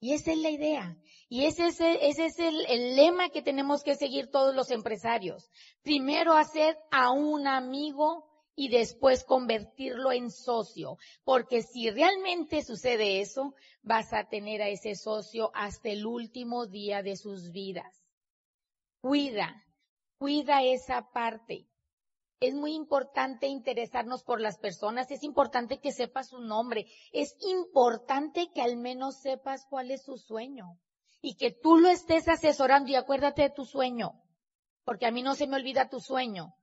Y 0.00 0.12
esa 0.12 0.32
es 0.32 0.36
la 0.36 0.50
idea. 0.50 0.98
Y 1.30 1.46
ese 1.46 1.68
es, 1.68 2.38
el, 2.38 2.94
lema 2.94 3.30
que 3.30 3.40
tenemos 3.40 3.82
que 3.82 3.94
seguir 3.94 4.30
todos 4.30 4.54
los 4.54 4.70
empresarios. 4.70 5.50
Primero 5.80 6.34
hacer 6.34 6.76
a 6.90 7.10
un 7.10 7.46
amigo 7.46 8.28
y 8.54 8.68
después 8.68 9.24
convertirlo 9.24 10.12
en 10.12 10.30
socio. 10.30 10.98
Porque 11.24 11.62
si 11.62 11.88
realmente 11.88 12.62
sucede 12.62 13.22
eso, 13.22 13.54
vas 13.80 14.12
a 14.12 14.28
tener 14.28 14.60
a 14.60 14.68
ese 14.68 14.94
socio 14.94 15.50
hasta 15.54 15.88
el 15.88 16.04
último 16.04 16.66
día 16.66 17.02
de 17.02 17.16
sus 17.16 17.50
vidas. 17.50 18.04
Cuida, 19.00 19.64
cuida 20.18 20.62
esa 20.62 21.10
parte. 21.14 21.69
Es 22.40 22.54
muy 22.54 22.72
importante 22.72 23.46
interesarnos 23.48 24.24
por 24.24 24.40
las 24.40 24.58
personas, 24.58 25.10
es 25.10 25.22
importante 25.22 25.78
que 25.78 25.92
sepas 25.92 26.30
su 26.30 26.40
nombre, 26.40 26.86
es 27.12 27.36
importante 27.40 28.50
que 28.54 28.62
al 28.62 28.78
menos 28.78 29.20
sepas 29.20 29.66
cuál 29.68 29.90
es 29.90 30.02
su 30.02 30.16
sueño 30.16 30.78
y 31.20 31.36
que 31.36 31.50
tú 31.50 31.76
lo 31.76 31.90
estés 31.90 32.28
asesorando 32.28 32.90
y 32.90 32.94
acuérdate 32.94 33.42
de 33.42 33.50
tu 33.50 33.66
sueño, 33.66 34.22
porque 34.84 35.04
a 35.04 35.10
mí 35.10 35.22
no 35.22 35.34
se 35.34 35.46
me 35.46 35.56
olvida 35.56 35.90
tu 35.90 36.00
sueño. 36.00 36.54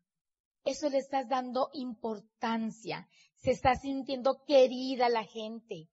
Eso 0.66 0.90
le 0.90 0.98
estás 0.98 1.30
dando 1.30 1.70
importancia, 1.74 3.08
se 3.36 3.52
está 3.52 3.76
sintiendo 3.76 4.44
querida 4.48 5.10
la 5.10 5.26
gente. 5.26 5.90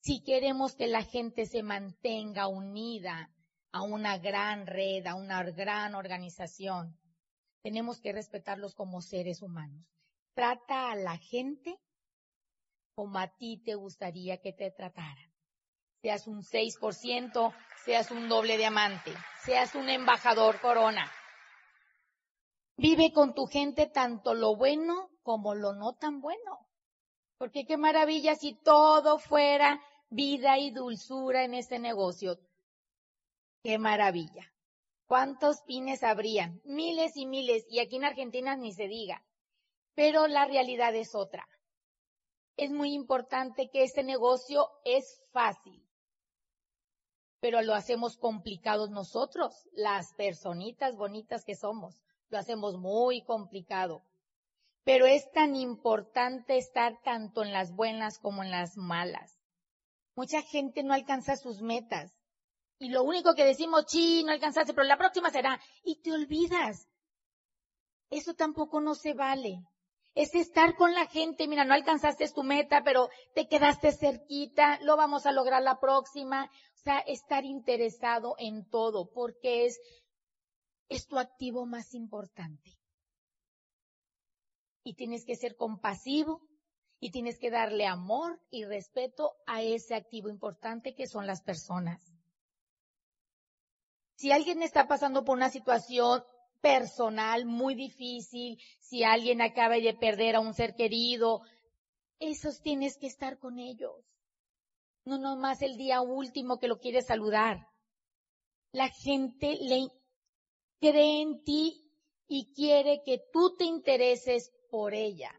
Si 0.00 0.24
queremos 0.24 0.74
que 0.74 0.88
la 0.88 1.04
gente 1.04 1.46
se 1.46 1.62
mantenga 1.62 2.48
unida 2.48 3.30
a 3.70 3.82
una 3.82 4.18
gran 4.18 4.66
red, 4.66 5.06
a 5.06 5.14
una 5.14 5.44
gran 5.44 5.94
organización, 5.94 6.98
tenemos 7.62 8.00
que 8.00 8.12
respetarlos 8.12 8.74
como 8.74 9.00
seres 9.00 9.42
humanos. 9.42 9.86
Trata 10.34 10.90
a 10.90 10.96
la 10.96 11.16
gente 11.18 11.78
como 12.94 13.18
a 13.18 13.28
ti 13.28 13.62
te 13.64 13.74
gustaría 13.74 14.40
que 14.40 14.52
te 14.52 14.70
trataran. 14.70 15.32
Seas 16.02 16.26
un 16.26 16.42
6%, 16.42 17.54
seas 17.84 18.10
un 18.10 18.28
doble 18.28 18.58
diamante, 18.58 19.12
seas 19.44 19.74
un 19.74 19.88
embajador 19.88 20.60
corona. 20.60 21.10
Vive 22.76 23.12
con 23.12 23.34
tu 23.34 23.46
gente 23.46 23.86
tanto 23.86 24.34
lo 24.34 24.56
bueno 24.56 25.10
como 25.22 25.54
lo 25.54 25.72
no 25.72 25.94
tan 25.94 26.20
bueno. 26.20 26.68
Porque 27.38 27.64
qué 27.64 27.76
maravilla 27.76 28.34
si 28.34 28.54
todo 28.54 29.18
fuera 29.18 29.80
vida 30.10 30.58
y 30.58 30.70
dulzura 30.70 31.44
en 31.44 31.54
este 31.54 31.78
negocio. 31.78 32.38
Qué 33.62 33.78
maravilla. 33.78 34.51
¿Cuántos 35.06 35.62
pines 35.62 36.02
habrían? 36.02 36.60
Miles 36.64 37.16
y 37.16 37.26
miles, 37.26 37.66
y 37.68 37.80
aquí 37.80 37.96
en 37.96 38.04
Argentina 38.04 38.56
ni 38.56 38.72
se 38.72 38.88
diga. 38.88 39.24
Pero 39.94 40.26
la 40.26 40.46
realidad 40.46 40.94
es 40.94 41.14
otra. 41.14 41.46
Es 42.56 42.70
muy 42.70 42.94
importante 42.94 43.70
que 43.70 43.82
este 43.82 44.02
negocio 44.02 44.68
es 44.84 45.22
fácil, 45.32 45.82
pero 47.42 47.60
lo 47.60 47.74
hacemos 47.74 48.16
complicados 48.16 48.90
nosotros, 48.90 49.68
las 49.72 50.14
personitas 50.14 50.94
bonitas 50.96 51.44
que 51.44 51.56
somos. 51.56 52.00
Lo 52.28 52.38
hacemos 52.38 52.78
muy 52.78 53.24
complicado. 53.24 54.04
Pero 54.84 55.06
es 55.06 55.28
tan 55.32 55.56
importante 55.56 56.56
estar 56.56 57.02
tanto 57.02 57.42
en 57.42 57.52
las 57.52 57.74
buenas 57.74 58.20
como 58.20 58.44
en 58.44 58.52
las 58.52 58.76
malas. 58.76 59.40
Mucha 60.14 60.40
gente 60.42 60.84
no 60.84 60.94
alcanza 60.94 61.36
sus 61.36 61.62
metas 61.62 62.12
y 62.82 62.88
lo 62.88 63.04
único 63.04 63.34
que 63.34 63.44
decimos, 63.44 63.84
sí, 63.86 64.24
no 64.24 64.32
alcanzaste, 64.32 64.74
pero 64.74 64.88
la 64.88 64.98
próxima 64.98 65.30
será, 65.30 65.60
y 65.84 66.02
te 66.02 66.10
olvidas. 66.10 66.88
Eso 68.10 68.34
tampoco 68.34 68.80
no 68.80 68.96
se 68.96 69.14
vale. 69.14 69.62
Es 70.14 70.34
estar 70.34 70.74
con 70.74 70.92
la 70.92 71.06
gente, 71.06 71.46
mira, 71.46 71.64
no 71.64 71.74
alcanzaste 71.74 72.28
tu 72.30 72.42
meta, 72.42 72.82
pero 72.82 73.08
te 73.36 73.46
quedaste 73.46 73.92
cerquita, 73.92 74.80
lo 74.82 74.96
vamos 74.96 75.26
a 75.26 75.32
lograr 75.32 75.62
la 75.62 75.78
próxima. 75.78 76.50
O 76.74 76.78
sea, 76.82 76.98
estar 76.98 77.44
interesado 77.44 78.34
en 78.38 78.68
todo, 78.68 79.12
porque 79.12 79.66
es, 79.66 79.80
es 80.88 81.06
tu 81.06 81.20
activo 81.20 81.66
más 81.66 81.94
importante. 81.94 82.78
Y 84.82 84.94
tienes 84.94 85.24
que 85.24 85.36
ser 85.36 85.54
compasivo, 85.54 86.42
y 86.98 87.12
tienes 87.12 87.38
que 87.38 87.50
darle 87.50 87.86
amor 87.86 88.40
y 88.50 88.64
respeto 88.64 89.32
a 89.46 89.62
ese 89.62 89.94
activo 89.94 90.28
importante 90.28 90.94
que 90.94 91.06
son 91.06 91.26
las 91.28 91.42
personas. 91.42 92.11
Si 94.16 94.30
alguien 94.32 94.62
está 94.62 94.86
pasando 94.86 95.24
por 95.24 95.36
una 95.36 95.50
situación 95.50 96.22
personal 96.60 97.44
muy 97.44 97.74
difícil, 97.74 98.58
si 98.80 99.04
alguien 99.04 99.42
acaba 99.42 99.76
de 99.76 99.94
perder 99.94 100.36
a 100.36 100.40
un 100.40 100.54
ser 100.54 100.74
querido, 100.74 101.42
esos 102.18 102.62
tienes 102.62 102.96
que 102.98 103.08
estar 103.08 103.38
con 103.38 103.58
ellos. 103.58 103.92
No 105.04 105.18
nomás 105.18 105.60
el 105.62 105.76
día 105.76 106.00
último 106.00 106.58
que 106.58 106.68
lo 106.68 106.78
quieres 106.78 107.06
saludar. 107.06 107.66
La 108.70 108.88
gente 108.88 109.56
le 109.60 109.88
cree 110.80 111.20
en 111.20 111.42
ti 111.42 111.90
y 112.28 112.52
quiere 112.54 113.02
que 113.04 113.20
tú 113.32 113.56
te 113.56 113.64
intereses 113.64 114.52
por 114.70 114.94
ella. 114.94 115.30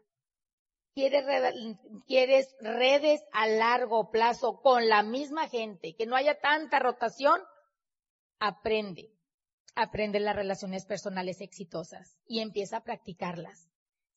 Quieres, 0.94 1.24
quieres 2.06 2.54
redes 2.60 3.24
a 3.32 3.48
largo 3.48 4.10
plazo 4.10 4.60
con 4.60 4.88
la 4.88 5.02
misma 5.02 5.48
gente, 5.48 5.96
que 5.96 6.06
no 6.06 6.14
haya 6.14 6.38
tanta 6.38 6.78
rotación, 6.78 7.42
aprende, 8.38 9.10
aprende 9.74 10.20
las 10.20 10.36
relaciones 10.36 10.86
personales 10.86 11.40
exitosas 11.40 12.16
y 12.26 12.40
empieza 12.40 12.78
a 12.78 12.84
practicarlas. 12.84 13.68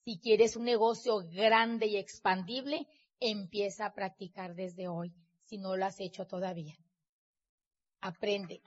Si 0.03 0.19
quieres 0.19 0.55
un 0.55 0.65
negocio 0.65 1.17
grande 1.29 1.87
y 1.87 1.97
expandible, 1.97 2.87
empieza 3.19 3.87
a 3.87 3.93
practicar 3.93 4.55
desde 4.55 4.87
hoy, 4.87 5.13
si 5.43 5.57
no 5.57 5.75
lo 5.75 5.85
has 5.85 5.99
hecho 5.99 6.25
todavía. 6.25 6.77
Aprende. 8.01 8.61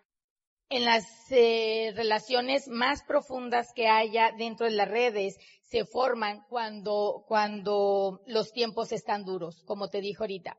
En 0.68 0.84
las 0.84 1.04
eh, 1.30 1.92
relaciones 1.96 2.68
más 2.68 3.02
profundas 3.02 3.72
que 3.74 3.88
haya 3.88 4.30
dentro 4.36 4.66
de 4.66 4.72
las 4.72 4.88
redes 4.88 5.36
se 5.62 5.84
forman 5.84 6.44
cuando, 6.48 7.24
cuando 7.26 8.20
los 8.26 8.52
tiempos 8.52 8.92
están 8.92 9.24
duros, 9.24 9.62
como 9.64 9.88
te 9.88 10.00
dijo 10.00 10.22
ahorita. 10.24 10.56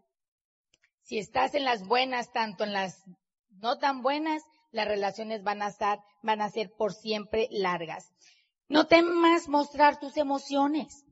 Si 1.03 1.17
estás 1.17 1.53
en 1.55 1.63
las 1.63 1.85
buenas, 1.85 2.31
tanto 2.31 2.63
en 2.63 2.73
las 2.73 3.03
no 3.49 3.77
tan 3.77 4.01
buenas, 4.01 4.43
las 4.71 4.87
relaciones 4.87 5.43
van 5.43 5.61
a 5.61 5.67
estar, 5.67 5.99
van 6.21 6.41
a 6.41 6.49
ser 6.49 6.71
por 6.75 6.93
siempre 6.93 7.47
largas. 7.51 8.11
No 8.67 8.87
temas 8.87 9.47
mostrar 9.47 9.99
tus 9.99 10.17
emociones. 10.17 11.05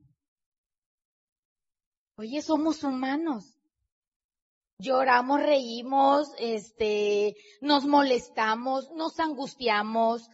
Oye, 2.16 2.42
somos 2.42 2.82
humanos. 2.84 3.58
Lloramos, 4.78 5.42
reímos, 5.42 6.32
este, 6.38 7.36
nos 7.60 7.84
molestamos, 7.84 8.90
nos 8.92 9.20
angustiamos, 9.20 10.26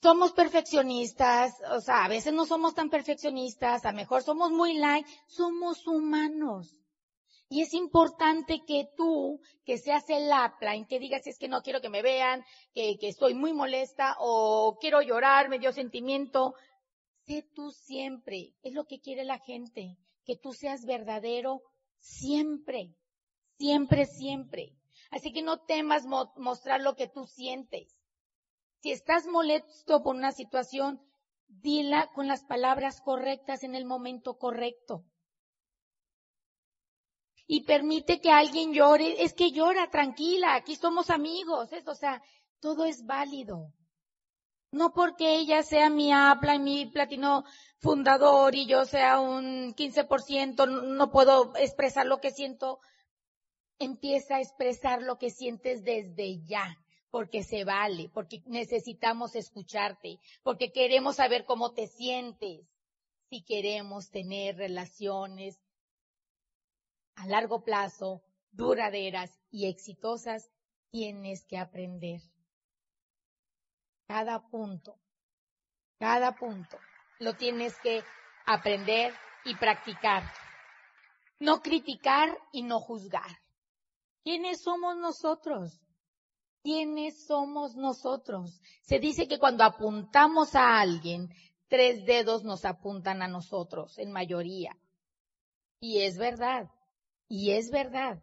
somos 0.00 0.32
perfeccionistas, 0.32 1.54
o 1.72 1.80
sea, 1.80 2.04
a 2.04 2.08
veces 2.08 2.32
no 2.32 2.46
somos 2.46 2.74
tan 2.74 2.90
perfeccionistas, 2.90 3.84
a 3.84 3.92
mejor 3.92 4.22
somos 4.22 4.50
muy 4.50 4.74
light, 4.74 5.06
somos 5.26 5.86
humanos. 5.86 6.76
Y 7.52 7.62
es 7.62 7.74
importante 7.74 8.62
que 8.64 8.88
tú, 8.96 9.40
que 9.64 9.76
seas 9.76 10.08
el 10.08 10.30
en 10.72 10.86
que 10.86 11.00
digas 11.00 11.26
es 11.26 11.36
que 11.36 11.48
no 11.48 11.62
quiero 11.62 11.80
que 11.80 11.88
me 11.88 12.00
vean, 12.00 12.44
que, 12.72 12.96
que 12.96 13.08
estoy 13.08 13.34
muy 13.34 13.52
molesta 13.52 14.14
o 14.20 14.78
quiero 14.80 15.02
llorar, 15.02 15.48
me 15.48 15.58
dio 15.58 15.72
sentimiento. 15.72 16.54
Sé 17.26 17.44
tú 17.52 17.72
siempre. 17.72 18.54
Es 18.62 18.72
lo 18.72 18.84
que 18.84 19.00
quiere 19.00 19.24
la 19.24 19.40
gente. 19.40 19.98
Que 20.24 20.36
tú 20.36 20.52
seas 20.52 20.84
verdadero 20.84 21.62
siempre. 21.98 22.94
Siempre, 23.58 24.06
siempre. 24.06 24.76
Así 25.10 25.32
que 25.32 25.42
no 25.42 25.58
temas 25.58 26.04
mostrar 26.06 26.80
lo 26.80 26.94
que 26.94 27.08
tú 27.08 27.26
sientes. 27.26 27.98
Si 28.80 28.92
estás 28.92 29.26
molesto 29.26 30.04
por 30.04 30.14
una 30.14 30.30
situación, 30.30 31.00
dila 31.48 32.12
con 32.14 32.28
las 32.28 32.44
palabras 32.44 33.00
correctas 33.00 33.64
en 33.64 33.74
el 33.74 33.86
momento 33.86 34.38
correcto. 34.38 35.04
Y 37.52 37.62
permite 37.62 38.20
que 38.20 38.30
alguien 38.30 38.72
llore, 38.72 39.24
es 39.24 39.34
que 39.34 39.50
llora, 39.50 39.90
tranquila, 39.90 40.54
aquí 40.54 40.76
somos 40.76 41.10
amigos, 41.10 41.68
o 41.84 41.94
sea, 41.96 42.22
todo 42.60 42.84
es 42.84 43.04
válido. 43.04 43.72
No 44.70 44.92
porque 44.92 45.34
ella 45.34 45.64
sea 45.64 45.90
mi 45.90 46.12
habla 46.12 46.54
y 46.54 46.58
mi 46.60 46.86
platino 46.86 47.42
fundador 47.78 48.54
y 48.54 48.66
yo 48.66 48.84
sea 48.84 49.18
un 49.18 49.74
15%, 49.74 50.94
no 50.96 51.10
puedo 51.10 51.52
expresar 51.56 52.06
lo 52.06 52.20
que 52.20 52.30
siento. 52.30 52.78
Empieza 53.80 54.36
a 54.36 54.40
expresar 54.40 55.02
lo 55.02 55.18
que 55.18 55.30
sientes 55.30 55.82
desde 55.82 56.44
ya, 56.44 56.76
porque 57.10 57.42
se 57.42 57.64
vale, 57.64 58.10
porque 58.14 58.44
necesitamos 58.46 59.34
escucharte, 59.34 60.20
porque 60.44 60.70
queremos 60.70 61.16
saber 61.16 61.44
cómo 61.46 61.72
te 61.72 61.88
sientes. 61.88 62.60
Si 63.28 63.42
queremos 63.42 64.10
tener 64.10 64.56
relaciones 64.56 65.58
a 67.20 67.26
largo 67.26 67.62
plazo, 67.62 68.22
duraderas 68.50 69.30
y 69.50 69.68
exitosas, 69.68 70.50
tienes 70.90 71.44
que 71.46 71.58
aprender 71.58 72.20
cada 74.10 74.40
punto, 74.40 74.98
cada 76.00 76.34
punto, 76.34 76.76
lo 77.20 77.34
tienes 77.34 77.78
que 77.78 78.02
aprender 78.44 79.14
y 79.44 79.54
practicar. 79.54 80.24
No 81.38 81.62
criticar 81.62 82.36
y 82.50 82.64
no 82.64 82.80
juzgar. 82.80 83.30
¿Quiénes 84.24 84.62
somos 84.62 84.96
nosotros? 84.96 85.80
¿Quiénes 86.64 87.24
somos 87.24 87.76
nosotros? 87.76 88.60
Se 88.82 88.98
dice 88.98 89.28
que 89.28 89.38
cuando 89.38 89.62
apuntamos 89.62 90.56
a 90.56 90.80
alguien, 90.80 91.28
tres 91.68 92.04
dedos 92.04 92.42
nos 92.42 92.64
apuntan 92.64 93.22
a 93.22 93.28
nosotros, 93.28 93.96
en 93.98 94.10
mayoría. 94.10 94.76
Y 95.78 96.00
es 96.00 96.18
verdad, 96.18 96.68
y 97.30 97.52
es 97.52 97.70
verdad. 97.70 98.20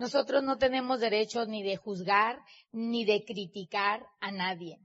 Nosotros 0.00 0.42
no 0.42 0.58
tenemos 0.58 0.98
derecho 0.98 1.46
ni 1.46 1.62
de 1.62 1.76
juzgar 1.76 2.40
ni 2.72 3.04
de 3.04 3.24
criticar 3.24 4.04
a 4.18 4.32
nadie 4.32 4.80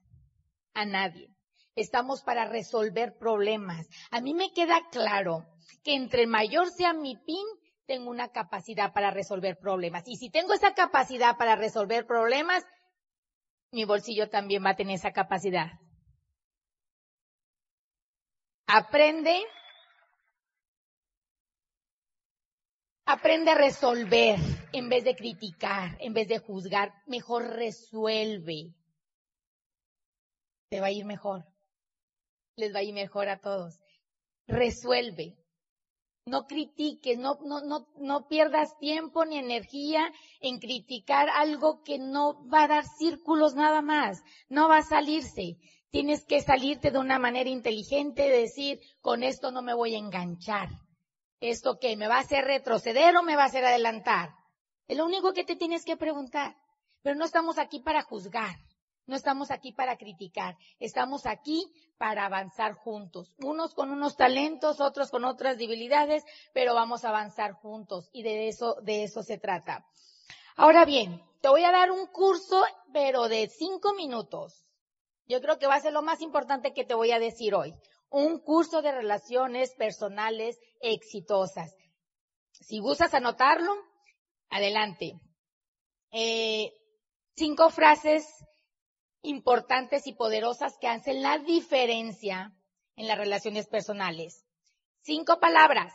a 0.80 0.86
nadie. 0.86 1.30
Estamos 1.76 2.24
para 2.24 2.46
resolver 2.46 3.18
problemas. 3.18 3.88
A 4.12 4.22
mí 4.22 4.34
me 4.34 4.52
queda 4.54 4.82
claro 4.92 5.46
que 5.84 5.96
entre 5.96 6.28
mayor 6.28 6.70
sea 6.72 6.94
mi 6.94 7.16
PIN, 7.18 7.46
tengo 7.86 8.10
una 8.10 8.30
capacidad 8.30 8.94
para 8.94 9.12
resolver 9.12 9.58
problemas. 9.58 10.04
Y 10.08 10.18
si 10.18 10.30
tengo 10.30 10.54
esa 10.54 10.74
capacidad 10.74 11.38
para 11.38 11.56
resolver 11.56 12.06
problemas, 12.06 12.66
mi 13.72 13.86
bolsillo 13.86 14.30
también 14.30 14.64
va 14.64 14.72
a 14.72 14.76
tener 14.76 14.96
esa 14.96 15.12
capacidad. 15.12 15.72
Aprende, 18.68 19.42
aprende 23.12 23.52
a 23.52 23.56
resolver 23.56 24.38
en 24.72 24.88
vez 24.88 25.04
de 25.04 25.16
criticar, 25.16 25.98
en 26.00 26.14
vez 26.14 26.28
de 26.28 26.38
juzgar, 26.38 26.94
mejor 27.08 27.48
resuelve 27.48 28.76
te 30.70 30.80
va 30.80 30.88
a 30.88 30.92
ir 30.92 31.06
mejor. 31.06 31.46
Les 32.56 32.74
va 32.74 32.80
a 32.80 32.84
ir 32.84 32.94
mejor 32.94 33.28
a 33.28 33.40
todos. 33.40 33.80
Resuelve. 34.48 35.36
No 36.28 36.46
critiques, 36.46 37.18
no, 37.18 37.40
no, 37.44 37.62
no, 37.62 37.88
no 37.98 38.28
pierdas 38.28 38.78
tiempo 38.78 39.26
ni 39.26 39.40
energía 39.40 40.14
en 40.40 40.60
criticar 40.60 41.28
algo 41.30 41.82
que 41.82 41.98
no 41.98 42.48
va 42.48 42.66
a 42.66 42.68
dar 42.68 42.86
círculos 42.86 43.56
nada 43.56 43.82
más, 43.82 44.22
no 44.48 44.70
va 44.70 44.78
a 44.78 44.84
salirse. 44.84 45.58
Tienes 45.90 46.24
que 46.26 46.42
salirte 46.42 46.92
de 46.92 47.00
una 47.00 47.18
manera 47.18 47.50
inteligente, 47.50 48.30
decir, 48.30 48.80
con 49.02 49.24
esto 49.24 49.50
no 49.50 49.64
me 49.64 49.74
voy 49.74 49.96
a 49.96 49.98
enganchar. 49.98 50.70
¿Esto 51.40 51.80
qué? 51.80 51.96
¿Me 51.96 52.08
va 52.08 52.18
a 52.18 52.22
hacer 52.22 52.46
retroceder 52.46 53.16
o 53.18 53.24
me 53.24 53.36
va 53.36 53.44
a 53.44 53.48
hacer 53.48 53.66
adelantar? 53.66 54.36
Es 54.88 54.98
lo 54.98 55.06
único 55.06 55.34
que 55.34 55.44
te 55.44 55.56
tienes 55.56 55.86
que 55.86 55.98
preguntar. 55.98 56.58
Pero 57.02 57.16
no 57.16 57.26
estamos 57.26 57.58
aquí 57.58 57.80
para 57.80 58.04
juzgar. 58.04 58.58
No 59.10 59.16
estamos 59.16 59.50
aquí 59.50 59.72
para 59.72 59.98
criticar, 59.98 60.56
estamos 60.80 61.26
aquí 61.26 61.66
para 61.98 62.28
avanzar 62.28 62.76
juntos, 62.76 63.34
unos 63.40 63.74
con 63.74 63.90
unos 63.90 64.16
talentos, 64.16 64.80
otros 64.80 65.10
con 65.10 65.26
otras 65.26 65.58
debilidades, 65.58 66.24
pero 66.54 66.76
vamos 66.76 67.04
a 67.04 67.10
avanzar 67.10 67.54
juntos 67.54 68.12
y 68.14 68.22
de 68.22 68.50
eso, 68.50 68.76
de 68.84 69.04
eso 69.04 69.24
se 69.24 69.40
trata. 69.40 69.84
Ahora 70.56 70.86
bien, 70.86 71.24
te 71.42 71.50
voy 71.50 71.64
a 71.64 71.72
dar 71.72 71.90
un 71.90 72.06
curso, 72.06 72.64
pero 72.94 73.30
de 73.30 73.50
cinco 73.50 73.96
minutos. 73.96 74.68
Yo 75.26 75.42
creo 75.42 75.58
que 75.58 75.66
va 75.66 75.74
a 75.74 75.82
ser 75.82 75.94
lo 75.94 76.04
más 76.04 76.22
importante 76.22 76.72
que 76.72 76.86
te 76.86 76.94
voy 76.94 77.12
a 77.12 77.18
decir 77.18 77.56
hoy. 77.56 77.74
Un 78.10 78.40
curso 78.40 78.82
de 78.82 78.92
relaciones 78.92 79.74
personales 79.76 80.60
exitosas. 80.82 81.76
Si 82.52 82.80
gustas 82.80 83.14
anotarlo, 83.14 83.74
adelante. 84.50 85.20
Eh, 86.12 86.72
cinco 87.36 87.70
frases 87.70 88.26
importantes 89.22 90.08
y 90.08 90.14
poderosas 90.14 90.78
que 90.80 90.88
hacen 90.88 91.22
la 91.22 91.38
diferencia 91.40 92.56
en 92.96 93.08
las 93.08 93.18
relaciones 93.18 93.68
personales. 93.68 94.46
Cinco 95.02 95.40
palabras. 95.40 95.94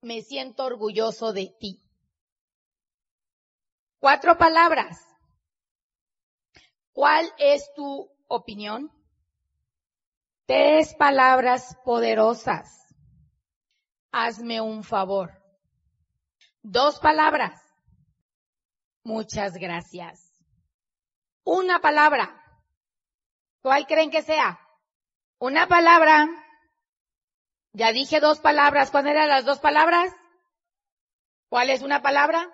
Me 0.00 0.22
siento 0.22 0.64
orgulloso 0.64 1.32
de 1.32 1.54
ti. 1.58 1.80
Cuatro 3.98 4.36
palabras. 4.36 4.98
¿Cuál 6.92 7.32
es 7.38 7.72
tu 7.74 8.10
opinión? 8.28 8.92
Tres 10.46 10.94
palabras 10.94 11.76
poderosas. 11.84 12.68
Hazme 14.12 14.60
un 14.60 14.84
favor. 14.84 15.32
Dos 16.62 16.98
palabras. 17.00 17.60
Muchas 19.02 19.54
gracias 19.54 20.34
una 21.44 21.80
palabra. 21.80 22.40
¿Cuál 23.62 23.86
creen 23.86 24.10
que 24.10 24.22
sea? 24.22 24.60
Una 25.38 25.68
palabra. 25.68 26.28
Ya 27.72 27.92
dije 27.92 28.20
dos 28.20 28.40
palabras. 28.40 28.90
¿Cuáles 28.90 29.12
eran 29.12 29.28
las 29.28 29.44
dos 29.44 29.60
palabras? 29.60 30.12
¿Cuál 31.48 31.70
es 31.70 31.82
una 31.82 32.02
palabra? 32.02 32.50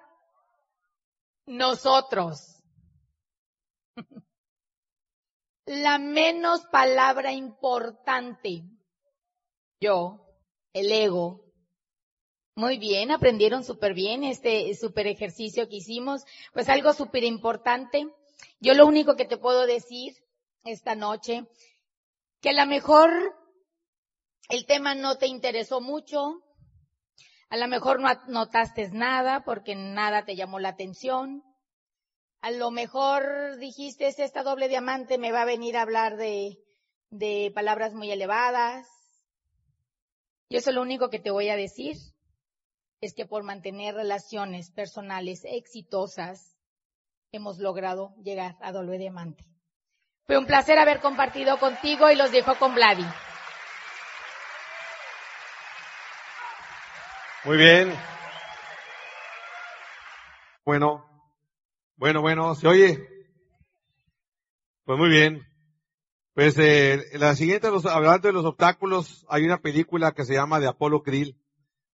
Nosotros. 1.46 2.62
La 5.70 5.98
menos 5.98 6.66
palabra 6.66 7.32
importante. 7.32 8.64
Yo, 9.80 10.26
el 10.72 10.90
ego. 10.90 11.44
Muy 12.56 12.78
bien, 12.78 13.10
aprendieron 13.10 13.64
súper 13.64 13.94
bien 13.94 14.24
este 14.24 14.74
súper 14.74 15.06
ejercicio 15.06 15.68
que 15.68 15.76
hicimos. 15.76 16.24
Pues 16.52 16.68
algo 16.68 16.92
súper 16.92 17.24
importante 17.24 18.08
yo 18.60 18.74
lo 18.74 18.86
único 18.86 19.16
que 19.16 19.24
te 19.24 19.38
puedo 19.38 19.66
decir 19.66 20.14
esta 20.64 20.94
noche, 20.94 21.46
que 22.40 22.50
a 22.50 22.52
lo 22.52 22.66
mejor 22.66 23.10
el 24.48 24.66
tema 24.66 24.94
no 24.94 25.16
te 25.16 25.26
interesó 25.26 25.80
mucho, 25.80 26.42
a 27.48 27.56
lo 27.56 27.68
mejor 27.68 28.00
no 28.00 28.08
notaste 28.28 28.90
nada 28.90 29.44
porque 29.44 29.74
nada 29.74 30.24
te 30.24 30.36
llamó 30.36 30.58
la 30.58 30.70
atención, 30.70 31.42
a 32.42 32.50
lo 32.50 32.70
mejor 32.70 33.58
dijiste, 33.58 34.06
esta 34.06 34.42
doble 34.42 34.68
diamante 34.68 35.18
me 35.18 35.32
va 35.32 35.42
a 35.42 35.46
venir 35.46 35.76
a 35.76 35.82
hablar 35.82 36.16
de, 36.16 36.58
de 37.10 37.52
palabras 37.54 37.92
muy 37.92 38.10
elevadas. 38.10 38.86
Yo 40.48 40.58
eso 40.58 40.72
lo 40.72 40.82
único 40.82 41.10
que 41.10 41.18
te 41.18 41.30
voy 41.30 41.48
a 41.50 41.56
decir 41.56 41.96
es 43.00 43.14
que 43.14 43.26
por 43.26 43.42
mantener 43.42 43.94
relaciones 43.94 44.70
personales 44.70 45.42
exitosas, 45.44 46.56
hemos 47.32 47.58
logrado 47.58 48.14
llegar 48.22 48.56
a 48.60 48.72
Dolbe 48.72 48.98
Diamante. 48.98 49.44
Fue 50.26 50.38
un 50.38 50.46
placer 50.46 50.78
haber 50.78 51.00
compartido 51.00 51.58
contigo 51.58 52.10
y 52.10 52.16
los 52.16 52.30
dejo 52.30 52.56
con 52.56 52.74
Vladi. 52.74 53.06
Muy 57.44 57.56
bien. 57.56 57.94
Bueno, 60.64 61.09
bueno, 62.00 62.22
bueno, 62.22 62.54
¿se 62.54 62.66
oye? 62.66 63.06
Pues 64.84 64.98
muy 64.98 65.10
bien. 65.10 65.46
Pues 66.32 66.56
eh, 66.56 67.04
la 67.12 67.36
siguiente, 67.36 67.68
hablando 67.68 68.26
de 68.26 68.32
los 68.32 68.46
obstáculos, 68.46 69.26
hay 69.28 69.44
una 69.44 69.60
película 69.60 70.12
que 70.12 70.24
se 70.24 70.32
llama 70.32 70.60
de 70.60 70.66
Apolo 70.66 71.02
Krill. 71.02 71.38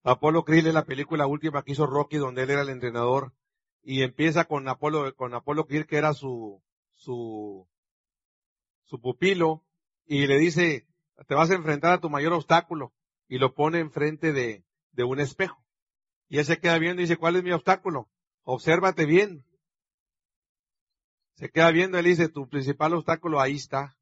Apolo 0.03 0.43
Krill 0.43 0.67
es 0.67 0.75
la 0.75 0.87
película 0.87 1.29
última 1.29 1.63
que 1.63 1.71
hizo 1.71 1.87
Rocky, 1.87 2.17
donde 2.17 2.43
él 2.43 2.51
era 2.51 2.63
el 2.63 2.71
entrenador 2.71 3.33
y 3.81 4.03
empieza 4.03 4.47
con 4.47 4.67
Apolo, 4.67 5.15
con 5.15 5.35
Apolo 5.35 5.69
que 5.69 5.85
era 5.89 6.15
su, 6.15 6.61
su, 6.95 7.69
su 8.83 9.01
pupilo, 9.01 9.63
y 10.05 10.27
le 10.27 10.37
dice, 10.37 10.89
te 11.29 11.37
vas 11.37 11.51
a 11.53 11.55
enfrentar 11.55 11.93
a 11.93 12.01
tu 12.01 12.11
mayor 12.11 12.33
obstáculo, 12.33 12.93
y 13.29 13.39
lo 13.39 13.55
pone 13.55 13.79
enfrente 13.79 14.33
de, 14.33 14.65
de 14.91 15.05
un 15.05 15.21
espejo. 15.21 15.63
Y 16.29 16.39
él 16.39 16.45
se 16.45 16.59
queda 16.59 16.77
viendo 16.79 17.03
y 17.03 17.05
dice, 17.05 17.19
¿cuál 17.19 17.37
es 17.37 17.45
mi 17.45 17.53
obstáculo? 17.53 18.09
Obsérvate 18.43 19.07
bien. 19.07 19.45
Se 21.35 21.49
queda 21.51 21.71
viendo, 21.71 21.99
él 21.99 22.05
dice, 22.05 22.29
tu 22.29 22.49
principal 22.49 22.95
obstáculo 22.95 23.41
ahí 23.41 23.57
está. 23.57 23.97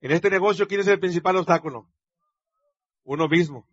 En 0.00 0.12
este 0.12 0.30
negocio, 0.30 0.66
¿quién 0.66 0.80
es 0.80 0.88
el 0.88 0.98
principal 0.98 1.36
obstáculo? 1.36 1.88
Uno 3.04 3.28
mismo. 3.28 3.68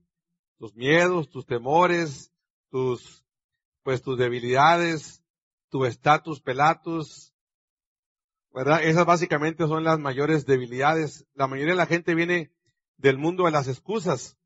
Tus 0.58 0.76
miedos, 0.76 1.30
tus 1.30 1.46
temores, 1.46 2.32
tus, 2.70 3.24
pues 3.84 4.02
tus 4.02 4.18
debilidades, 4.18 5.24
tu 5.70 5.86
estatus 5.86 6.42
pelatus, 6.42 7.34
¿verdad? 8.54 8.84
Esas 8.84 9.06
básicamente 9.06 9.68
son 9.68 9.84
las 9.84 10.00
mayores 10.00 10.46
debilidades. 10.46 11.26
La 11.34 11.48
mayoría 11.48 11.74
de 11.74 11.78
la 11.78 11.86
gente 11.86 12.16
viene 12.16 12.52
del 12.98 13.18
mundo 13.18 13.46
de 13.46 13.52
las 13.52 13.68
excusas 13.68 14.38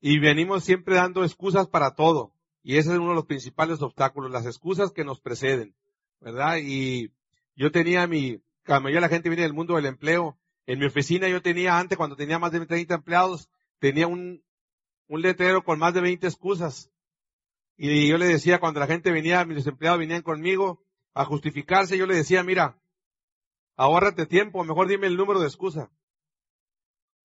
y 0.00 0.18
venimos 0.18 0.64
siempre 0.64 0.96
dando 0.96 1.24
excusas 1.24 1.68
para 1.68 1.94
todo. 1.94 2.34
Y 2.62 2.78
ese 2.78 2.92
es 2.92 2.98
uno 2.98 3.10
de 3.10 3.14
los 3.14 3.26
principales 3.26 3.80
obstáculos, 3.80 4.30
las 4.30 4.46
excusas 4.46 4.90
que 4.90 5.04
nos 5.04 5.20
preceden, 5.20 5.76
¿verdad? 6.20 6.56
Y 6.60 7.12
yo 7.56 7.72
tenía 7.72 8.06
mi, 8.06 8.42
la 8.64 8.80
mayoría 8.80 8.98
de 8.98 9.06
la 9.06 9.08
gente 9.08 9.28
viene 9.28 9.42
del 9.42 9.54
mundo 9.54 9.74
del 9.76 9.86
empleo. 9.86 10.38
En 10.66 10.78
mi 10.78 10.86
oficina 10.86 11.28
yo 11.28 11.42
tenía 11.42 11.78
antes, 11.78 11.96
cuando 11.96 12.16
tenía 12.16 12.38
más 12.38 12.52
de 12.52 12.64
30 12.64 12.94
empleados, 12.94 13.48
tenía 13.78 14.06
un, 14.06 14.44
un 15.08 15.22
letrero 15.22 15.64
con 15.64 15.78
más 15.78 15.94
de 15.94 16.02
20 16.02 16.26
excusas. 16.26 16.90
Y 17.76 18.08
yo 18.08 18.18
le 18.18 18.26
decía, 18.26 18.60
cuando 18.60 18.80
la 18.80 18.86
gente 18.86 19.10
venía, 19.10 19.44
mis 19.44 19.66
empleados 19.66 19.98
venían 19.98 20.22
conmigo 20.22 20.82
a 21.14 21.24
justificarse, 21.24 21.96
yo 21.96 22.06
le 22.06 22.16
decía, 22.16 22.42
mira, 22.42 22.78
ahórrate 23.76 24.26
tiempo, 24.26 24.64
mejor 24.64 24.88
dime 24.88 25.06
el 25.06 25.16
número 25.16 25.40
de 25.40 25.46
excusa. 25.46 25.90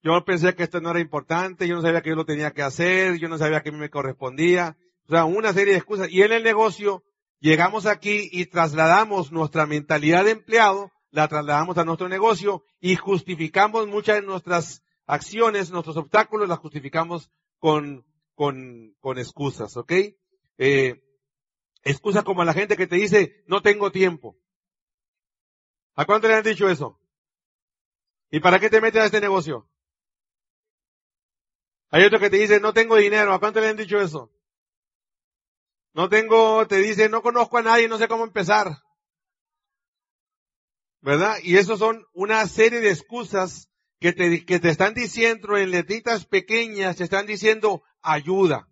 Yo 0.03 0.23
pensé 0.25 0.55
que 0.55 0.63
esto 0.63 0.81
no 0.81 0.91
era 0.91 0.99
importante, 0.99 1.67
yo 1.67 1.75
no 1.75 1.81
sabía 1.81 2.01
que 2.01 2.09
yo 2.09 2.15
lo 2.15 2.25
tenía 2.25 2.51
que 2.51 2.63
hacer, 2.63 3.17
yo 3.19 3.29
no 3.29 3.37
sabía 3.37 3.61
que 3.61 3.69
a 3.69 3.71
mí 3.71 3.77
me 3.77 3.89
correspondía. 3.89 4.77
O 5.07 5.11
sea, 5.11 5.25
una 5.25 5.53
serie 5.53 5.73
de 5.73 5.79
excusas. 5.79 6.09
Y 6.09 6.23
en 6.23 6.31
el 6.31 6.43
negocio, 6.43 7.03
llegamos 7.41 7.85
aquí 7.85 8.29
y 8.31 8.45
trasladamos 8.45 9.33
nuestra 9.33 9.65
mentalidad 9.65 10.23
de 10.23 10.31
empleado, 10.31 10.91
la 11.09 11.27
trasladamos 11.27 11.77
a 11.77 11.83
nuestro 11.83 12.07
negocio 12.07 12.63
y 12.79 12.95
justificamos 12.95 13.87
muchas 13.87 14.15
de 14.15 14.21
nuestras 14.21 14.83
acciones, 15.05 15.71
nuestros 15.71 15.97
obstáculos, 15.97 16.47
las 16.47 16.59
justificamos 16.59 17.29
con, 17.59 18.05
con, 18.33 18.95
con 19.01 19.17
excusas, 19.17 19.75
¿ok? 19.75 19.91
Eh, 20.57 21.03
excusas 21.83 22.23
como 22.23 22.45
la 22.45 22.53
gente 22.53 22.77
que 22.77 22.87
te 22.87 22.95
dice, 22.95 23.43
no 23.47 23.61
tengo 23.61 23.91
tiempo. 23.91 24.37
¿A 25.95 26.05
cuánto 26.05 26.29
le 26.29 26.35
han 26.35 26.43
dicho 26.43 26.69
eso? 26.69 26.99
¿Y 28.29 28.39
para 28.39 28.59
qué 28.59 28.69
te 28.69 28.79
metes 28.79 29.01
a 29.01 29.05
este 29.05 29.19
negocio? 29.19 29.67
Hay 31.89 32.05
otro 32.05 32.19
que 32.19 32.29
te 32.29 32.37
dice, 32.37 32.61
no 32.61 32.73
tengo 32.73 32.95
dinero. 32.95 33.33
¿A 33.33 33.39
cuánto 33.39 33.59
le 33.59 33.67
han 33.67 33.75
dicho 33.75 33.99
eso? 33.99 34.31
No 35.93 36.07
tengo, 36.09 36.65
te 36.67 36.77
dice, 36.77 37.09
no 37.09 37.21
conozco 37.21 37.57
a 37.57 37.63
nadie, 37.63 37.87
no 37.87 37.97
sé 37.97 38.07
cómo 38.07 38.23
empezar. 38.23 38.77
¿Verdad? 41.01 41.37
Y 41.43 41.57
eso 41.57 41.77
son 41.77 42.05
una 42.13 42.45
serie 42.47 42.79
de 42.79 42.91
excusas 42.91 43.69
que 43.99 44.13
te, 44.13 44.45
que 44.45 44.59
te 44.59 44.69
están 44.69 44.93
diciendo 44.93 45.57
en 45.57 45.71
letritas 45.71 46.25
pequeñas, 46.25 46.97
te 46.97 47.03
están 47.03 47.25
diciendo 47.25 47.83
ayuda. 48.01 48.67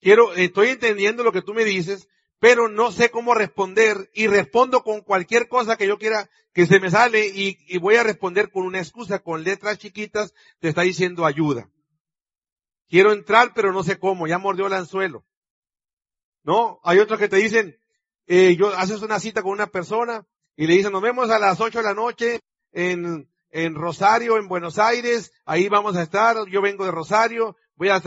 Quiero, 0.00 0.34
estoy 0.34 0.68
entendiendo 0.68 1.22
lo 1.22 1.32
que 1.32 1.42
tú 1.42 1.54
me 1.54 1.64
dices, 1.64 2.08
pero 2.38 2.68
no 2.68 2.90
sé 2.90 3.10
cómo 3.10 3.34
responder 3.34 4.10
y 4.14 4.26
respondo 4.26 4.82
con 4.82 5.00
cualquier 5.00 5.48
cosa 5.48 5.76
que 5.76 5.86
yo 5.86 5.96
quiera 5.96 6.28
que 6.52 6.66
se 6.66 6.80
me 6.80 6.90
sale 6.90 7.28
y, 7.28 7.56
y 7.68 7.78
voy 7.78 7.94
a 7.96 8.02
responder 8.02 8.50
con 8.50 8.66
una 8.66 8.80
excusa, 8.80 9.20
con 9.20 9.44
letras 9.44 9.78
chiquitas, 9.78 10.34
te 10.58 10.68
está 10.68 10.82
diciendo 10.82 11.24
ayuda. 11.24 11.70
Quiero 12.88 13.12
entrar, 13.12 13.52
pero 13.54 13.72
no 13.72 13.84
sé 13.84 13.98
cómo, 13.98 14.26
ya 14.26 14.38
mordió 14.38 14.66
el 14.66 14.74
anzuelo. 14.74 15.24
¿No? 16.44 16.80
Hay 16.82 16.98
otros 16.98 17.18
que 17.18 17.28
te 17.28 17.36
dicen, 17.36 17.78
eh, 18.26 18.56
yo 18.56 18.68
haces 18.68 19.02
una 19.02 19.20
cita 19.20 19.42
con 19.42 19.52
una 19.52 19.66
persona 19.66 20.26
y 20.56 20.66
le 20.66 20.74
dicen, 20.74 20.92
nos 20.92 21.02
vemos 21.02 21.30
a 21.30 21.38
las 21.38 21.60
8 21.60 21.78
de 21.78 21.84
la 21.84 21.94
noche 21.94 22.40
en, 22.72 23.28
en 23.50 23.74
Rosario, 23.74 24.38
en 24.38 24.48
Buenos 24.48 24.78
Aires, 24.78 25.32
ahí 25.44 25.68
vamos 25.68 25.96
a 25.96 26.02
estar, 26.02 26.36
yo 26.48 26.62
vengo 26.62 26.84
de 26.84 26.90
Rosario, 26.90 27.56
voy 27.76 27.88
a 27.88 28.02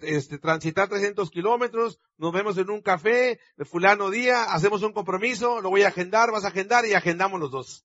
este, 0.00 0.38
transitar 0.38 0.88
300 0.88 1.30
kilómetros, 1.30 1.98
nos 2.16 2.32
vemos 2.32 2.56
en 2.58 2.70
un 2.70 2.82
café, 2.82 3.40
de 3.56 3.64
fulano 3.64 4.10
día, 4.10 4.44
hacemos 4.44 4.82
un 4.82 4.92
compromiso, 4.92 5.60
lo 5.60 5.70
voy 5.70 5.82
a 5.82 5.88
agendar, 5.88 6.30
vas 6.30 6.44
a 6.44 6.48
agendar 6.48 6.86
y 6.86 6.94
agendamos 6.94 7.38
los 7.38 7.50
dos. 7.50 7.84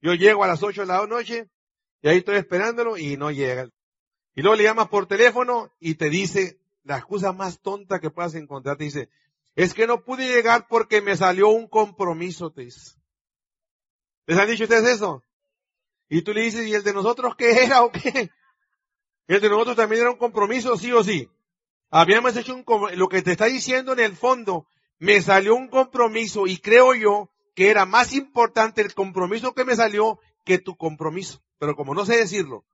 Yo 0.00 0.14
llego 0.14 0.44
a 0.44 0.48
las 0.48 0.62
8 0.62 0.82
de 0.82 0.86
la 0.86 1.06
noche 1.06 1.48
y 2.02 2.08
ahí 2.08 2.18
estoy 2.18 2.36
esperándolo 2.36 2.98
y 2.98 3.16
no 3.16 3.30
llega. 3.30 3.68
Y 4.34 4.42
luego 4.42 4.56
le 4.56 4.64
llamas 4.64 4.88
por 4.88 5.06
teléfono 5.06 5.72
y 5.80 5.94
te 5.94 6.10
dice 6.10 6.60
la 6.84 6.98
excusa 6.98 7.32
más 7.32 7.60
tonta 7.60 7.98
que 7.98 8.10
puedas 8.10 8.34
encontrar, 8.34 8.76
te 8.76 8.84
dice, 8.84 9.08
es 9.56 9.74
que 9.74 9.86
no 9.86 10.04
pude 10.04 10.28
llegar 10.28 10.66
porque 10.68 11.00
me 11.00 11.16
salió 11.16 11.48
un 11.48 11.66
compromiso, 11.66 12.50
te 12.50 12.62
dice. 12.62 12.96
¿Les 14.26 14.38
han 14.38 14.48
dicho 14.48 14.64
ustedes 14.64 14.84
eso? 14.84 15.22
Y 16.08 16.22
tú 16.22 16.32
le 16.32 16.42
dices, 16.42 16.66
¿y 16.66 16.74
el 16.74 16.82
de 16.82 16.92
nosotros 16.92 17.34
qué 17.36 17.64
era 17.64 17.82
o 17.82 17.90
qué? 17.90 18.30
El 19.26 19.40
de 19.40 19.48
nosotros 19.48 19.76
también 19.76 20.02
era 20.02 20.10
un 20.10 20.18
compromiso, 20.18 20.76
sí 20.76 20.92
o 20.92 21.02
sí. 21.02 21.30
Habíamos 21.88 22.36
hecho 22.36 22.54
un, 22.54 22.64
lo 22.98 23.08
que 23.08 23.22
te 23.22 23.32
está 23.32 23.46
diciendo 23.46 23.94
en 23.94 24.00
el 24.00 24.14
fondo, 24.14 24.66
me 24.98 25.22
salió 25.22 25.54
un 25.54 25.68
compromiso 25.68 26.46
y 26.46 26.58
creo 26.58 26.94
yo 26.94 27.30
que 27.54 27.70
era 27.70 27.86
más 27.86 28.12
importante 28.12 28.82
el 28.82 28.92
compromiso 28.92 29.54
que 29.54 29.64
me 29.64 29.76
salió 29.76 30.18
que 30.44 30.58
tu 30.58 30.76
compromiso. 30.76 31.42
Pero 31.58 31.74
como 31.74 31.94
no 31.94 32.04
sé 32.04 32.18
decirlo, 32.18 32.66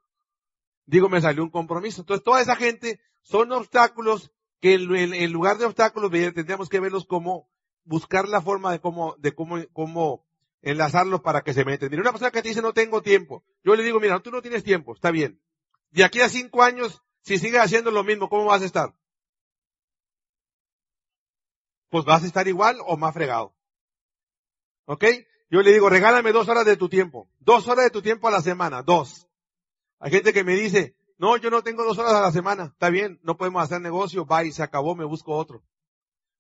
digo 0.86 1.08
me 1.08 1.20
salió 1.20 1.44
un 1.44 1.50
compromiso. 1.50 2.00
Entonces 2.00 2.24
toda 2.24 2.40
esa 2.40 2.56
gente 2.56 2.98
son 3.22 3.52
obstáculos 3.52 4.32
que 4.60 4.74
en, 4.74 5.32
lugar 5.32 5.58
de 5.58 5.64
obstáculos 5.64 6.10
tendríamos 6.10 6.68
que 6.68 6.80
verlos 6.80 7.06
como 7.06 7.48
buscar 7.84 8.28
la 8.28 8.42
forma 8.42 8.72
de 8.72 8.80
cómo, 8.80 9.16
de 9.18 9.34
cómo, 9.34 9.56
cómo 9.72 10.26
enlazarlos 10.62 11.20
para 11.20 11.42
que 11.42 11.54
se 11.54 11.64
metan. 11.64 11.90
Mira, 11.90 12.02
una 12.02 12.12
persona 12.12 12.30
que 12.30 12.42
te 12.42 12.48
dice 12.48 12.62
no 12.62 12.72
tengo 12.72 13.02
tiempo. 13.02 13.44
Yo 13.64 13.74
le 13.74 13.82
digo, 13.82 14.00
mira, 14.00 14.20
tú 14.20 14.30
no 14.30 14.42
tienes 14.42 14.62
tiempo, 14.62 14.94
está 14.94 15.10
bien. 15.10 15.40
De 15.90 16.04
aquí 16.04 16.20
a 16.20 16.28
cinco 16.28 16.62
años, 16.62 17.02
si 17.22 17.38
sigues 17.38 17.60
haciendo 17.60 17.90
lo 17.90 18.04
mismo, 18.04 18.28
¿cómo 18.28 18.46
vas 18.46 18.62
a 18.62 18.66
estar? 18.66 18.94
Pues 21.88 22.04
vas 22.04 22.22
a 22.22 22.26
estar 22.26 22.46
igual 22.46 22.78
o 22.86 22.96
más 22.96 23.14
fregado. 23.14 23.54
¿Ok? 24.84 25.04
Yo 25.50 25.62
le 25.62 25.72
digo, 25.72 25.88
regálame 25.88 26.32
dos 26.32 26.48
horas 26.48 26.64
de 26.64 26.76
tu 26.76 26.88
tiempo. 26.88 27.28
Dos 27.40 27.66
horas 27.66 27.84
de 27.84 27.90
tu 27.90 28.02
tiempo 28.02 28.28
a 28.28 28.30
la 28.30 28.40
semana. 28.40 28.82
Dos. 28.82 29.26
Hay 29.98 30.12
gente 30.12 30.32
que 30.32 30.44
me 30.44 30.54
dice, 30.54 30.96
no, 31.20 31.36
yo 31.36 31.50
no 31.50 31.62
tengo 31.62 31.84
dos 31.84 31.98
horas 31.98 32.14
a 32.14 32.22
la 32.22 32.32
semana. 32.32 32.70
Está 32.72 32.88
bien, 32.88 33.20
no 33.22 33.36
podemos 33.36 33.62
hacer 33.62 33.78
negocio. 33.82 34.24
Bye, 34.24 34.52
se 34.52 34.62
acabó, 34.62 34.96
me 34.96 35.04
busco 35.04 35.36
otro. 35.36 35.62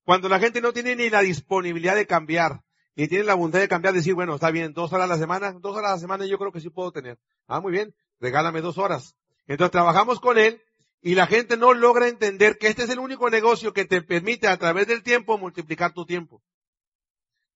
Cuando 0.06 0.26
la 0.30 0.40
gente 0.40 0.62
no 0.62 0.72
tiene 0.72 0.96
ni 0.96 1.10
la 1.10 1.20
disponibilidad 1.20 1.94
de 1.94 2.06
cambiar, 2.06 2.62
ni 2.96 3.06
tiene 3.06 3.24
la 3.24 3.34
voluntad 3.34 3.58
de 3.58 3.68
cambiar, 3.68 3.92
decir, 3.92 4.14
bueno, 4.14 4.36
está 4.36 4.50
bien, 4.50 4.72
dos 4.72 4.90
horas 4.94 5.04
a 5.04 5.12
la 5.12 5.18
semana, 5.18 5.52
dos 5.52 5.76
horas 5.76 5.90
a 5.90 5.94
la 5.96 6.00
semana 6.00 6.24
yo 6.24 6.38
creo 6.38 6.50
que 6.50 6.62
sí 6.62 6.70
puedo 6.70 6.92
tener. 6.92 7.18
Ah, 7.46 7.60
muy 7.60 7.72
bien, 7.72 7.94
regálame 8.20 8.62
dos 8.62 8.78
horas. 8.78 9.14
Entonces 9.46 9.70
trabajamos 9.70 10.18
con 10.18 10.38
él 10.38 10.62
y 11.02 11.14
la 11.14 11.26
gente 11.26 11.58
no 11.58 11.74
logra 11.74 12.08
entender 12.08 12.56
que 12.56 12.68
este 12.68 12.84
es 12.84 12.88
el 12.88 13.00
único 13.00 13.28
negocio 13.28 13.74
que 13.74 13.84
te 13.84 14.00
permite 14.00 14.48
a 14.48 14.56
través 14.56 14.86
del 14.86 15.02
tiempo 15.02 15.36
multiplicar 15.36 15.92
tu 15.92 16.06
tiempo. 16.06 16.42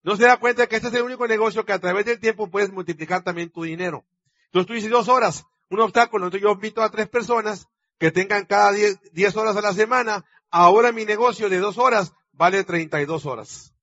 No 0.03 0.15
se 0.17 0.25
da 0.25 0.37
cuenta 0.37 0.67
que 0.67 0.77
este 0.77 0.89
es 0.89 0.95
el 0.95 1.03
único 1.05 1.27
negocio 1.27 1.65
que 1.65 1.73
a 1.73 1.79
través 1.79 2.05
del 2.05 2.21
tiempo 2.21 2.51
puedes 2.51 2.71
multiplicar 2.71 3.25
también 3.25 3.51
tu 3.51 3.63
dinero. 3.63 4.05
Entonces 4.49 4.67
tú 4.67 4.75
dices 4.75 4.91
dos 4.91 5.09
horas, 5.09 5.47
un 5.71 5.81
obstáculo. 5.81 6.27
Entonces 6.27 6.43
yo 6.43 6.53
invito 6.53 6.83
a 6.83 6.91
tres 6.91 7.09
personas 7.09 7.67
que 7.99 8.11
tengan 8.11 8.47
cada 8.47 8.73
diez, 8.73 9.37
horas 9.37 9.57
a 9.57 9.61
la 9.61 9.73
semana. 9.73 10.25
Ahora 10.51 10.93
mi 10.93 11.05
negocio 11.05 11.49
de 11.49 11.59
dos 11.59 11.79
horas 11.79 12.13
vale 12.33 12.65
32 12.65 13.27
horas. 13.27 13.75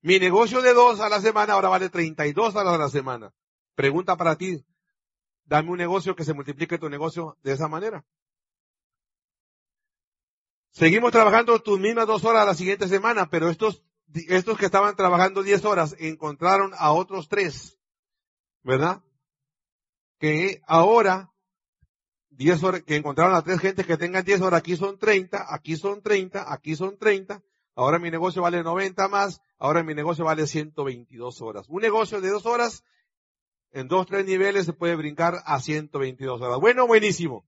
Mi 0.00 0.18
negocio 0.18 0.62
de 0.62 0.74
dos 0.74 1.00
a 1.00 1.08
la 1.08 1.20
semana 1.20 1.54
ahora 1.54 1.68
vale 1.68 1.88
32 1.88 2.54
horas 2.54 2.74
a 2.74 2.78
la 2.78 2.88
semana. 2.88 3.32
Pregunta 3.74 4.16
para 4.16 4.36
ti, 4.36 4.64
Dame 5.44 5.70
un 5.70 5.78
negocio 5.78 6.14
que 6.16 6.24
se 6.24 6.34
multiplique 6.34 6.78
tu 6.78 6.88
negocio 6.88 7.36
de 7.42 7.52
esa 7.52 7.68
manera. 7.68 8.04
Seguimos 10.70 11.12
trabajando 11.12 11.60
tus 11.60 11.78
mismas 11.78 12.06
dos 12.06 12.24
horas 12.24 12.46
la 12.46 12.54
siguiente 12.54 12.88
semana, 12.88 13.28
pero 13.28 13.50
estos, 13.50 13.82
estos 14.28 14.56
que 14.56 14.64
estaban 14.64 14.96
trabajando 14.96 15.42
diez 15.42 15.64
horas 15.64 15.94
encontraron 15.98 16.72
a 16.78 16.92
otros 16.92 17.28
tres, 17.28 17.78
¿verdad? 18.62 19.02
Que 20.22 20.62
ahora, 20.68 21.32
diez 22.30 22.62
horas, 22.62 22.84
que 22.84 22.94
encontraron 22.94 23.34
a 23.34 23.42
tres 23.42 23.58
gentes 23.58 23.84
que 23.84 23.96
tengan 23.96 24.24
diez 24.24 24.40
horas, 24.40 24.60
aquí 24.60 24.76
son 24.76 24.96
treinta, 24.96 25.52
aquí 25.52 25.74
son 25.74 26.00
treinta, 26.00 26.52
aquí 26.52 26.76
son 26.76 26.96
treinta, 26.96 27.42
ahora 27.74 27.98
mi 27.98 28.08
negocio 28.08 28.40
vale 28.40 28.62
noventa 28.62 29.08
más, 29.08 29.40
ahora 29.58 29.82
mi 29.82 29.96
negocio 29.96 30.24
vale 30.24 30.46
ciento 30.46 30.84
veintidós 30.84 31.42
horas. 31.42 31.66
Un 31.68 31.82
negocio 31.82 32.20
de 32.20 32.30
dos 32.30 32.46
horas 32.46 32.84
en 33.72 33.88
dos, 33.88 34.06
tres 34.06 34.24
niveles 34.24 34.64
se 34.64 34.72
puede 34.72 34.94
brincar 34.94 35.42
a 35.44 35.58
122 35.58 36.40
horas. 36.40 36.60
Bueno, 36.60 36.86
buenísimo. 36.86 37.44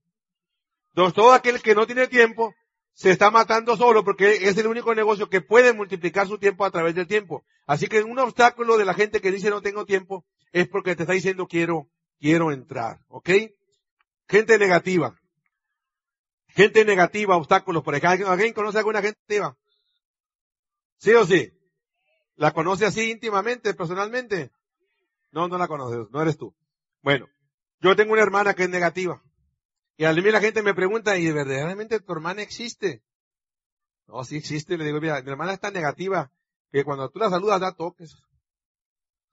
Entonces, 0.89 1.13
todo 1.13 1.31
aquel 1.31 1.61
que 1.61 1.75
no 1.75 1.85
tiene 1.85 2.07
tiempo 2.07 2.53
se 2.91 3.09
está 3.09 3.31
matando 3.31 3.77
solo 3.77 4.03
porque 4.03 4.49
es 4.49 4.57
el 4.57 4.67
único 4.67 4.93
negocio 4.93 5.29
que 5.29 5.39
puede 5.39 5.71
multiplicar 5.71 6.27
su 6.27 6.39
tiempo 6.39 6.65
a 6.65 6.71
través 6.71 6.93
del 6.93 7.07
tiempo. 7.07 7.45
Así 7.67 7.87
que 7.87 8.03
un 8.03 8.19
obstáculo 8.19 8.77
de 8.77 8.83
la 8.83 8.93
gente 8.93 9.21
que 9.21 9.31
dice 9.31 9.49
no 9.49 9.61
tengo 9.61 9.85
tiempo 9.85 10.25
es 10.51 10.67
porque 10.67 10.93
te 10.97 11.03
está 11.03 11.13
diciendo 11.13 11.47
quiero, 11.47 11.89
quiero 12.19 12.51
entrar. 12.51 12.99
¿Ok? 13.07 13.29
Gente 14.27 14.57
negativa. 14.57 15.19
Gente 16.47 16.85
negativa, 16.85 17.35
obstáculos 17.35 17.83
por 17.83 17.95
ejemplo. 17.95 18.29
¿Alguien 18.29 18.53
conoce 18.53 18.77
alguna 18.77 19.01
gente 19.01 19.19
negativa? 19.27 19.57
¿Sí 20.97 21.13
o 21.13 21.25
sí? 21.25 21.51
¿La 22.35 22.51
conoce 22.51 22.85
así 22.85 23.11
íntimamente, 23.11 23.73
personalmente? 23.73 24.51
No, 25.31 25.47
no 25.47 25.57
la 25.57 25.67
conoces, 25.67 26.09
no 26.11 26.21
eres 26.21 26.37
tú. 26.37 26.55
Bueno, 27.01 27.27
yo 27.81 27.95
tengo 27.95 28.13
una 28.13 28.23
hermana 28.23 28.53
que 28.53 28.63
es 28.63 28.69
negativa. 28.69 29.21
Y 29.97 30.05
a 30.05 30.13
mí 30.13 30.21
la 30.21 30.41
gente 30.41 30.61
me 30.61 30.73
pregunta, 30.73 31.17
¿y 31.17 31.31
verdaderamente 31.31 31.99
tu 31.99 32.11
hermana 32.13 32.41
existe? 32.41 33.03
No, 34.07 34.23
sí 34.23 34.37
existe. 34.37 34.77
Le 34.77 34.85
digo, 34.85 34.99
mira, 34.99 35.21
mi 35.21 35.31
hermana 35.31 35.53
es 35.53 35.59
tan 35.59 35.73
negativa 35.73 36.31
que 36.71 36.83
cuando 36.83 37.09
tú 37.09 37.19
la 37.19 37.29
saludas 37.29 37.61
da 37.61 37.75
toques. 37.75 38.15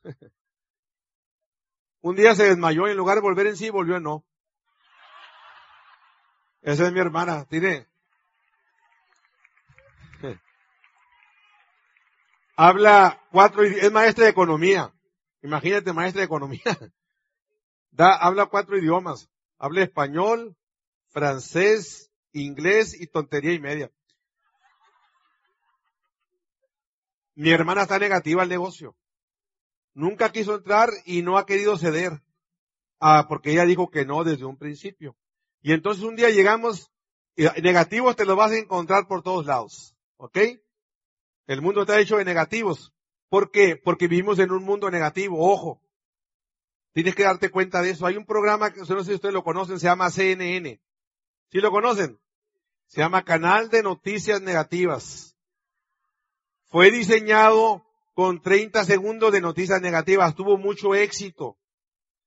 Un 2.02 2.16
día 2.16 2.34
se 2.34 2.44
desmayó 2.44 2.88
y 2.88 2.90
en 2.90 2.96
lugar 2.96 3.14
de 3.16 3.22
volver 3.22 3.46
en 3.46 3.56
sí, 3.56 3.70
volvió 3.70 3.96
en 3.96 4.02
no. 4.02 4.24
Esa 6.60 6.86
es 6.86 6.92
mi 6.92 6.98
hermana, 6.98 7.44
tiene. 7.46 7.86
Habla 12.56 13.22
cuatro, 13.30 13.62
es 13.62 13.90
maestra 13.92 14.24
de 14.24 14.30
economía. 14.30 14.92
Imagínate, 15.42 15.92
maestra 15.92 16.20
de 16.20 16.26
economía. 16.26 16.62
Da, 17.94 18.16
habla 18.16 18.46
cuatro 18.46 18.78
idiomas. 18.78 19.28
Habla 19.58 19.82
español, 19.82 20.56
francés, 21.10 22.10
inglés 22.32 22.98
y 22.98 23.06
tontería 23.06 23.52
y 23.52 23.58
media. 23.58 23.92
Mi 27.34 27.50
hermana 27.50 27.82
está 27.82 27.98
negativa 27.98 28.40
al 28.40 28.48
negocio. 28.48 28.96
Nunca 29.94 30.32
quiso 30.32 30.54
entrar 30.54 30.90
y 31.04 31.22
no 31.22 31.38
ha 31.38 31.46
querido 31.46 31.76
ceder. 31.76 32.22
Ah, 33.00 33.26
porque 33.28 33.52
ella 33.52 33.64
dijo 33.64 33.90
que 33.90 34.04
no 34.04 34.24
desde 34.24 34.44
un 34.44 34.56
principio. 34.56 35.16
Y 35.60 35.72
entonces 35.72 36.04
un 36.04 36.16
día 36.16 36.30
llegamos, 36.30 36.90
negativos 37.36 38.16
te 38.16 38.24
los 38.24 38.36
vas 38.36 38.52
a 38.52 38.58
encontrar 38.58 39.06
por 39.06 39.22
todos 39.22 39.46
lados. 39.46 39.96
¿Ok? 40.16 40.38
El 41.46 41.62
mundo 41.62 41.82
está 41.82 41.98
hecho 42.00 42.16
de 42.16 42.24
negativos. 42.24 42.92
¿Por 43.28 43.50
qué? 43.50 43.76
Porque 43.76 44.08
vivimos 44.08 44.38
en 44.38 44.52
un 44.52 44.62
mundo 44.62 44.90
negativo. 44.90 45.50
Ojo. 45.52 45.80
Tienes 46.92 47.14
que 47.14 47.24
darte 47.24 47.50
cuenta 47.50 47.82
de 47.82 47.90
eso. 47.90 48.06
Hay 48.06 48.16
un 48.16 48.26
programa 48.26 48.72
que 48.72 48.80
no 48.80 48.86
sé 48.86 49.04
si 49.04 49.14
ustedes 49.14 49.34
lo 49.34 49.42
conocen, 49.42 49.80
se 49.80 49.86
llama 49.86 50.10
CNN. 50.10 50.80
¿Sí 51.50 51.58
lo 51.58 51.70
conocen? 51.70 52.20
Se 52.86 53.00
llama 53.00 53.24
Canal 53.24 53.70
de 53.70 53.82
Noticias 53.82 54.42
Negativas. 54.42 55.36
Fue 56.66 56.90
diseñado 56.90 57.86
con 58.14 58.40
30 58.42 58.84
segundos 58.84 59.32
de 59.32 59.40
noticias 59.40 59.80
negativas. 59.80 60.34
Tuvo 60.34 60.58
mucho 60.58 60.94
éxito. 60.94 61.58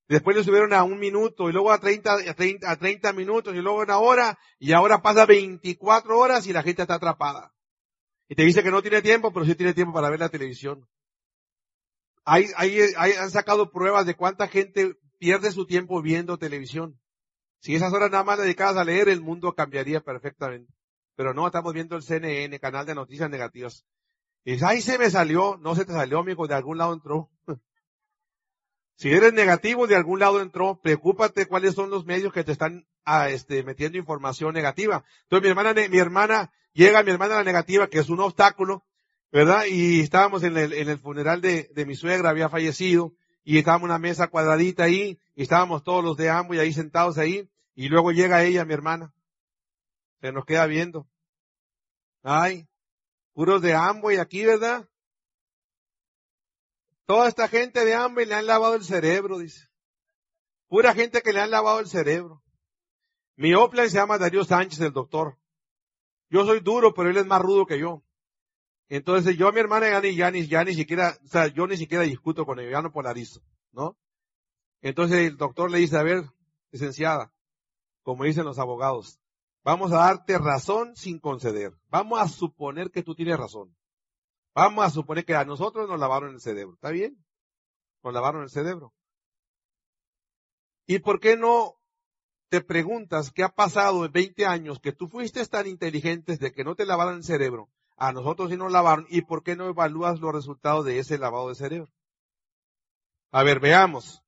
Después 0.08 0.38
le 0.38 0.44
subieron 0.44 0.72
a 0.74 0.84
un 0.84 1.00
minuto 1.00 1.50
y 1.50 1.54
luego 1.54 1.72
a 1.72 1.80
30, 1.80 2.14
a 2.30 2.34
30, 2.36 2.70
a 2.70 2.76
30 2.78 3.12
minutos 3.14 3.56
y 3.56 3.58
luego 3.58 3.80
a 3.82 3.84
una 3.86 3.98
hora 3.98 4.38
y 4.60 4.72
ahora 4.74 5.02
pasa 5.02 5.26
24 5.26 6.18
horas 6.20 6.46
y 6.48 6.54
la 6.54 6.62
gente 6.62 6.84
está 6.84 6.96
atrapada. 6.96 7.52
Y 8.28 8.36
te 8.36 8.44
dice 8.44 8.62
que 8.64 8.72
no 8.72 8.82
tiene 8.82 9.02
tiempo, 9.02 9.32
pero 9.34 9.46
sí 9.46 9.56
tiene 9.56 9.74
tiempo 9.74 9.94
para 9.94 10.10
ver 10.10 10.20
la 10.20 10.30
televisión. 10.30 10.88
Hay, 12.24 12.48
hay, 12.56 12.80
hay- 12.98 13.14
han 13.14 13.32
sacado 13.32 13.72
pruebas 13.72 14.06
de 14.06 14.16
cuánta 14.16 14.48
gente 14.48 14.96
pierde 15.20 15.52
su 15.52 15.66
tiempo 15.66 16.02
viendo 16.02 16.38
televisión. 16.38 17.00
Si 17.60 17.76
esas 17.76 17.94
horas 17.94 18.12
nada 18.12 18.24
más 18.24 18.38
dedicadas 18.40 18.78
a 18.78 18.84
leer, 18.84 19.10
el 19.10 19.22
mundo 19.22 19.54
cambiaría 19.54 20.02
perfectamente. 20.02 20.72
Pero 21.16 21.34
no, 21.34 21.46
estamos 21.48 21.74
viendo 21.74 21.96
el 21.96 22.04
CNN, 22.04 22.60
canal 22.60 22.86
de 22.86 22.94
noticias 22.96 23.30
negativas. 23.30 23.86
Y 24.46 24.64
ay, 24.64 24.82
se 24.82 24.98
me 24.98 25.10
salió. 25.10 25.58
No 25.58 25.76
se 25.76 25.86
te 25.86 25.92
salió, 25.92 26.20
amigo, 26.20 26.48
de 26.48 26.56
algún 26.56 26.78
lado 26.78 26.94
entró. 26.94 27.30
Si 28.98 29.12
eres 29.12 29.34
negativo, 29.34 29.88
de 29.88 29.96
algún 29.98 30.20
lado 30.20 30.40
entró. 30.40 30.80
Preocúpate 30.82 31.48
cuáles 31.48 31.76
son 31.76 31.90
los 31.90 32.06
medios 32.06 32.32
que 32.32 32.46
te 32.46 32.54
están 32.54 32.88
ah, 33.04 33.28
este, 33.30 33.62
metiendo 33.62 33.98
información 33.98 34.54
negativa. 34.54 35.04
Entonces 35.24 35.44
mi 35.44 35.50
hermana, 35.50 35.74
mi 35.90 35.98
hermana, 35.98 36.54
llega 36.72 37.04
mi 37.04 37.12
hermana 37.12 37.36
la 37.36 37.44
negativa, 37.44 37.88
que 37.88 38.00
es 38.00 38.08
un 38.08 38.22
obstáculo, 38.22 38.86
¿verdad? 39.34 39.66
Y 39.70 40.00
estábamos 40.00 40.44
en 40.44 40.56
el, 40.56 40.72
en 40.72 40.88
el 40.88 40.98
funeral 40.98 41.42
de, 41.42 41.70
de 41.76 41.86
mi 41.86 41.96
suegra, 41.96 42.30
había 42.30 42.48
fallecido, 42.48 43.14
y 43.44 43.58
estábamos 43.58 43.88
en 43.88 43.92
una 43.92 44.00
mesa 44.00 44.28
cuadradita 44.28 44.86
ahí, 44.86 45.20
y 45.36 45.44
estábamos 45.44 45.84
todos 45.84 46.02
los 46.02 46.16
de 46.16 46.30
ambos 46.30 46.56
y 46.56 46.60
ahí 46.60 46.72
sentados 46.72 47.18
ahí, 47.18 47.50
y 47.76 47.90
luego 47.90 48.14
llega 48.14 48.46
ella, 48.46 48.64
mi 48.64 48.74
hermana. 48.74 49.14
Se 50.22 50.32
nos 50.32 50.46
queda 50.46 50.66
viendo. 50.68 51.06
Ay, 52.24 52.66
puros 53.36 53.62
de 53.62 53.76
Amway 53.76 54.18
aquí, 54.18 54.46
¿verdad? 54.46 54.90
Toda 57.06 57.28
esta 57.28 57.48
gente 57.48 57.86
de 57.86 57.94
Amway 57.94 58.26
le 58.26 58.34
han 58.34 58.48
lavado 58.48 58.74
el 58.74 58.84
cerebro, 58.84 59.38
dice. 59.38 59.68
Pura 60.68 60.96
gente 60.96 61.22
que 61.22 61.34
le 61.34 61.42
han 61.42 61.52
lavado 61.52 61.80
el 61.80 61.88
cerebro. 61.88 62.42
Mi 63.36 63.54
Oplan 63.54 63.90
se 63.90 63.98
llama 63.98 64.18
Darío 64.18 64.44
Sánchez, 64.44 64.80
el 64.80 64.94
doctor. 64.94 65.38
Yo 66.30 66.46
soy 66.46 66.62
duro, 66.62 66.94
pero 66.94 67.10
él 67.10 67.18
es 67.18 67.26
más 67.26 67.42
rudo 67.42 67.68
que 67.68 67.78
yo. 67.78 68.04
Entonces 68.88 69.38
yo 69.38 69.48
a 69.50 69.52
mi 69.52 69.60
hermana 69.60 69.90
ya 69.90 70.32
ni, 70.32 70.48
ya 70.48 70.64
ni, 70.64 70.74
siquiera, 70.74 71.18
o 71.24 71.28
sea, 71.28 71.48
yo 71.48 71.68
ni 71.68 71.76
siquiera 71.76 72.04
discuto 72.04 72.46
con 72.46 72.60
él, 72.60 72.72
ya 72.72 72.82
no 72.82 72.92
polarizo, 72.92 73.42
¿no? 73.72 73.98
Entonces 74.82 75.28
el 75.28 75.38
doctor 75.38 75.70
le 75.70 75.80
dice, 75.80 75.98
a 75.98 76.04
ver, 76.04 76.24
licenciada, 76.72 77.34
como 78.04 78.24
dicen 78.24 78.46
los 78.46 78.60
abogados, 78.60 79.20
vamos 79.66 79.92
a 79.92 79.98
darte 79.98 80.38
razón 80.38 80.96
sin 80.96 81.20
conceder. 81.20 81.74
Vamos 81.90 82.22
a 82.22 82.30
suponer 82.30 82.92
que 82.92 83.04
tú 83.04 83.16
tienes 83.16 83.38
razón. 83.38 83.76
Vamos 84.54 84.86
a 84.86 84.90
suponer 84.90 85.26
que 85.26 85.36
a 85.36 85.44
nosotros 85.44 85.90
nos 85.90 86.00
lavaron 86.00 86.36
el 86.36 86.40
cerebro. 86.40 86.76
¿Está 86.76 86.92
bien? 86.92 87.18
Nos 88.04 88.14
lavaron 88.14 88.44
el 88.44 88.50
cerebro. 88.50 88.94
¿Y 90.88 91.00
por 91.00 91.20
qué 91.20 91.36
no 91.36 91.76
te 92.50 92.62
preguntas 92.62 93.32
qué 93.32 93.44
ha 93.44 93.50
pasado 93.50 94.06
en 94.06 94.12
20 94.12 94.46
años 94.46 94.80
que 94.80 94.94
tú 94.94 95.10
fuiste 95.10 95.46
tan 95.48 95.68
inteligente 95.68 96.38
de 96.38 96.54
que 96.54 96.64
no 96.64 96.76
te 96.76 96.86
lavaron 96.86 97.16
el 97.16 97.24
cerebro? 97.24 97.70
A 97.98 98.14
nosotros 98.14 98.52
sí 98.52 98.58
nos 98.58 98.72
lavaron. 98.72 99.08
¿Y 99.10 99.24
por 99.24 99.44
qué 99.44 99.56
no 99.56 99.66
evalúas 99.66 100.20
los 100.20 100.34
resultados 100.34 100.86
de 100.86 101.00
ese 101.00 101.18
lavado 101.18 101.50
de 101.50 101.56
cerebro? 101.56 101.92
A 103.32 103.44
ver, 103.44 103.60
veamos. 103.60 104.22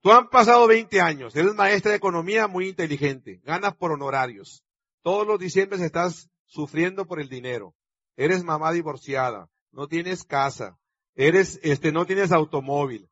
Tú 0.00 0.12
han 0.12 0.30
pasado 0.30 0.66
20 0.66 1.00
años. 1.00 1.36
Eres 1.36 1.54
maestra 1.54 1.90
de 1.90 1.98
economía 1.98 2.48
muy 2.48 2.68
inteligente. 2.68 3.40
Ganas 3.44 3.76
por 3.76 3.92
honorarios. 3.92 4.64
Todos 5.02 5.26
los 5.26 5.38
diciembres 5.38 5.80
estás 5.80 6.28
sufriendo 6.46 7.06
por 7.06 7.20
el 7.20 7.28
dinero. 7.28 7.74
Eres 8.16 8.42
mamá 8.44 8.72
divorciada. 8.72 9.48
No 9.72 9.86
tienes 9.86 10.24
casa. 10.24 10.76
Eres, 11.14 11.60
este, 11.62 11.92
no 11.92 12.06
tienes 12.06 12.32
automóvil. 12.32 13.08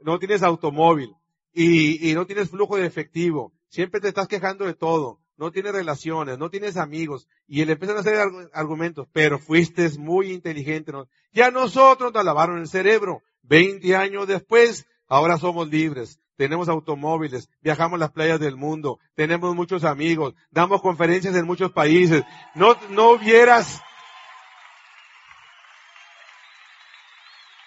No 0.00 0.18
tienes 0.18 0.42
automóvil. 0.42 1.12
Y, 1.52 2.10
y 2.10 2.14
no 2.14 2.26
tienes 2.26 2.50
flujo 2.50 2.76
de 2.76 2.86
efectivo. 2.86 3.52
Siempre 3.68 4.00
te 4.00 4.08
estás 4.08 4.28
quejando 4.28 4.64
de 4.66 4.74
todo. 4.74 5.20
No 5.38 5.50
tienes 5.50 5.72
relaciones, 5.72 6.38
no 6.38 6.48
tienes 6.48 6.76
amigos. 6.76 7.26
Y 7.46 7.64
le 7.64 7.72
empiezan 7.72 7.96
a 7.98 8.00
hacer 8.00 8.14
argu- 8.16 8.48
argumentos. 8.52 9.06
Pero 9.12 9.38
fuiste 9.38 9.88
muy 9.98 10.32
inteligente. 10.32 10.92
¿no? 10.92 11.08
Ya 11.32 11.50
nosotros 11.50 12.12
nos 12.12 12.24
lavaron 12.24 12.58
el 12.58 12.68
cerebro. 12.68 13.22
20 13.42 13.94
años 13.96 14.26
después, 14.26 14.86
ahora 15.08 15.38
somos 15.38 15.68
libres. 15.68 16.18
Tenemos 16.36 16.68
automóviles, 16.68 17.48
viajamos 17.62 17.98
las 17.98 18.10
playas 18.10 18.38
del 18.38 18.56
mundo, 18.56 18.98
tenemos 19.14 19.54
muchos 19.54 19.84
amigos, 19.84 20.34
damos 20.50 20.82
conferencias 20.82 21.34
en 21.34 21.46
muchos 21.46 21.72
países. 21.72 22.24
No, 22.54 22.76
no 22.90 23.12
hubieras, 23.12 23.80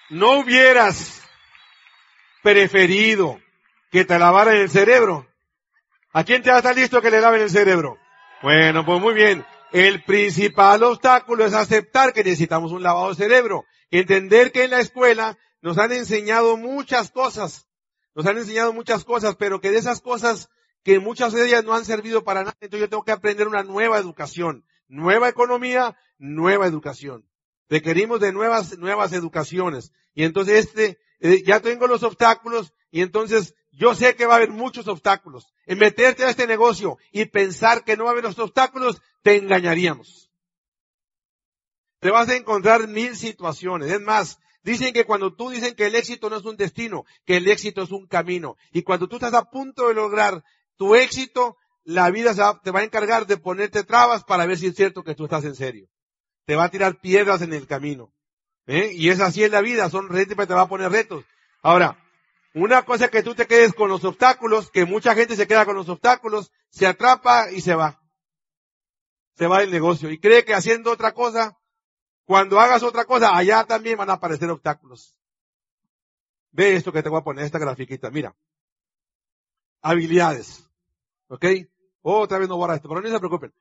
no 0.09 0.39
hubieras 0.39 1.23
preferido 2.43 3.39
que 3.91 4.05
te 4.05 4.19
lavaran 4.19 4.55
el 4.55 4.69
cerebro. 4.69 5.27
¿A 6.13 6.23
quién 6.23 6.43
te 6.43 6.49
va 6.49 6.57
a 6.57 6.59
estar 6.59 6.75
listo 6.75 7.01
que 7.01 7.11
le 7.11 7.21
laven 7.21 7.41
el 7.41 7.49
cerebro? 7.49 7.97
Bueno, 8.41 8.85
pues 8.85 9.01
muy 9.01 9.13
bien. 9.13 9.45
El 9.71 10.03
principal 10.03 10.83
obstáculo 10.83 11.45
es 11.45 11.53
aceptar 11.53 12.13
que 12.13 12.23
necesitamos 12.23 12.71
un 12.71 12.83
lavado 12.83 13.09
de 13.09 13.15
cerebro. 13.15 13.65
Entender 13.91 14.51
que 14.51 14.63
en 14.63 14.71
la 14.71 14.79
escuela 14.79 15.37
nos 15.61 15.77
han 15.77 15.91
enseñado 15.91 16.57
muchas 16.57 17.11
cosas. 17.11 17.68
Nos 18.19 18.25
han 18.25 18.37
enseñado 18.37 18.73
muchas 18.73 19.05
cosas, 19.05 19.37
pero 19.37 19.61
que 19.61 19.71
de 19.71 19.77
esas 19.77 20.01
cosas 20.01 20.49
que 20.83 20.99
muchas 20.99 21.31
de 21.31 21.47
ellas 21.47 21.63
no 21.63 21.73
han 21.73 21.85
servido 21.85 22.25
para 22.25 22.41
nada, 22.41 22.57
entonces 22.59 22.81
yo 22.81 22.89
tengo 22.89 23.05
que 23.05 23.13
aprender 23.13 23.47
una 23.47 23.63
nueva 23.63 23.97
educación. 23.97 24.65
Nueva 24.89 25.29
economía, 25.29 25.97
nueva 26.17 26.67
educación. 26.67 27.25
Requerimos 27.69 28.19
de 28.19 28.33
nuevas, 28.33 28.77
nuevas 28.77 29.13
educaciones. 29.13 29.93
Y 30.13 30.25
entonces 30.25 30.65
este, 30.65 30.99
eh, 31.21 31.43
ya 31.45 31.61
tengo 31.61 31.87
los 31.87 32.03
obstáculos 32.03 32.73
y 32.91 33.03
entonces 33.03 33.55
yo 33.71 33.95
sé 33.95 34.17
que 34.17 34.25
va 34.25 34.33
a 34.33 34.35
haber 34.35 34.51
muchos 34.51 34.89
obstáculos. 34.89 35.47
En 35.65 35.77
meterte 35.77 36.25
a 36.25 36.29
este 36.29 36.45
negocio 36.45 36.97
y 37.13 37.23
pensar 37.23 37.85
que 37.85 37.95
no 37.95 38.03
va 38.03 38.09
a 38.09 38.11
haber 38.11 38.25
los 38.25 38.39
obstáculos, 38.39 39.01
te 39.23 39.37
engañaríamos. 39.37 40.29
Te 42.01 42.11
vas 42.11 42.27
a 42.27 42.35
encontrar 42.35 42.85
mil 42.89 43.15
situaciones. 43.15 43.89
Es 43.89 44.01
más, 44.01 44.39
dicen 44.63 44.93
que 44.93 45.05
cuando 45.05 45.33
tú 45.35 45.49
dicen 45.49 45.75
que 45.75 45.87
el 45.87 45.95
éxito 45.95 46.29
no 46.29 46.37
es 46.37 46.45
un 46.45 46.57
destino, 46.57 47.05
que 47.25 47.37
el 47.37 47.47
éxito 47.47 47.81
es 47.81 47.91
un 47.91 48.07
camino. 48.07 48.55
Y 48.71 48.83
cuando 48.83 49.07
tú 49.07 49.15
estás 49.17 49.33
a 49.33 49.45
punto 49.49 49.87
de 49.87 49.93
lograr 49.93 50.43
tu 50.77 50.95
éxito, 50.95 51.57
la 51.83 52.09
vida 52.11 52.33
se 52.33 52.41
va- 52.41 52.59
te 52.61 52.71
va 52.71 52.79
a 52.81 52.83
encargar 52.83 53.25
de 53.25 53.37
ponerte 53.37 53.83
trabas 53.83 54.23
para 54.23 54.45
ver 54.45 54.57
si 54.57 54.67
es 54.67 54.75
cierto 54.75 55.03
que 55.03 55.15
tú 55.15 55.25
estás 55.25 55.43
en 55.45 55.55
serio. 55.55 55.87
Te 56.45 56.55
va 56.55 56.65
a 56.65 56.69
tirar 56.71 56.99
piedras 56.99 57.41
en 57.41 57.53
el 57.53 57.67
camino. 57.67 58.11
¿eh? 58.67 58.91
Y 58.93 59.09
es 59.09 59.19
así 59.19 59.43
en 59.43 59.51
la 59.51 59.61
vida, 59.61 59.89
son 59.89 60.09
retos, 60.09 60.35
te 60.47 60.53
va 60.53 60.61
a 60.61 60.67
poner 60.69 60.91
retos. 60.91 61.25
Ahora, 61.63 61.97
una 62.53 62.83
cosa 62.83 63.07
que 63.09 63.23
tú 63.23 63.33
te 63.35 63.47
quedes 63.47 63.73
con 63.73 63.89
los 63.89 64.03
obstáculos, 64.03 64.69
que 64.71 64.85
mucha 64.85 65.15
gente 65.15 65.35
se 65.35 65.47
queda 65.47 65.65
con 65.65 65.75
los 65.75 65.89
obstáculos, 65.89 66.51
se 66.69 66.85
atrapa 66.85 67.51
y 67.51 67.61
se 67.61 67.73
va. 67.75 67.99
Se 69.35 69.47
va 69.47 69.59
del 69.59 69.71
negocio 69.71 70.11
y 70.11 70.19
cree 70.19 70.43
que 70.45 70.53
haciendo 70.53 70.91
otra 70.91 71.13
cosa, 71.13 71.57
cuando 72.29 72.59
hagas 72.59 72.83
otra 72.83 73.05
cosa, 73.05 73.35
allá 73.35 73.63
también 73.63 73.97
van 73.97 74.11
a 74.11 74.13
aparecer 74.13 74.47
obstáculos. 74.51 75.17
Ve 76.51 76.75
esto 76.75 76.91
que 76.91 77.01
te 77.01 77.09
voy 77.09 77.19
a 77.19 77.23
poner, 77.23 77.43
esta 77.43 77.57
grafiquita, 77.57 78.11
mira. 78.11 78.35
Habilidades. 79.81 80.69
¿Ok? 81.27 81.43
Otra 82.03 82.37
vez 82.37 82.47
no 82.47 82.55
borra 82.55 82.75
esto, 82.75 82.87
pero 82.87 83.01
no 83.01 83.09
se 83.09 83.17
preocupen. 83.17 83.51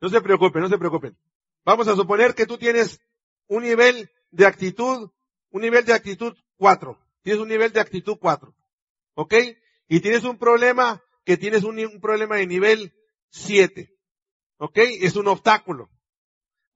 No 0.00 0.08
se 0.08 0.20
preocupen, 0.20 0.62
no 0.62 0.68
se 0.68 0.78
preocupen. 0.78 1.16
Vamos 1.64 1.86
a 1.86 1.94
suponer 1.94 2.34
que 2.34 2.44
tú 2.44 2.58
tienes 2.58 3.00
un 3.46 3.62
nivel 3.62 4.10
de 4.32 4.46
actitud, 4.46 5.12
un 5.50 5.62
nivel 5.62 5.84
de 5.84 5.92
actitud 5.92 6.36
4. 6.56 6.98
Tienes 7.22 7.40
un 7.40 7.48
nivel 7.48 7.72
de 7.72 7.78
actitud 7.78 8.16
4. 8.20 8.52
¿Ok? 9.14 9.34
Y 9.86 10.00
tienes 10.00 10.24
un 10.24 10.38
problema 10.38 11.00
que 11.24 11.36
tienes 11.36 11.62
un, 11.62 12.00
problema 12.00 12.34
de 12.34 12.48
nivel 12.48 12.92
7. 13.28 13.96
¿Ok? 14.56 14.76
Es 14.76 15.14
un 15.14 15.28
obstáculo. 15.28 15.88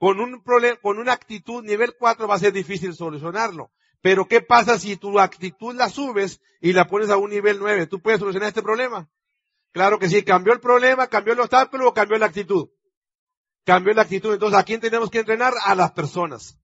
Con 0.00 0.18
un 0.18 0.42
problema, 0.42 0.78
con 0.80 0.98
una 0.98 1.12
actitud 1.12 1.62
nivel 1.62 1.94
4 1.94 2.26
va 2.26 2.36
a 2.36 2.38
ser 2.38 2.54
difícil 2.54 2.94
solucionarlo. 2.94 3.70
Pero 4.00 4.26
¿qué 4.26 4.40
pasa 4.40 4.78
si 4.78 4.96
tu 4.96 5.20
actitud 5.20 5.74
la 5.74 5.90
subes 5.90 6.40
y 6.62 6.72
la 6.72 6.86
pones 6.86 7.10
a 7.10 7.18
un 7.18 7.28
nivel 7.28 7.58
9? 7.58 7.86
¿Tú 7.86 8.00
puedes 8.00 8.18
solucionar 8.18 8.48
este 8.48 8.62
problema? 8.62 9.10
Claro 9.72 9.98
que 9.98 10.08
sí. 10.08 10.22
¿Cambió 10.22 10.54
el 10.54 10.60
problema, 10.60 11.06
cambió 11.08 11.34
el 11.34 11.40
obstáculo 11.40 11.86
o 11.86 11.92
cambió 11.92 12.16
la 12.16 12.24
actitud? 12.24 12.70
Cambió 13.66 13.92
la 13.92 14.00
actitud. 14.00 14.32
Entonces, 14.32 14.58
¿a 14.58 14.64
quién 14.64 14.80
tenemos 14.80 15.10
que 15.10 15.18
entrenar? 15.18 15.52
A 15.66 15.74
las 15.74 15.92
personas. 15.92 16.58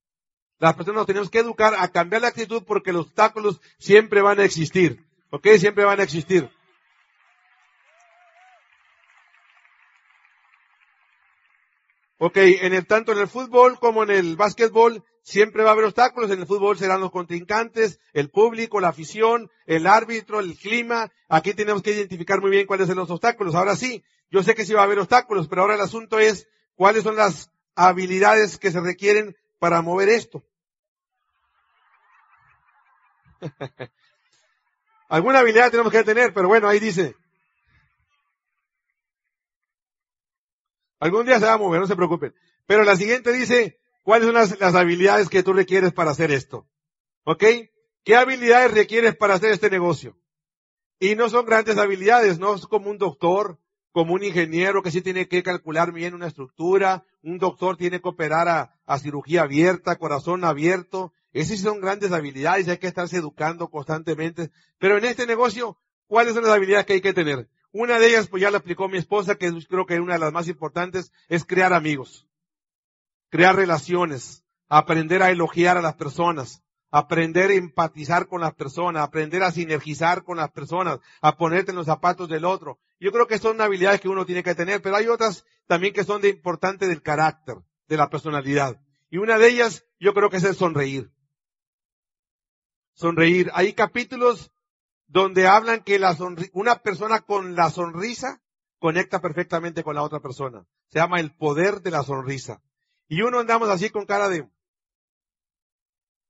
Las 0.59 0.72
personas 0.72 1.01
nos 1.01 1.07
tenemos 1.07 1.28
que 1.28 1.41
educar 1.41 1.74
a 1.78 1.89
cambiar 1.89 2.22
la 2.22 2.28
actitud 2.28 2.62
porque 2.66 2.95
los 2.95 3.05
obstáculos 3.05 3.61
siempre 3.78 4.22
van 4.22 4.41
a 4.41 4.45
existir. 4.45 5.05
¿Ok? 5.28 5.47
Siempre 5.59 5.84
van 5.84 6.01
a 6.01 6.05
existir. 6.05 6.49
Ok, 12.19 12.39
en 12.39 12.73
el, 12.73 12.87
tanto 12.87 13.12
en 13.12 13.19
el 13.19 13.29
fútbol 13.29 13.79
como 13.79 14.03
en 14.03 14.11
el 14.11 14.37
básquetbol 14.37 15.05
siempre 15.23 15.62
va 15.62 15.71
a 15.71 15.73
haber 15.73 15.85
obstáculos. 15.85 16.31
En 16.31 16.41
el 16.41 16.47
fútbol 16.47 16.79
serán 16.79 17.01
los 17.01 17.11
contrincantes, 17.11 18.01
el 18.14 18.31
público, 18.31 18.81
la 18.81 18.89
afición, 18.89 19.51
el 19.67 19.87
árbitro, 19.87 20.41
el 20.41 20.57
clima. 20.57 21.12
Aquí 21.29 21.53
tenemos 21.53 21.83
que 21.83 21.91
identificar 21.91 22.41
muy 22.41 22.51
bien 22.51 22.67
cuáles 22.67 22.87
son 22.87 22.97
los 22.97 23.11
obstáculos. 23.11 23.55
Ahora 23.55 23.77
sí, 23.77 24.03
yo 24.31 24.43
sé 24.43 24.55
que 24.55 24.64
sí 24.64 24.73
va 24.73 24.81
a 24.81 24.85
haber 24.85 24.99
obstáculos, 24.99 25.47
pero 25.47 25.62
ahora 25.62 25.75
el 25.75 25.81
asunto 25.83 26.19
es 26.19 26.49
cuáles 26.75 27.03
son 27.03 27.17
las 27.17 27.51
habilidades 27.75 28.57
que 28.59 28.71
se 28.71 28.81
requieren 28.81 29.37
para 29.59 29.83
mover 29.83 30.09
esto. 30.09 30.43
Alguna 35.09 35.41
habilidad 35.41 35.71
tenemos 35.71 35.93
que 35.93 36.03
tener, 36.03 36.33
pero 36.33 36.49
bueno, 36.49 36.67
ahí 36.67 36.81
dice, 36.81 37.14
Algún 40.99 41.26
día 41.26 41.38
se 41.38 41.47
va 41.47 41.55
a 41.55 41.59
mover, 41.59 41.80
no 41.80 41.86
se 41.86 41.97
preocupen. 41.97 42.34
Pero 42.66 42.84
la 42.84 42.97
siguiente 42.97 43.32
dice, 43.32 43.78
¿cuáles 44.03 44.26
son 44.26 44.34
las, 44.34 44.59
las 44.61 44.74
habilidades 44.74 45.28
que 45.28 45.42
tú 45.42 45.53
requieres 45.53 45.92
para 45.92 46.11
hacer 46.11 46.30
esto? 46.30 46.68
¿Ok? 47.24 47.44
¿Qué 48.05 48.16
habilidades 48.16 48.72
requieres 48.72 49.16
para 49.16 49.34
hacer 49.34 49.51
este 49.51 49.70
negocio? 49.70 50.16
Y 50.99 51.14
no 51.14 51.28
son 51.28 51.44
grandes 51.44 51.76
habilidades, 51.76 52.38
no 52.38 52.55
es 52.55 52.66
como 52.66 52.90
un 52.90 52.99
doctor, 52.99 53.59
como 53.92 54.14
un 54.14 54.22
ingeniero 54.22 54.82
que 54.82 54.90
sí 54.90 55.03
tiene 55.03 55.28
que 55.28 55.42
calcular 55.42 55.92
bien 55.92 56.14
una 56.14 56.26
estructura, 56.26 57.05
un 57.22 57.38
doctor 57.38 57.76
tiene 57.76 58.01
que 58.01 58.09
operar 58.09 58.49
a, 58.49 58.78
a 58.86 58.99
cirugía 58.99 59.42
abierta, 59.42 59.97
corazón 59.97 60.44
abierto. 60.44 61.12
Esas 61.32 61.61
son 61.61 61.80
grandes 61.80 62.12
habilidades, 62.12 62.68
hay 62.68 62.78
que 62.78 62.86
estarse 62.86 63.18
educando 63.18 63.68
constantemente. 63.68 64.51
Pero 64.78 64.97
en 64.99 65.05
este 65.05 65.26
negocio, 65.26 65.78
¿cuáles 66.07 66.34
son 66.34 66.44
las 66.44 66.53
habilidades 66.53 66.86
que 66.86 66.94
hay 66.94 67.01
que 67.01 67.12
tener? 67.12 67.49
Una 67.79 67.99
de 67.99 68.09
ellas, 68.09 68.29
pues 68.29 68.41
ya 68.41 68.51
la 68.51 68.57
explicó 68.57 68.89
mi 68.89 68.97
esposa, 68.97 69.35
que 69.35 69.53
creo 69.68 69.85
que 69.85 70.01
una 70.01 70.14
de 70.14 70.20
las 70.20 70.33
más 70.33 70.49
importantes, 70.49 71.12
es 71.29 71.45
crear 71.45 71.74
amigos. 71.74 72.27
Crear 73.29 73.55
relaciones. 73.55 74.45
Aprender 74.66 75.22
a 75.22 75.31
elogiar 75.31 75.77
a 75.77 75.83
las 75.83 75.95
personas. 75.95 76.62
Aprender 76.91 77.51
a 77.51 77.55
empatizar 77.55 78.29
con 78.29 78.41
las 78.41 78.55
personas. 78.55 79.03
Aprender 79.03 79.43
a 79.43 79.51
sinergizar 79.51 80.24
con 80.24 80.39
las 80.39 80.51
personas. 80.53 81.01
A 81.20 81.37
ponerte 81.37 81.72
en 81.72 81.77
los 81.77 81.85
zapatos 81.85 82.31
del 82.31 82.47
otro. 82.47 82.81
Yo 82.99 83.12
creo 83.12 83.27
que 83.27 83.37
son 83.39 83.61
habilidades 83.61 84.01
que 84.01 84.09
uno 84.09 84.24
tiene 84.24 84.43
que 84.43 84.55
tener, 84.55 84.81
pero 84.81 84.97
hay 84.97 85.09
otras 85.09 85.45
también 85.66 85.93
que 85.93 86.05
son 86.05 86.22
de 86.22 86.31
importante 86.31 86.87
del 86.87 87.03
carácter, 87.03 87.57
de 87.89 87.97
la 87.99 88.09
personalidad. 88.09 88.81
Y 89.11 89.18
una 89.18 89.37
de 89.37 89.49
ellas, 89.49 89.85
yo 90.01 90.14
creo 90.14 90.31
que 90.31 90.39
es 90.39 90.45
el 90.45 90.57
sonreír. 90.57 91.11
Sonreír. 92.95 93.51
Hay 93.53 93.74
capítulos 93.74 94.51
donde 95.09 95.46
hablan 95.46 95.82
que 95.82 95.98
la 95.98 96.16
una 96.52 96.76
persona 96.76 97.20
con 97.20 97.54
la 97.54 97.70
sonrisa 97.70 98.40
conecta 98.78 99.20
perfectamente 99.20 99.82
con 99.82 99.94
la 99.94 100.02
otra 100.02 100.20
persona. 100.20 100.66
Se 100.88 100.98
llama 100.98 101.20
el 101.20 101.34
poder 101.34 101.82
de 101.82 101.90
la 101.90 102.02
sonrisa. 102.02 102.61
Y 103.09 103.22
uno 103.22 103.40
andamos 103.40 103.68
así 103.68 103.90
con 103.90 104.07
cara 104.07 104.28
de... 104.28 104.48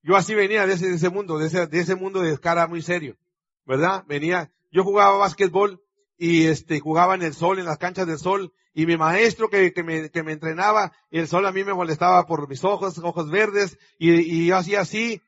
Yo 0.03 0.17
así 0.17 0.35
venía 0.35 0.67
de 0.67 0.75
ese, 0.75 1.11
mundo, 1.11 1.39
de 1.39 1.47
ese, 1.47 1.67
de 1.67 1.81
ese 1.81 1.97
mundo 1.97 2.21
de 2.21 2.39
cara 2.39 2.69
muy 2.69 2.81
serio, 2.81 3.17
¿verdad? 3.65 4.05
Venía, 4.07 4.53
yo 4.71 4.85
jugaba 4.85 5.17
básquetbol 5.17 5.83
y 6.17 6.47
este, 6.47 6.79
jugaba 6.79 7.17
en 7.17 7.23
el 7.23 7.35
sol, 7.35 7.59
en 7.59 7.65
las 7.65 7.79
canchas 7.79 8.07
del 8.07 8.19
sol, 8.19 8.53
y 8.73 8.87
mi 8.87 8.97
maestro 8.97 9.49
que, 9.51 9.73
me, 9.85 10.11
que 10.11 10.23
me 10.23 10.33
entrenaba, 10.33 10.93
el 11.11 11.27
sol 11.27 11.45
a 11.45 11.51
mí 11.51 11.65
me 11.65 11.75
molestaba 11.75 12.25
por 12.27 12.49
mis 12.49 12.63
ojos, 12.63 12.99
ojos 12.99 13.31
verdes, 13.31 13.79
y, 13.99 14.13
y 14.13 14.47
yo 14.47 14.57
hacía 14.57 14.83
así, 14.83 15.21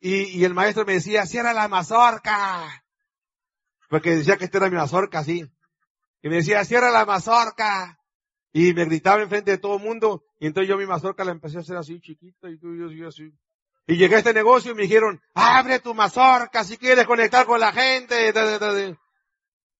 y, 0.00 0.38
y 0.38 0.44
el 0.44 0.54
maestro 0.54 0.84
me 0.84 0.92
decía, 0.94 1.26
cierra 1.26 1.52
la 1.52 1.66
mazorca. 1.66 2.79
Porque 3.90 4.14
decía 4.14 4.36
que 4.36 4.44
esta 4.44 4.58
era 4.58 4.70
mi 4.70 4.76
mazorca, 4.76 5.18
así. 5.18 5.44
Y 6.22 6.28
me 6.28 6.36
decía, 6.36 6.64
cierra 6.64 6.92
la 6.92 7.04
mazorca. 7.04 7.98
Y 8.52 8.72
me 8.72 8.84
gritaba 8.84 9.20
enfrente 9.20 9.50
de 9.50 9.58
todo 9.58 9.76
el 9.76 9.82
mundo. 9.82 10.24
Y 10.38 10.46
entonces 10.46 10.68
yo 10.68 10.78
mi 10.78 10.86
mazorca 10.86 11.24
la 11.24 11.32
empecé 11.32 11.56
a 11.56 11.60
hacer 11.60 11.76
así, 11.76 12.00
chiquita, 12.00 12.48
y 12.48 12.56
tú 12.56 12.72
y 12.72 12.96
yo 12.96 13.08
así. 13.08 13.32
Y 13.88 13.96
llegué 13.96 14.14
a 14.14 14.18
este 14.18 14.32
negocio 14.32 14.70
y 14.70 14.74
me 14.76 14.82
dijeron, 14.82 15.20
abre 15.34 15.80
tu 15.80 15.92
mazorca 15.92 16.62
si 16.62 16.76
quieres 16.76 17.04
conectar 17.04 17.46
con 17.46 17.58
la 17.58 17.72
gente. 17.72 18.28
Entonces 18.28 18.96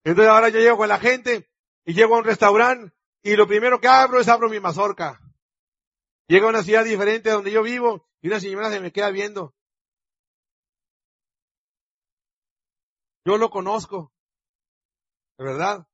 ahora 0.04 0.48
yo 0.48 0.58
llego 0.58 0.76
con 0.76 0.88
la 0.88 0.98
gente 0.98 1.48
y 1.84 1.94
llego 1.94 2.16
a 2.16 2.18
un 2.18 2.24
restaurante 2.24 2.92
y 3.22 3.36
lo 3.36 3.46
primero 3.46 3.80
que 3.80 3.86
abro 3.86 4.18
es 4.18 4.26
abro 4.26 4.48
mi 4.48 4.58
mazorca. 4.58 5.20
Llego 6.26 6.46
a 6.46 6.50
una 6.50 6.64
ciudad 6.64 6.84
diferente 6.84 7.30
donde 7.30 7.52
yo 7.52 7.62
vivo 7.62 8.08
y 8.20 8.26
una 8.26 8.40
señora 8.40 8.70
se 8.70 8.80
me 8.80 8.90
queda 8.90 9.11
viendo. 9.11 9.54
Yo 13.24 13.36
lo 13.36 13.50
conozco. 13.50 14.12
¿De 15.38 15.44
verdad? 15.44 15.86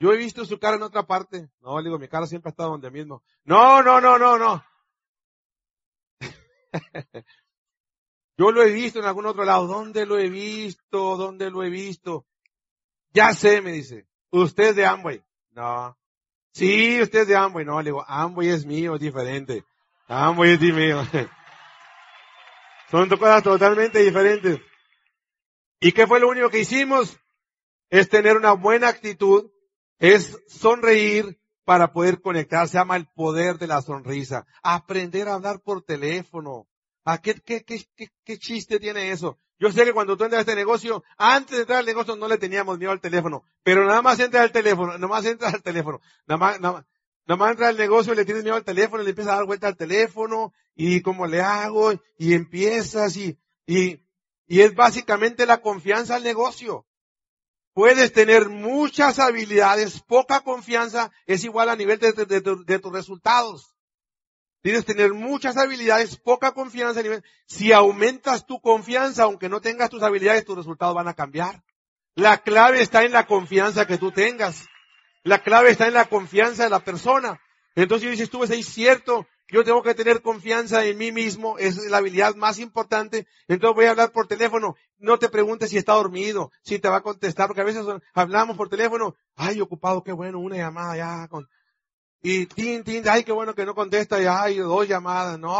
Yo 0.00 0.12
he 0.12 0.16
visto 0.16 0.44
su 0.44 0.58
cara 0.58 0.76
en 0.76 0.82
otra 0.82 1.06
parte. 1.06 1.48
No, 1.60 1.78
le 1.78 1.84
digo, 1.84 1.98
mi 1.98 2.08
cara 2.08 2.26
siempre 2.26 2.48
ha 2.48 2.52
estado 2.52 2.70
donde 2.70 2.90
mismo. 2.90 3.22
No, 3.44 3.82
no, 3.82 4.00
no, 4.00 4.18
no, 4.18 4.38
no. 4.38 4.64
Yo 8.36 8.50
lo 8.50 8.62
he 8.62 8.72
visto 8.72 8.98
en 8.98 9.04
algún 9.04 9.26
otro 9.26 9.44
lado. 9.44 9.66
¿Dónde 9.66 10.06
lo 10.06 10.18
he 10.18 10.28
visto? 10.28 11.16
¿Dónde 11.16 11.50
lo 11.50 11.62
he 11.62 11.70
visto? 11.70 12.26
Ya 13.12 13.32
sé, 13.32 13.60
me 13.60 13.70
dice. 13.72 14.08
Usted 14.30 14.70
es 14.70 14.76
de 14.76 14.86
Amway. 14.86 15.24
No. 15.52 15.96
Sí, 16.52 17.00
usted 17.00 17.20
es 17.20 17.28
de 17.28 17.36
Amway. 17.36 17.64
No, 17.64 17.80
le 17.80 17.86
digo, 17.86 18.04
Amway 18.06 18.48
es 18.48 18.66
mío, 18.66 18.96
es 18.96 19.00
diferente. 19.00 19.64
Amway 20.08 20.54
es 20.54 20.60
mío. 20.60 21.02
Son 22.90 23.08
cosas 23.08 23.42
totalmente 23.42 24.00
diferentes. 24.00 24.60
¿Y 25.84 25.92
qué 25.92 26.06
fue 26.06 26.18
lo 26.18 26.30
único 26.30 26.48
que 26.48 26.60
hicimos? 26.60 27.20
Es 27.90 28.08
tener 28.08 28.38
una 28.38 28.52
buena 28.52 28.88
actitud, 28.88 29.50
es 29.98 30.38
sonreír 30.48 31.38
para 31.66 31.92
poder 31.92 32.22
conectar. 32.22 32.66
Se 32.68 32.78
llama 32.78 32.96
el 32.96 33.04
poder 33.04 33.58
de 33.58 33.66
la 33.66 33.82
sonrisa. 33.82 34.46
Aprender 34.62 35.28
a 35.28 35.34
hablar 35.34 35.60
por 35.60 35.82
teléfono. 35.82 36.66
¿A 37.04 37.20
qué, 37.20 37.34
qué, 37.34 37.64
qué, 37.64 37.84
qué, 38.24 38.38
chiste 38.38 38.80
tiene 38.80 39.10
eso? 39.10 39.38
Yo 39.58 39.70
sé 39.72 39.84
que 39.84 39.92
cuando 39.92 40.16
tú 40.16 40.24
entras 40.24 40.38
a 40.38 40.40
este 40.40 40.54
negocio, 40.54 41.04
antes 41.18 41.54
de 41.54 41.60
entrar 41.64 41.80
al 41.80 41.84
negocio 41.84 42.16
no 42.16 42.28
le 42.28 42.38
teníamos 42.38 42.78
miedo 42.78 42.90
al 42.90 43.02
teléfono, 43.02 43.44
pero 43.62 43.84
nada 43.84 44.00
más 44.00 44.18
entras 44.20 44.42
al 44.42 44.52
teléfono, 44.52 44.94
nada 44.94 45.06
más 45.06 45.26
entras 45.26 45.52
al 45.52 45.62
teléfono, 45.62 46.00
nada 46.26 46.38
más, 46.38 46.60
nada, 46.60 46.86
nada 47.26 47.38
más 47.38 47.50
entras 47.50 47.68
al 47.68 47.76
negocio 47.76 48.14
y 48.14 48.16
le 48.16 48.24
tienes 48.24 48.42
miedo 48.42 48.56
al 48.56 48.64
teléfono, 48.64 49.02
le 49.02 49.10
empiezas 49.10 49.34
a 49.34 49.36
dar 49.36 49.44
vuelta 49.44 49.66
al 49.66 49.76
teléfono, 49.76 50.54
y 50.74 51.02
cómo 51.02 51.26
le 51.26 51.42
hago, 51.42 51.92
y 52.16 52.32
empiezas, 52.32 53.18
y, 53.18 53.38
y, 53.66 54.03
y 54.46 54.60
es 54.60 54.74
básicamente 54.74 55.46
la 55.46 55.60
confianza 55.60 56.16
al 56.16 56.22
negocio. 56.22 56.86
Puedes 57.72 58.12
tener 58.12 58.48
muchas 58.48 59.18
habilidades, 59.18 60.00
poca 60.00 60.42
confianza 60.42 61.10
es 61.26 61.42
igual 61.44 61.68
a 61.68 61.76
nivel 61.76 61.98
de, 61.98 62.78
tus 62.78 62.92
resultados. 62.92 63.74
Tienes 64.62 64.84
que 64.84 64.94
tener 64.94 65.12
muchas 65.12 65.56
habilidades, 65.56 66.16
poca 66.16 66.52
confianza 66.52 67.00
a 67.00 67.02
nivel. 67.02 67.24
Si 67.46 67.72
aumentas 67.72 68.46
tu 68.46 68.60
confianza, 68.60 69.24
aunque 69.24 69.48
no 69.48 69.60
tengas 69.60 69.90
tus 69.90 70.02
habilidades, 70.02 70.44
tus 70.44 70.56
resultados 70.56 70.94
van 70.94 71.08
a 71.08 71.14
cambiar. 71.14 71.64
La 72.14 72.38
clave 72.38 72.80
está 72.80 73.04
en 73.04 73.12
la 73.12 73.26
confianza 73.26 73.86
que 73.86 73.98
tú 73.98 74.12
tengas. 74.12 74.66
La 75.24 75.42
clave 75.42 75.70
está 75.70 75.88
en 75.88 75.94
la 75.94 76.04
confianza 76.04 76.64
de 76.64 76.70
la 76.70 76.80
persona. 76.80 77.40
Entonces 77.74 78.10
dices, 78.10 78.30
tú, 78.30 78.44
es 78.44 78.66
cierto, 78.66 79.26
yo 79.54 79.62
tengo 79.62 79.84
que 79.84 79.94
tener 79.94 80.20
confianza 80.20 80.84
en 80.84 80.98
mí 80.98 81.12
mismo, 81.12 81.58
es 81.58 81.76
la 81.88 81.98
habilidad 81.98 82.34
más 82.34 82.58
importante. 82.58 83.28
Entonces 83.46 83.76
voy 83.76 83.84
a 83.84 83.92
hablar 83.92 84.10
por 84.10 84.26
teléfono. 84.26 84.74
No 84.98 85.16
te 85.20 85.28
preguntes 85.28 85.70
si 85.70 85.78
está 85.78 85.92
dormido, 85.92 86.50
si 86.62 86.80
te 86.80 86.88
va 86.88 86.96
a 86.96 87.02
contestar, 87.02 87.46
porque 87.46 87.60
a 87.60 87.64
veces 87.64 87.86
hablamos 88.14 88.56
por 88.56 88.68
teléfono. 88.68 89.14
Ay, 89.36 89.60
ocupado, 89.60 90.02
qué 90.02 90.10
bueno, 90.10 90.40
una 90.40 90.56
llamada 90.56 90.96
ya. 90.96 91.28
Y 92.20 92.46
tin, 92.46 92.82
tin, 92.82 93.08
ay, 93.08 93.22
qué 93.22 93.30
bueno 93.30 93.54
que 93.54 93.64
no 93.64 93.76
contesta 93.76 94.20
ya, 94.20 94.42
hay 94.42 94.58
dos 94.58 94.88
llamadas, 94.88 95.38
no. 95.38 95.56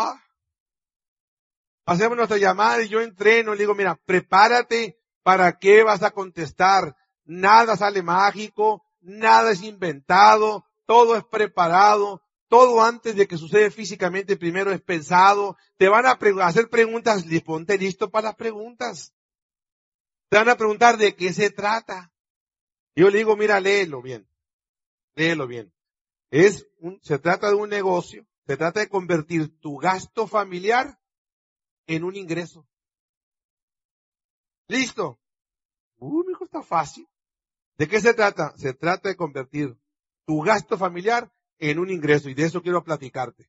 Hacemos 1.87 2.17
nuestra 2.17 2.39
llamada 2.39 2.83
y 2.83 2.89
yo 2.89 3.01
entreno, 3.01 3.53
le 3.53 3.61
digo, 3.61 3.77
mira, 3.77 3.95
prepárate 4.05 4.99
para 5.23 5.57
qué 5.57 5.85
vas 5.85 6.03
a 6.03 6.11
contestar. 6.11 6.97
Nada 7.25 7.77
sale 7.77 8.03
mágico, 8.03 8.85
nada 9.01 9.53
es 9.53 9.63
inventado, 9.63 10.65
todo 10.85 11.15
es 11.15 11.23
preparado 11.23 12.24
todo 12.55 12.81
antes 12.81 13.17
de 13.17 13.27
que 13.27 13.37
sucede 13.37 13.73
físicamente 13.73 14.37
primero 14.37 14.71
es 14.71 14.81
pensado. 14.81 15.57
Te 15.77 15.89
van 15.89 16.07
a 16.07 16.17
hacer 16.47 16.71
preguntas, 16.71 17.25
ponte 17.45 17.77
listo 17.77 18.13
para 18.13 18.29
las 18.29 18.37
preguntas. 18.37 19.13
Te 20.29 20.37
van 20.37 20.49
a 20.49 20.57
preguntar 20.57 20.97
de 20.97 21.17
qué 21.17 21.33
se 21.33 21.51
trata. 21.51 22.13
Yo 22.95 23.11
le 23.11 23.19
digo, 23.19 23.37
mira, 23.37 23.59
léelo 23.59 24.01
bien. 24.01 24.29
Léelo 25.17 25.49
bien. 25.49 25.75
Es 26.31 26.69
se 27.03 27.19
trata 27.19 27.49
de 27.49 27.57
un 27.57 27.71
negocio. 27.71 28.25
Se 28.47 28.57
trata 28.57 28.79
de 28.79 28.89
convertir 28.89 29.59
tu 29.59 29.77
gasto 29.79 30.29
familiar 30.29 31.01
en 31.89 32.05
un 32.05 32.15
ingreso. 32.15 32.69
Listo. 34.69 35.19
Uy, 35.97 36.25
hijo, 36.31 36.45
está 36.45 36.63
fácil. 36.63 37.09
¿De 37.79 37.89
qué 37.89 38.01
se 38.01 38.15
trata? 38.15 38.57
Se 38.57 38.75
trata 38.75 39.09
de 39.09 39.17
convertir 39.17 39.77
tu 40.25 40.41
gasto 40.43 40.79
familiar 40.79 41.33
en 41.59 41.79
un 41.79 41.91
ingreso 41.91 42.29
y 42.29 42.35
de 42.35 42.45
eso 42.45 42.63
quiero 42.63 42.83
platicarte. 42.83 43.49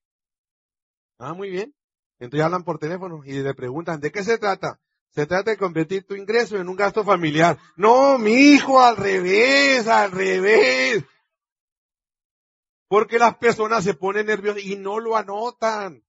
Ah, 1.17 1.33
muy 1.33 1.49
bien. 1.49 1.73
Entonces 2.19 2.45
hablan 2.45 2.63
por 2.63 2.79
teléfono 2.79 3.23
y 3.25 3.33
le 3.33 3.53
preguntan, 3.53 3.99
¿de 3.99 4.11
qué 4.11 4.23
se 4.23 4.37
trata? 4.37 4.79
Se 5.09 5.25
trata 5.25 5.51
de 5.51 5.57
convertir 5.57 6.05
tu 6.05 6.15
ingreso 6.15 6.57
en 6.57 6.67
un 6.67 6.75
gasto 6.75 7.03
familiar. 7.03 7.57
No, 7.77 8.17
mi 8.17 8.33
hijo, 8.33 8.81
al 8.81 8.97
revés, 8.97 9.87
al 9.87 10.11
revés. 10.11 11.03
Porque 12.87 13.17
las 13.17 13.37
personas 13.37 13.83
se 13.83 13.93
ponen 13.93 14.27
nerviosas 14.27 14.63
y 14.63 14.75
no 14.75 14.99
lo 14.99 15.15
anotan. 15.15 16.03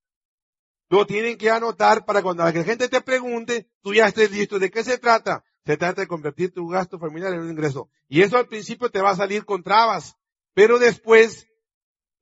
Lo 0.88 1.06
tienen 1.06 1.38
que 1.38 1.50
anotar 1.50 2.04
para 2.04 2.22
cuando 2.22 2.44
la 2.44 2.52
gente 2.52 2.88
te 2.88 3.00
pregunte, 3.00 3.68
tú 3.82 3.94
ya 3.94 4.06
estés 4.06 4.30
listo. 4.30 4.58
¿De 4.58 4.70
qué 4.70 4.84
se 4.84 4.98
trata? 4.98 5.44
Se 5.64 5.76
trata 5.76 6.02
de 6.02 6.06
convertir 6.06 6.52
tu 6.52 6.68
gasto 6.68 6.98
familiar 6.98 7.32
en 7.32 7.40
un 7.40 7.50
ingreso. 7.50 7.88
Y 8.08 8.22
eso 8.22 8.36
al 8.36 8.46
principio 8.46 8.90
te 8.90 9.00
va 9.00 9.10
a 9.10 9.16
salir 9.16 9.44
con 9.44 9.64
trabas, 9.64 10.16
pero 10.54 10.78
después 10.78 11.48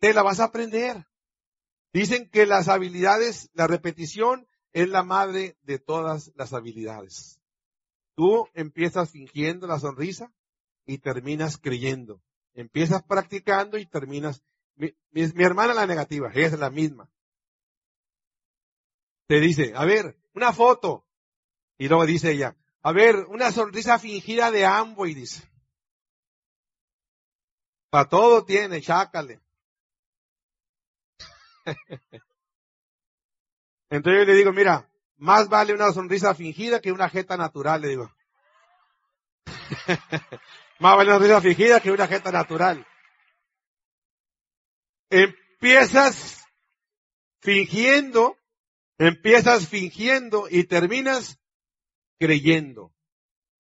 te 0.05 0.13
la 0.13 0.23
vas 0.23 0.39
a 0.39 0.45
aprender. 0.45 1.07
Dicen 1.95 2.29
que 2.29 2.45
las 2.45 2.69
habilidades, 2.69 3.49
la 3.55 3.67
repetición 3.67 4.47
es 4.75 4.87
la 4.91 5.03
madre 5.03 5.57
de 5.63 5.79
todas 5.79 6.31
las 6.35 6.53
habilidades. 6.53 7.41
Tú 8.15 8.47
empiezas 8.53 9.13
fingiendo 9.13 9.67
la 9.67 9.81
sonrisa 9.81 10.31
y 10.85 10.99
terminas 10.99 11.57
creyendo. 11.57 12.21
Empiezas 12.53 13.03
practicando 13.03 13.79
y 13.79 13.87
terminas. 13.87 14.45
Mi, 14.75 14.93
hermana 15.43 15.73
la 15.73 15.87
negativa, 15.87 16.31
es 16.35 16.53
la 16.59 16.69
misma. 16.69 17.11
Te 19.27 19.41
dice, 19.41 19.73
a 19.75 19.87
ver, 19.87 20.19
una 20.35 20.53
foto. 20.53 21.07
Y 21.79 21.89
luego 21.89 22.05
dice 22.05 22.33
ella, 22.33 22.55
a 22.83 22.93
ver, 22.93 23.25
una 23.31 23.51
sonrisa 23.53 23.99
fingida 23.99 24.51
de 24.51 24.67
Amway, 24.67 25.15
dice. 25.15 25.51
Para 27.89 28.07
todo 28.07 28.45
tiene, 28.45 28.83
chácale. 28.83 29.44
Entonces 33.91 34.21
yo 34.21 34.25
le 34.27 34.35
digo, 34.35 34.53
mira, 34.53 34.89
más 35.17 35.49
vale 35.49 35.73
una 35.73 35.93
sonrisa 35.93 36.35
fingida 36.35 36.81
que 36.81 36.93
una 36.93 37.09
jeta 37.09 37.37
natural, 37.37 37.81
le 37.83 37.89
digo. 37.89 38.13
más 40.79 40.97
vale 40.97 41.11
una 41.11 41.19
sonrisa 41.19 41.41
fingida 41.41 41.81
que 41.81 41.91
una 41.93 42.07
jeta 42.07 42.33
natural. 42.33 42.87
Empiezas 45.11 46.45
fingiendo, 47.41 48.37
empiezas 48.99 49.69
fingiendo 49.69 50.49
y 50.51 50.65
terminas 50.65 51.39
creyendo. 52.19 52.93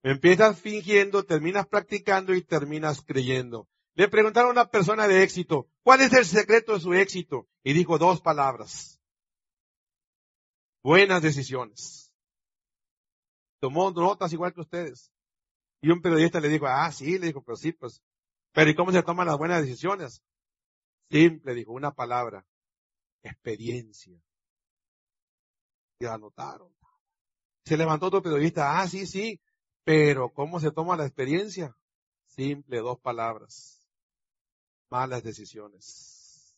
Empiezas 0.03 0.61
fingiendo, 0.61 1.25
terminas 1.25 1.67
practicando 1.67 2.35
y 2.35 2.43
terminas 2.43 3.03
creyendo. 3.03 3.69
Le 3.95 4.09
preguntaron 4.09 4.51
a 4.51 4.63
una 4.63 4.71
persona 4.71 5.07
de 5.07 5.23
éxito, 5.23 5.69
¿cuál 5.83 6.01
es 6.01 6.13
el 6.13 6.25
secreto 6.25 6.75
de 6.75 6.81
su 6.81 6.93
éxito? 6.95 7.49
Y 7.63 7.73
dijo 7.73 7.97
dos 7.97 8.21
palabras. 8.21 9.01
Buenas 10.83 11.23
decisiones. 11.23 12.13
Tomó 13.61 13.91
notas 13.93 14.33
igual 14.33 14.53
que 14.53 14.63
ustedes. 14.63 15.13
Y 15.81 15.91
un 15.91 16.03
periodista 16.03 16.41
le 16.41 16.49
dijo, 16.49 16.67
ah, 16.67 16.91
sí, 16.91 17.19
le 17.19 17.29
dijo, 17.29 17.43
pero 17.43 17.57
sí, 17.57 17.73
pues. 17.73 18.03
Pero 18.53 18.71
¿y 18.71 18.75
cómo 18.75 18.91
se 18.91 19.03
toman 19.03 19.27
las 19.27 19.39
buenas 19.39 19.63
decisiones? 19.63 20.23
Simple, 21.11 21.55
dijo, 21.55 21.73
una 21.73 21.93
palabra. 21.93 22.45
Experiencia. 23.23 24.21
Y 26.01 26.07
anotaron. 26.07 26.75
Se 27.65 27.77
levantó 27.77 28.07
otro 28.07 28.23
periodista, 28.23 28.81
ah, 28.81 28.89
sí, 28.89 29.07
sí, 29.07 29.41
pero 29.85 30.31
¿cómo 30.31 30.61
se 30.61 30.71
toma 30.71 30.97
la 30.97 31.07
experiencia? 31.07 31.75
Simple, 32.27 32.81
dos 32.81 32.99
palabras. 33.01 33.84
Malas 34.95 35.25
decisiones. 35.25 36.55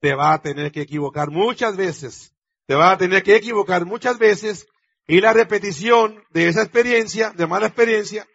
Te 0.00 0.14
va 0.14 0.32
a 0.32 0.40
tener 0.40 0.72
que 0.72 0.80
equivocar 0.80 1.28
muchas 1.30 1.76
veces. 1.76 2.34
Te 2.66 2.74
va 2.74 2.92
a 2.92 2.96
tener 2.96 3.22
que 3.22 3.36
equivocar 3.36 3.84
muchas 3.84 4.18
veces 4.18 4.66
y 5.06 5.20
la 5.20 5.34
repetición 5.34 6.24
de 6.30 6.48
esa 6.48 6.62
experiencia, 6.62 7.32
de 7.32 7.46
mala 7.46 7.66
experiencia, 7.66 8.26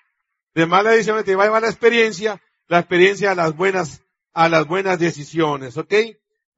de 0.53 0.67
mala 0.67 0.91
decisión, 0.91 1.23
te 1.23 1.35
va 1.35 1.41
a 1.41 1.45
llevar 1.47 1.63
la 1.63 1.69
experiencia, 1.69 2.39
la 2.67 2.77
experiencia 2.77 3.31
a 3.31 3.35
las 3.35 3.55
buenas, 3.55 4.03
a 4.31 4.47
las 4.47 4.67
buenas 4.67 4.99
decisiones, 4.99 5.75
¿ok? 5.75 5.91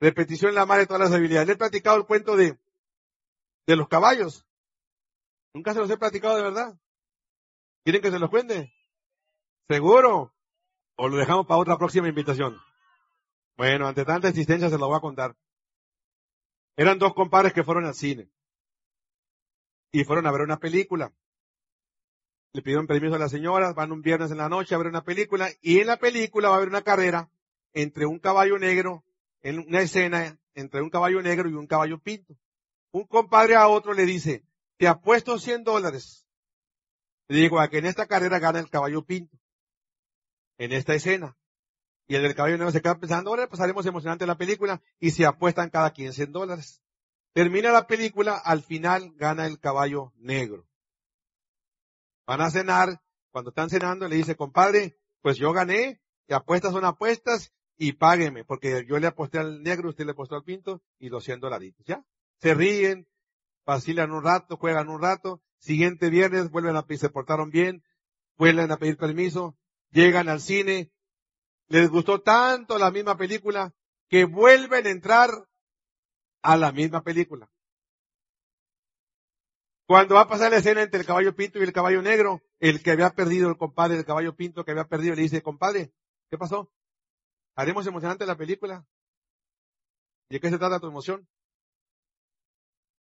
Repetición 0.01 0.53
la 0.53 0.65
madre 0.65 0.81
de 0.81 0.87
todas 0.87 1.03
las 1.03 1.13
habilidades. 1.13 1.47
Le 1.47 1.53
he 1.53 1.57
platicado 1.57 1.95
el 1.95 2.05
cuento 2.05 2.35
de, 2.35 2.59
de 3.65 3.75
los 3.77 3.87
caballos. 3.87 4.45
Nunca 5.53 5.73
se 5.73 5.79
los 5.79 5.89
he 5.89 5.95
platicado 5.95 6.35
de 6.35 6.43
verdad. 6.43 6.77
¿Quieren 7.85 8.01
que 8.01 8.11
se 8.11 8.19
los 8.19 8.29
cuente? 8.29 8.73
¿Seguro? 9.69 10.33
¿O 10.95 11.07
lo 11.07 11.17
dejamos 11.17 11.47
para 11.47 11.59
otra 11.59 11.77
próxima 11.77 12.07
invitación? 12.07 12.57
Bueno, 13.57 13.87
ante 13.87 14.05
tanta 14.05 14.27
existencia 14.27 14.69
se 14.69 14.77
lo 14.77 14.87
voy 14.87 14.97
a 14.97 15.01
contar. 15.01 15.35
Eran 16.75 16.99
dos 16.99 17.13
compadres 17.13 17.53
que 17.53 17.63
fueron 17.63 17.85
al 17.85 17.93
cine. 17.93 18.29
Y 19.91 20.03
fueron 20.03 20.25
a 20.25 20.31
ver 20.31 20.41
una 20.41 20.57
película. 20.57 21.13
Le 22.53 22.61
pidieron 22.61 22.87
permiso 22.87 23.15
a 23.15 23.19
la 23.19 23.29
señora, 23.29 23.73
van 23.73 23.91
un 23.91 24.01
viernes 24.01 24.31
en 24.31 24.37
la 24.37 24.49
noche 24.49 24.75
a 24.75 24.77
ver 24.77 24.87
una 24.87 25.03
película. 25.03 25.49
Y 25.61 25.79
en 25.79 25.87
la 25.87 25.97
película 25.97 26.49
va 26.49 26.55
a 26.55 26.57
haber 26.57 26.69
una 26.69 26.81
carrera 26.81 27.29
entre 27.73 28.05
un 28.05 28.19
caballo 28.19 28.57
negro, 28.57 29.03
en 29.41 29.59
una 29.59 29.81
escena 29.81 30.37
entre 30.53 30.81
un 30.81 30.89
caballo 30.89 31.21
negro 31.21 31.49
y 31.49 31.53
un 31.53 31.67
caballo 31.67 31.99
pinto. 31.99 32.35
Un 32.91 33.05
compadre 33.05 33.55
a 33.55 33.67
otro 33.67 33.93
le 33.93 34.05
dice, 34.05 34.43
te 34.77 34.87
apuesto 34.87 35.39
100 35.39 35.63
dólares. 35.63 36.25
Le 37.27 37.37
digo, 37.37 37.59
a 37.59 37.69
que 37.69 37.77
en 37.77 37.85
esta 37.85 38.07
carrera 38.07 38.39
gana 38.39 38.59
el 38.59 38.69
caballo 38.69 39.03
pinto. 39.05 39.37
En 40.57 40.71
esta 40.71 40.93
escena. 40.93 41.37
Y 42.07 42.15
el 42.15 42.23
del 42.23 42.35
caballo 42.35 42.57
negro 42.57 42.71
se 42.71 42.81
queda 42.81 42.99
pensando, 42.99 43.29
ahora 43.29 43.47
pasaremos 43.47 43.85
emocionante 43.85 44.25
la 44.25 44.37
película 44.37 44.81
y 44.99 45.11
se 45.11 45.25
apuestan 45.25 45.69
cada 45.69 45.91
quien 45.91 46.13
100 46.13 46.31
dólares. 46.31 46.81
Termina 47.33 47.71
la 47.71 47.87
película, 47.87 48.37
al 48.37 48.61
final 48.61 49.13
gana 49.15 49.47
el 49.47 49.59
caballo 49.59 50.11
negro. 50.17 50.67
Van 52.27 52.41
a 52.41 52.51
cenar, 52.51 53.01
cuando 53.31 53.51
están 53.51 53.69
cenando 53.69 54.07
le 54.07 54.17
dice, 54.17 54.35
compadre, 54.35 54.97
pues 55.21 55.37
yo 55.37 55.53
gané, 55.53 56.01
y 56.27 56.33
apuestas 56.33 56.73
son 56.73 56.85
apuestas 56.85 57.53
y 57.77 57.93
págueme, 57.93 58.43
porque 58.43 58.85
yo 58.87 58.99
le 58.99 59.07
aposté 59.07 59.39
al 59.39 59.63
negro, 59.63 59.89
usted 59.89 60.05
le 60.05 60.11
apostó 60.11 60.35
al 60.35 60.43
pinto 60.43 60.81
y 60.99 61.09
los 61.09 61.23
100 61.23 61.39
dolaritos, 61.39 61.85
¿ya? 61.85 62.05
Se 62.37 62.53
ríen, 62.53 63.07
vacilan 63.65 64.11
un 64.11 64.23
rato, 64.23 64.57
juegan 64.57 64.89
un 64.89 65.01
rato, 65.01 65.41
siguiente 65.59 66.09
viernes 66.09 66.49
vuelven 66.51 66.75
a 66.75 66.85
se 66.87 67.09
portaron 67.09 67.49
bien, 67.49 67.83
vuelven 68.37 68.71
a 68.71 68.77
pedir 68.77 68.97
permiso, 68.97 69.57
llegan 69.91 70.29
al 70.29 70.41
cine, 70.41 70.91
les 71.67 71.89
gustó 71.89 72.21
tanto 72.21 72.77
la 72.77 72.91
misma 72.91 73.17
película 73.17 73.73
que 74.09 74.25
vuelven 74.25 74.87
a 74.87 74.89
entrar 74.89 75.29
a 76.41 76.57
la 76.57 76.71
misma 76.71 77.03
película. 77.03 77.49
Cuando 79.87 80.15
va 80.15 80.21
a 80.21 80.27
pasar 80.27 80.51
la 80.51 80.57
escena 80.57 80.81
entre 80.81 81.01
el 81.01 81.05
caballo 81.05 81.35
pinto 81.35 81.59
y 81.59 81.63
el 81.63 81.73
caballo 81.73 82.01
negro, 82.01 82.41
el 82.59 82.81
que 82.81 82.91
había 82.91 83.09
perdido, 83.09 83.49
el 83.49 83.57
compadre 83.57 83.95
del 83.95 84.05
caballo 84.05 84.35
pinto 84.35 84.63
que 84.63 84.71
había 84.71 84.87
perdido, 84.87 85.15
le 85.15 85.23
dice, 85.23 85.41
compadre, 85.41 85.93
¿qué 86.29 86.37
pasó? 86.37 86.71
¿Haremos 87.55 87.85
emocionante 87.85 88.25
la 88.25 88.37
película? 88.37 88.85
¿Y 90.29 90.35
de 90.35 90.39
qué 90.39 90.49
se 90.49 90.57
trata 90.57 90.79
tu 90.79 90.87
emoción? 90.87 91.27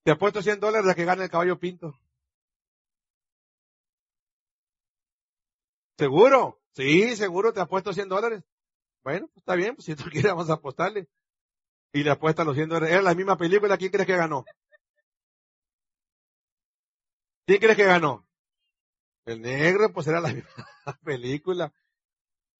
Te 0.04 0.10
apuesto 0.10 0.42
100 0.42 0.58
dólares 0.58 0.90
a 0.90 0.94
que 0.94 1.04
gane 1.04 1.22
el 1.24 1.30
caballo 1.30 1.58
pinto. 1.58 1.96
¿Seguro? 5.96 6.61
Sí, 6.74 7.16
seguro, 7.16 7.52
te 7.52 7.60
apuesto 7.60 7.92
100 7.92 8.08
dólares. 8.08 8.42
Bueno, 9.04 9.26
pues 9.28 9.38
está 9.38 9.54
bien, 9.54 9.74
pues 9.74 9.86
si 9.86 9.94
tú 9.94 10.04
quieres 10.10 10.32
vamos 10.32 10.50
a 10.50 10.54
apostarle. 10.54 11.08
Y 11.92 12.02
le 12.02 12.10
apuesta 12.10 12.44
los 12.44 12.54
100 12.54 12.68
dólares. 12.68 12.94
Era 12.94 13.02
la 13.02 13.14
misma 13.14 13.36
película, 13.36 13.76
¿quién 13.76 13.90
crees 13.90 14.06
que 14.06 14.16
ganó? 14.16 14.44
¿Quién 17.46 17.60
crees 17.60 17.76
que 17.76 17.84
ganó? 17.84 18.26
El 19.26 19.42
negro, 19.42 19.92
pues 19.92 20.06
era 20.06 20.20
la 20.20 20.32
misma 20.32 20.66
película. 21.04 21.72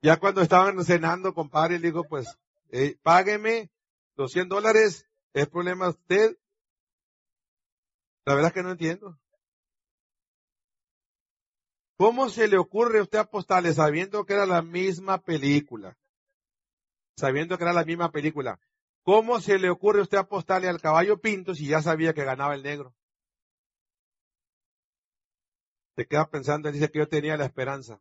Ya 0.03 0.19
cuando 0.19 0.43
estaban 0.43 0.85
cenando, 0.85 1.33
compadre, 1.33 1.79
le 1.79 1.89
digo, 1.89 2.05
pues, 2.05 2.37
eh, 2.71 2.99
págueme 3.03 3.71
los 4.17 4.33
100 4.33 4.49
dólares, 4.49 5.07
es 5.33 5.49
problema 5.49 5.89
usted. 5.89 6.37
La 8.27 8.35
verdad 8.35 8.49
es 8.49 8.55
que 8.55 8.63
no 8.63 8.73
entiendo. 8.73 9.19
¿Cómo 11.97 12.29
se 12.29 12.49
le 12.49 12.59
ocurre 12.59 12.99
a 12.99 13.03
usted 13.03 13.19
apostarle 13.19 13.73
sabiendo 13.73 14.25
que 14.25 14.35
era 14.35 14.47
la 14.47 14.63
misma 14.63 15.19
película? 15.23 15.97
Sabiendo 17.17 17.57
que 17.57 17.65
era 17.65 17.73
la 17.73 17.85
misma 17.85 18.11
película. 18.11 18.59
¿cómo 19.03 19.41
se 19.41 19.59
le 19.59 19.71
ocurre 19.71 20.01
a 20.01 20.03
usted 20.03 20.19
apostarle 20.19 20.69
al 20.69 20.81
caballo 20.81 21.21
pinto 21.21 21.55
si 21.55 21.67
ya 21.67 21.83
sabía 21.83 22.15
que 22.15 22.25
ganaba 22.25 22.55
el 22.55 22.63
negro? 22.63 22.95
Se 25.97 26.07
queda 26.07 26.29
pensando, 26.29 26.73
dice 26.73 26.91
que 26.91 27.01
yo 27.01 27.09
tenía 27.09 27.37
la 27.37 27.45
esperanza 27.45 28.01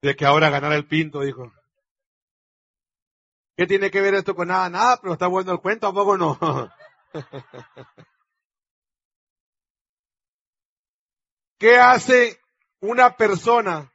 de 0.00 0.16
que 0.16 0.26
ahora 0.26 0.50
ganara 0.50 0.74
el 0.74 0.86
pinto, 0.86 1.20
dijo. 1.20 1.52
¿Qué 3.56 3.66
tiene 3.66 3.90
que 3.90 4.00
ver 4.00 4.14
esto 4.14 4.34
con 4.34 4.48
nada? 4.48 4.68
Nada, 4.68 4.98
pero 5.00 5.12
está 5.12 5.28
bueno 5.28 5.52
el 5.52 5.60
cuento, 5.60 5.86
¿a 5.86 5.92
poco 5.92 6.16
no? 6.16 6.38
¿Qué 11.62 11.78
hace 11.78 12.40
una 12.80 13.16
persona 13.16 13.92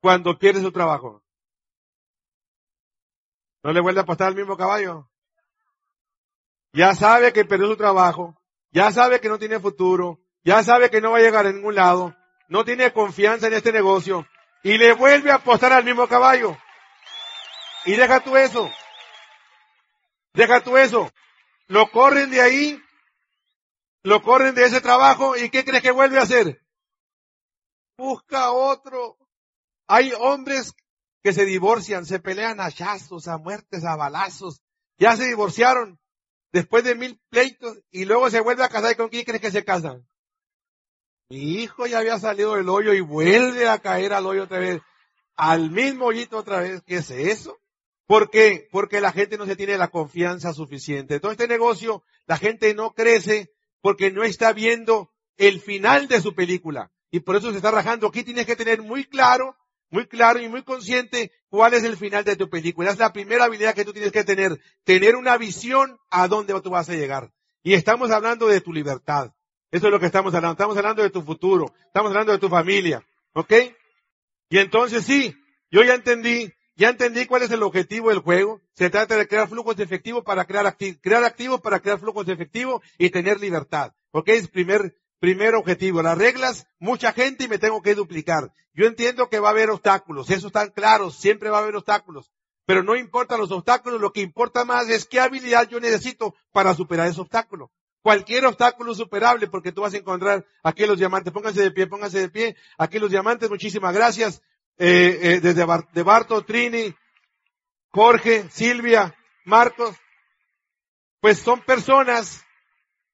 cuando 0.00 0.36
pierde 0.36 0.60
su 0.60 0.72
trabajo? 0.72 1.22
¿No 3.62 3.72
le 3.72 3.80
vuelve 3.80 4.00
a 4.00 4.02
apostar 4.02 4.26
al 4.26 4.34
mismo 4.34 4.56
caballo? 4.56 5.08
Ya 6.72 6.96
sabe 6.96 7.32
que 7.32 7.44
perdió 7.44 7.68
su 7.68 7.76
trabajo, 7.76 8.36
ya 8.72 8.90
sabe 8.90 9.20
que 9.20 9.28
no 9.28 9.38
tiene 9.38 9.60
futuro, 9.60 10.18
ya 10.42 10.64
sabe 10.64 10.90
que 10.90 11.00
no 11.00 11.12
va 11.12 11.18
a 11.18 11.22
llegar 11.22 11.46
a 11.46 11.52
ningún 11.52 11.76
lado, 11.76 12.12
no 12.48 12.64
tiene 12.64 12.92
confianza 12.92 13.46
en 13.46 13.52
este 13.52 13.70
negocio 13.70 14.26
y 14.64 14.78
le 14.78 14.94
vuelve 14.94 15.30
a 15.30 15.36
apostar 15.36 15.72
al 15.72 15.84
mismo 15.84 16.08
caballo. 16.08 16.58
Y 17.84 17.94
deja 17.94 18.18
tú 18.18 18.36
eso. 18.36 18.68
Deja 20.32 20.60
tú 20.60 20.76
eso. 20.76 21.08
Lo 21.68 21.88
corren 21.92 22.32
de 22.32 22.40
ahí, 22.40 22.82
lo 24.02 24.22
corren 24.22 24.54
de 24.54 24.64
ese 24.64 24.80
trabajo 24.80 25.36
y 25.36 25.50
¿qué 25.50 25.64
crees 25.64 25.82
que 25.82 25.90
vuelve 25.90 26.18
a 26.18 26.22
hacer? 26.22 26.62
Busca 27.96 28.50
otro. 28.50 29.16
Hay 29.86 30.12
hombres 30.18 30.72
que 31.22 31.32
se 31.32 31.44
divorcian, 31.44 32.04
se 32.04 32.18
pelean 32.18 32.60
a 32.60 32.66
hachazos, 32.66 33.28
a 33.28 33.38
muertes, 33.38 33.84
a 33.84 33.96
balazos. 33.96 34.62
Ya 34.98 35.16
se 35.16 35.26
divorciaron 35.26 36.00
después 36.52 36.84
de 36.84 36.94
mil 36.94 37.20
pleitos 37.28 37.78
y 37.90 38.04
luego 38.04 38.28
se 38.30 38.40
vuelve 38.40 38.64
a 38.64 38.68
casar. 38.68 38.92
¿Y 38.92 38.96
con 38.96 39.08
quién 39.08 39.24
crees 39.24 39.40
que 39.40 39.50
se 39.50 39.64
casan? 39.64 40.06
Mi 41.28 41.62
hijo 41.62 41.86
ya 41.86 41.98
había 41.98 42.18
salido 42.18 42.56
del 42.56 42.68
hoyo 42.68 42.92
y 42.92 43.00
vuelve 43.00 43.68
a 43.68 43.78
caer 43.78 44.12
al 44.12 44.26
hoyo 44.26 44.44
otra 44.44 44.58
vez. 44.58 44.80
Al 45.36 45.70
mismo 45.70 46.06
hoyito 46.06 46.38
otra 46.38 46.60
vez. 46.60 46.82
¿Qué 46.82 46.96
es 46.96 47.10
eso? 47.10 47.58
¿Por 48.06 48.30
qué? 48.30 48.68
Porque 48.70 49.00
la 49.00 49.12
gente 49.12 49.38
no 49.38 49.46
se 49.46 49.56
tiene 49.56 49.78
la 49.78 49.88
confianza 49.88 50.52
suficiente. 50.52 51.20
Todo 51.20 51.32
este 51.32 51.48
negocio, 51.48 52.02
la 52.26 52.36
gente 52.36 52.74
no 52.74 52.92
crece 52.92 53.52
porque 53.82 54.10
no 54.10 54.22
está 54.22 54.52
viendo 54.54 55.10
el 55.36 55.60
final 55.60 56.08
de 56.08 56.22
su 56.22 56.34
película. 56.34 56.90
Y 57.10 57.20
por 57.20 57.36
eso 57.36 57.50
se 57.50 57.58
está 57.58 57.70
rajando. 57.70 58.06
Aquí 58.06 58.22
tienes 58.22 58.46
que 58.46 58.56
tener 58.56 58.80
muy 58.80 59.04
claro, 59.04 59.56
muy 59.90 60.06
claro 60.06 60.40
y 60.40 60.48
muy 60.48 60.62
consciente 60.62 61.32
cuál 61.50 61.74
es 61.74 61.84
el 61.84 61.98
final 61.98 62.24
de 62.24 62.36
tu 62.36 62.48
película. 62.48 62.90
Es 62.90 62.98
la 62.98 63.12
primera 63.12 63.44
habilidad 63.44 63.74
que 63.74 63.84
tú 63.84 63.92
tienes 63.92 64.12
que 64.12 64.24
tener. 64.24 64.58
Tener 64.84 65.16
una 65.16 65.36
visión 65.36 65.98
a 66.08 66.28
dónde 66.28 66.58
tú 66.62 66.70
vas 66.70 66.88
a 66.88 66.94
llegar. 66.94 67.30
Y 67.62 67.74
estamos 67.74 68.10
hablando 68.10 68.46
de 68.46 68.62
tu 68.62 68.72
libertad. 68.72 69.32
Eso 69.70 69.86
es 69.86 69.92
lo 69.92 70.00
que 70.00 70.06
estamos 70.06 70.34
hablando. 70.34 70.52
Estamos 70.52 70.76
hablando 70.76 71.02
de 71.02 71.10
tu 71.10 71.22
futuro. 71.22 71.74
Estamos 71.86 72.10
hablando 72.10 72.32
de 72.32 72.38
tu 72.38 72.48
familia. 72.48 73.04
¿Ok? 73.34 73.52
Y 74.48 74.58
entonces 74.58 75.04
sí, 75.04 75.34
yo 75.70 75.82
ya 75.82 75.94
entendí 75.94 76.52
ya 76.74 76.88
entendí 76.88 77.26
cuál 77.26 77.42
es 77.42 77.50
el 77.50 77.62
objetivo 77.62 78.08
del 78.08 78.20
juego. 78.20 78.60
Se 78.72 78.88
trata 78.88 79.16
de 79.16 79.28
crear 79.28 79.48
flujos 79.48 79.76
de 79.76 79.84
efectivo 79.84 80.22
para 80.24 80.46
crear 80.46 80.66
activos, 80.66 80.98
crear 81.02 81.24
activos 81.24 81.60
para 81.60 81.80
crear 81.80 81.98
flujos 81.98 82.26
de 82.26 82.32
efectivo 82.32 82.82
y 82.98 83.10
tener 83.10 83.40
libertad. 83.40 83.92
¿Ok? 84.10 84.28
Es 84.28 84.48
primer, 84.48 84.96
primer 85.18 85.54
objetivo. 85.54 86.02
Las 86.02 86.16
reglas, 86.16 86.66
mucha 86.78 87.12
gente 87.12 87.44
y 87.44 87.48
me 87.48 87.58
tengo 87.58 87.82
que 87.82 87.94
duplicar. 87.94 88.52
Yo 88.74 88.86
entiendo 88.86 89.28
que 89.28 89.38
va 89.38 89.48
a 89.48 89.52
haber 89.52 89.70
obstáculos. 89.70 90.30
Eso 90.30 90.46
están 90.46 90.70
claros. 90.70 91.16
Siempre 91.16 91.50
va 91.50 91.58
a 91.58 91.62
haber 91.62 91.76
obstáculos. 91.76 92.32
Pero 92.64 92.82
no 92.82 92.96
importa 92.96 93.36
los 93.36 93.50
obstáculos. 93.50 94.00
Lo 94.00 94.12
que 94.12 94.22
importa 94.22 94.64
más 94.64 94.88
es 94.88 95.04
qué 95.04 95.20
habilidad 95.20 95.68
yo 95.68 95.78
necesito 95.78 96.34
para 96.52 96.74
superar 96.74 97.08
ese 97.08 97.20
obstáculo. 97.20 97.70
Cualquier 98.00 98.46
obstáculo 98.46 98.94
superable, 98.94 99.46
porque 99.46 99.70
tú 99.70 99.82
vas 99.82 99.94
a 99.94 99.98
encontrar 99.98 100.44
aquí 100.62 100.86
los 100.86 100.98
diamantes. 100.98 101.32
Pónganse 101.32 101.62
de 101.62 101.70
pie, 101.70 101.86
pónganse 101.86 102.18
de 102.18 102.28
pie. 102.30 102.56
Aquí 102.78 102.98
los 102.98 103.10
diamantes, 103.10 103.48
muchísimas 103.48 103.94
gracias 103.94 104.42
eh, 104.78 105.18
eh, 105.22 105.40
desde 105.40 105.66
de 105.92 106.02
Barto, 106.02 106.44
Trini, 106.44 106.94
Jorge, 107.90 108.48
Silvia, 108.50 109.14
Marcos, 109.44 109.96
pues 111.20 111.38
son 111.38 111.60
personas, 111.60 112.44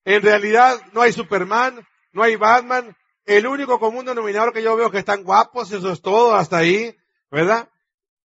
en 0.05 0.23
realidad 0.23 0.81
no 0.93 1.03
hay 1.03 1.13
Superman, 1.13 1.87
no 2.13 2.23
hay 2.23 2.37
Batman, 2.37 2.97
el 3.25 3.47
único 3.47 3.79
común 3.79 4.07
denominador 4.07 4.53
que 4.53 4.63
yo 4.63 4.75
veo 4.77 4.91
que 4.91 4.99
están 4.99 5.25
guapos, 5.25 5.71
eso 5.73 5.93
es 5.93 6.01
todo, 6.01 6.35
hasta 6.35 6.59
ahí, 6.59 6.97
¿verdad? 7.31 7.69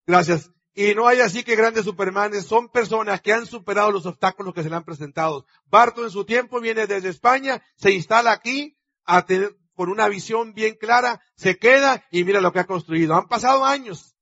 Gracias. 0.06 0.52
Y 0.74 0.94
no 0.94 1.08
hay 1.08 1.20
así 1.20 1.44
que 1.44 1.56
grandes 1.56 1.86
supermanes, 1.86 2.46
son 2.46 2.70
personas 2.70 3.22
que 3.22 3.34
han 3.34 3.46
superado 3.46 3.92
los 3.92 4.06
obstáculos 4.06 4.54
que 4.54 4.64
se 4.64 4.70
le 4.70 4.76
han 4.76 4.86
presentado. 4.86 5.46
Barto 5.66 6.04
en 6.04 6.12
su 6.12 6.24
tiempo 6.24 6.62
viene 6.62 6.88
desde 6.88 7.10
España, 7.10 7.62
se 7.76 7.92
instala 7.92 8.32
aquí 8.32 8.78
a 9.04 9.26
tener, 9.26 9.56
con 9.82 9.90
una 9.90 10.08
visión 10.08 10.54
bien 10.54 10.76
clara, 10.76 11.24
se 11.36 11.58
queda 11.58 12.06
y 12.12 12.24
mira 12.24 12.40
lo 12.40 12.54
que 12.54 12.60
ha 12.60 12.68
construido. 12.68 13.16
Han 13.16 13.28
pasado 13.28 13.66
años. 13.66 14.16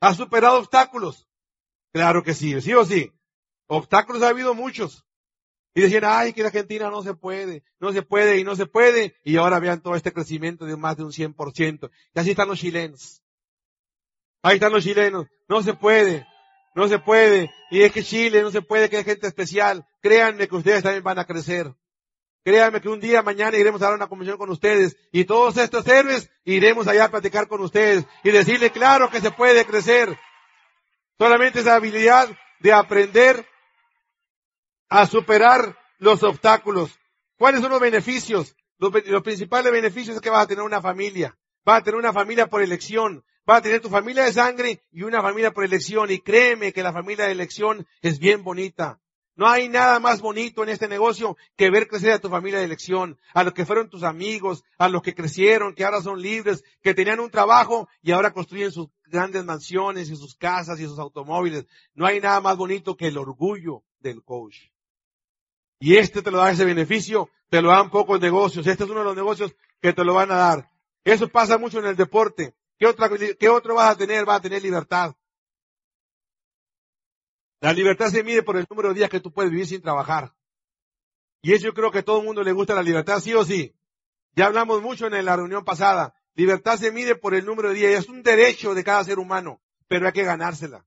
Ha 0.00 0.14
superado 0.14 0.58
obstáculos. 0.58 1.28
Claro 1.92 2.22
que 2.22 2.32
sí, 2.32 2.58
sí 2.62 2.72
o 2.72 2.82
sí. 2.86 3.12
Obstáculos 3.66 4.22
ha 4.22 4.28
habido 4.28 4.54
muchos. 4.54 5.04
Y 5.74 5.82
decían, 5.82 6.04
ay, 6.06 6.32
que 6.32 6.40
la 6.40 6.48
Argentina 6.48 6.88
no 6.88 7.02
se 7.02 7.12
puede, 7.12 7.62
no 7.78 7.92
se 7.92 8.00
puede 8.00 8.38
y 8.38 8.44
no 8.44 8.56
se 8.56 8.64
puede. 8.64 9.14
Y 9.22 9.36
ahora 9.36 9.60
vean 9.60 9.82
todo 9.82 9.96
este 9.96 10.14
crecimiento 10.14 10.64
de 10.64 10.78
más 10.78 10.96
de 10.96 11.04
un 11.04 11.12
100%. 11.12 11.90
Y 12.14 12.18
así 12.18 12.30
están 12.30 12.48
los 12.48 12.58
chilenos. 12.58 13.22
Ahí 14.40 14.54
están 14.54 14.72
los 14.72 14.82
chilenos. 14.82 15.26
No 15.46 15.62
se 15.62 15.74
puede, 15.74 16.26
no 16.74 16.88
se 16.88 16.98
puede. 17.00 17.50
Y 17.70 17.82
es 17.82 17.92
que 17.92 18.02
Chile 18.02 18.40
no 18.40 18.50
se 18.50 18.62
puede, 18.62 18.88
que 18.88 18.96
hay 18.96 19.04
gente 19.04 19.26
especial. 19.26 19.86
Créanme 20.00 20.48
que 20.48 20.56
ustedes 20.56 20.82
también 20.82 21.04
van 21.04 21.18
a 21.18 21.26
crecer. 21.26 21.70
Créanme 22.44 22.82
que 22.82 22.90
un 22.90 23.00
día 23.00 23.22
mañana 23.22 23.56
iremos 23.56 23.80
a 23.80 23.86
dar 23.86 23.94
una 23.94 24.06
convención 24.06 24.36
con 24.36 24.50
ustedes 24.50 24.98
y 25.10 25.24
todos 25.24 25.56
estos 25.56 25.86
héroes 25.88 26.30
iremos 26.44 26.86
allá 26.86 27.06
a 27.06 27.10
platicar 27.10 27.48
con 27.48 27.62
ustedes 27.62 28.04
y 28.22 28.30
decirle 28.30 28.70
claro 28.70 29.10
que 29.10 29.22
se 29.22 29.30
puede 29.30 29.64
crecer. 29.64 30.18
Solamente 31.18 31.60
esa 31.60 31.76
habilidad 31.76 32.28
de 32.60 32.72
aprender 32.74 33.48
a 34.90 35.06
superar 35.06 35.78
los 35.98 36.22
obstáculos. 36.22 36.98
¿Cuáles 37.38 37.62
son 37.62 37.70
los 37.70 37.80
beneficios? 37.80 38.54
Los, 38.76 38.92
los, 39.06 39.22
principales 39.22 39.72
beneficios 39.72 40.16
es 40.16 40.20
que 40.20 40.28
vas 40.28 40.44
a 40.44 40.46
tener 40.46 40.64
una 40.64 40.82
familia. 40.82 41.34
Vas 41.64 41.80
a 41.80 41.84
tener 41.84 41.98
una 41.98 42.12
familia 42.12 42.48
por 42.48 42.60
elección. 42.60 43.24
Vas 43.46 43.58
a 43.58 43.62
tener 43.62 43.80
tu 43.80 43.88
familia 43.88 44.24
de 44.24 44.32
sangre 44.34 44.84
y 44.90 45.02
una 45.02 45.22
familia 45.22 45.52
por 45.52 45.64
elección. 45.64 46.10
Y 46.10 46.20
créeme 46.20 46.74
que 46.74 46.82
la 46.82 46.92
familia 46.92 47.24
de 47.24 47.32
elección 47.32 47.86
es 48.02 48.18
bien 48.18 48.44
bonita. 48.44 49.00
No 49.36 49.48
hay 49.48 49.68
nada 49.68 49.98
más 49.98 50.20
bonito 50.20 50.62
en 50.62 50.68
este 50.68 50.86
negocio 50.86 51.36
que 51.56 51.70
ver 51.70 51.88
crecer 51.88 52.12
a 52.12 52.18
tu 52.20 52.28
familia 52.28 52.60
de 52.60 52.66
elección, 52.66 53.18
a 53.32 53.42
los 53.42 53.52
que 53.52 53.66
fueron 53.66 53.90
tus 53.90 54.04
amigos, 54.04 54.62
a 54.78 54.88
los 54.88 55.02
que 55.02 55.14
crecieron, 55.14 55.74
que 55.74 55.84
ahora 55.84 56.02
son 56.02 56.22
libres, 56.22 56.62
que 56.82 56.94
tenían 56.94 57.18
un 57.18 57.30
trabajo 57.30 57.88
y 58.00 58.12
ahora 58.12 58.32
construyen 58.32 58.70
sus 58.70 58.88
grandes 59.06 59.44
mansiones 59.44 60.08
y 60.08 60.16
sus 60.16 60.36
casas 60.36 60.78
y 60.78 60.84
sus 60.84 61.00
automóviles. 61.00 61.66
No 61.94 62.06
hay 62.06 62.20
nada 62.20 62.40
más 62.40 62.56
bonito 62.56 62.96
que 62.96 63.08
el 63.08 63.18
orgullo 63.18 63.82
del 63.98 64.22
coach. 64.22 64.56
Y 65.80 65.96
este 65.96 66.22
te 66.22 66.30
lo 66.30 66.38
da 66.38 66.52
ese 66.52 66.64
beneficio, 66.64 67.28
te 67.48 67.60
lo 67.60 67.70
dan 67.70 67.90
pocos 67.90 68.20
negocios. 68.20 68.66
Este 68.66 68.84
es 68.84 68.90
uno 68.90 69.00
de 69.00 69.06
los 69.06 69.16
negocios 69.16 69.54
que 69.80 69.92
te 69.92 70.04
lo 70.04 70.14
van 70.14 70.30
a 70.30 70.36
dar. 70.36 70.70
Eso 71.02 71.28
pasa 71.28 71.58
mucho 71.58 71.80
en 71.80 71.86
el 71.86 71.96
deporte. 71.96 72.54
¿Qué, 72.78 73.36
qué 73.38 73.48
otro 73.48 73.74
vas 73.74 73.90
a 73.90 73.96
tener? 73.96 74.24
Vas 74.24 74.38
a 74.38 74.42
tener 74.42 74.62
libertad. 74.62 75.14
La 77.64 77.72
libertad 77.72 78.10
se 78.10 78.22
mide 78.22 78.42
por 78.42 78.58
el 78.58 78.66
número 78.68 78.90
de 78.90 78.96
días 78.96 79.08
que 79.08 79.20
tú 79.20 79.32
puedes 79.32 79.50
vivir 79.50 79.66
sin 79.66 79.80
trabajar. 79.80 80.34
Y 81.40 81.54
eso 81.54 81.64
yo 81.64 81.72
creo 81.72 81.90
que 81.90 82.00
a 82.00 82.02
todo 82.02 82.18
el 82.18 82.26
mundo 82.26 82.42
le 82.42 82.52
gusta 82.52 82.74
la 82.74 82.82
libertad, 82.82 83.20
sí 83.20 83.32
o 83.32 83.42
sí. 83.42 83.74
Ya 84.36 84.44
hablamos 84.44 84.82
mucho 84.82 85.06
en 85.06 85.24
la 85.24 85.34
reunión 85.34 85.64
pasada. 85.64 86.14
Libertad 86.34 86.76
se 86.76 86.92
mide 86.92 87.14
por 87.14 87.34
el 87.34 87.46
número 87.46 87.70
de 87.70 87.76
días. 87.76 88.04
Es 88.04 88.10
un 88.10 88.22
derecho 88.22 88.74
de 88.74 88.84
cada 88.84 89.02
ser 89.02 89.18
humano, 89.18 89.62
pero 89.88 90.06
hay 90.06 90.12
que 90.12 90.24
ganársela. 90.24 90.84